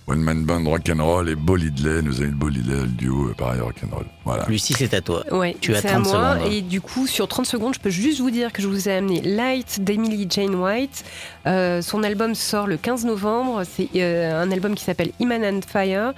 one 0.07 0.21
man 0.23 0.45
band 0.45 0.67
rock 0.69 0.89
and 0.89 1.03
roll 1.05 1.29
et 1.29 1.35
Bolidley, 1.35 2.01
nos 2.03 2.21
amis 2.23 2.31
de 2.31 2.37
Bolidley, 2.37 2.83
le 2.83 2.87
duo 2.87 3.29
euh, 3.29 3.35
pareil 3.35 3.61
rock 3.61 3.75
and 3.85 3.95
roll. 3.95 4.07
Voilà. 4.25 4.45
Lucie, 4.49 4.73
c'est 4.77 4.95
à 4.95 5.01
toi. 5.01 5.25
Ouais, 5.33 5.57
Tu 5.61 5.75
as 5.75 5.81
c'est 5.83 5.89
à 5.89 5.93
30 6.01 6.05
moi. 6.05 6.35
secondes. 6.39 6.53
Et 6.53 6.63
du 6.63 6.81
coup, 6.81 7.07
sur 7.07 7.27
30 7.27 7.47
secondes, 7.47 7.75
je 7.75 7.81
peux 7.81 7.91
juste 7.91 8.21
vous 8.21 8.31
dire 8.31 8.53
que 8.53 8.63
je 8.63 8.69
vous 8.69 8.89
ai 8.89 8.93
amené 8.93 9.21
Light 9.23 9.81
d'Emily 9.83 10.27
Jane 10.31 10.55
White. 10.55 11.05
Euh, 11.47 11.81
son 11.83 12.03
album 12.03 12.35
sort 12.35 12.67
le 12.67 12.77
15 12.77 13.05
novembre. 13.05 13.63
C'est 13.65 13.89
euh, 13.97 14.43
un 14.43 14.51
album 14.51 14.75
qui 14.75 14.83
s'appelle 14.85 15.11
Immanent 15.21 15.61
Fire 15.67 16.13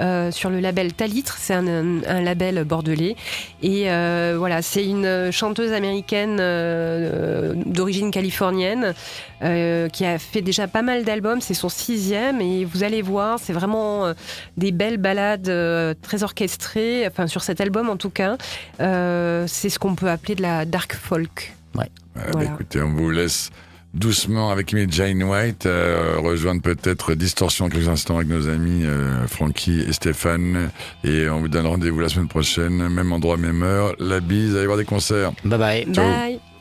euh, 0.00 0.30
sur 0.30 0.50
le 0.50 0.60
label 0.60 0.92
Talitre. 0.92 1.36
C'est 1.38 1.54
un, 1.54 1.66
un- 1.66 2.02
un 2.06 2.20
label 2.20 2.64
bordelais. 2.64 3.16
Et 3.62 3.90
euh, 3.90 4.34
voilà, 4.38 4.60
c'est 4.62 4.84
une 4.84 5.30
chanteuse 5.30 5.72
américaine 5.72 6.38
euh, 6.40 7.54
d'origine 7.66 8.10
californienne 8.10 8.94
euh, 9.42 9.88
qui 9.88 10.04
a 10.04 10.18
fait 10.18 10.42
déjà 10.42 10.66
pas 10.68 10.82
mal 10.82 11.04
d'albums. 11.04 11.40
C'est 11.40 11.54
son 11.54 11.68
sixième. 11.68 12.40
Et 12.40 12.64
vous 12.64 12.82
allez 12.82 13.02
voir, 13.02 13.38
c'est 13.40 13.52
vraiment 13.52 14.12
des 14.56 14.72
belles 14.72 14.98
ballades 14.98 15.48
euh, 15.48 15.94
très 16.02 16.22
orchestrées. 16.24 17.06
Enfin, 17.06 17.26
sur 17.28 17.42
cet 17.42 17.60
album 17.60 17.88
en 17.88 17.96
tout 17.96 18.10
cas. 18.10 18.36
Euh, 18.80 19.44
c'est 19.46 19.68
ce 19.68 19.78
qu'on 19.78 19.94
peut 19.94 20.08
appeler 20.10 20.34
de 20.34 20.42
la 20.42 20.64
dark 20.64 20.94
folk. 20.94 21.52
Euh, 21.76 21.82
bah, 22.14 22.22
Voilà. 22.32 22.50
écoutez, 22.50 22.80
on 22.82 22.92
vous 22.94 23.10
laisse 23.10 23.50
doucement 23.94 24.50
avec 24.50 24.72
Amy 24.72 24.86
Jane 24.90 25.22
White, 25.22 25.66
euh, 25.66 26.16
rejoindre 26.18 26.62
peut-être 26.62 27.14
Distorsion 27.14 27.66
en 27.66 27.68
quelques 27.68 27.88
instants 27.88 28.16
avec 28.16 28.28
nos 28.28 28.48
amis 28.48 28.84
euh, 28.84 29.26
Francky 29.26 29.80
et 29.80 29.92
Stéphane. 29.92 30.70
Et 31.04 31.28
on 31.28 31.40
vous 31.40 31.48
donne 31.48 31.66
rendez-vous 31.66 32.00
la 32.00 32.08
semaine 32.08 32.28
prochaine, 32.28 32.88
même 32.88 33.12
endroit, 33.12 33.36
même 33.36 33.62
heure. 33.62 33.94
La 33.98 34.20
bise, 34.20 34.56
allez 34.56 34.66
voir 34.66 34.78
des 34.78 34.84
concerts. 34.84 35.32
Bye 35.44 35.58
bye. 35.58 35.86
Ciao. 35.92 36.06
Bye. 36.06 36.51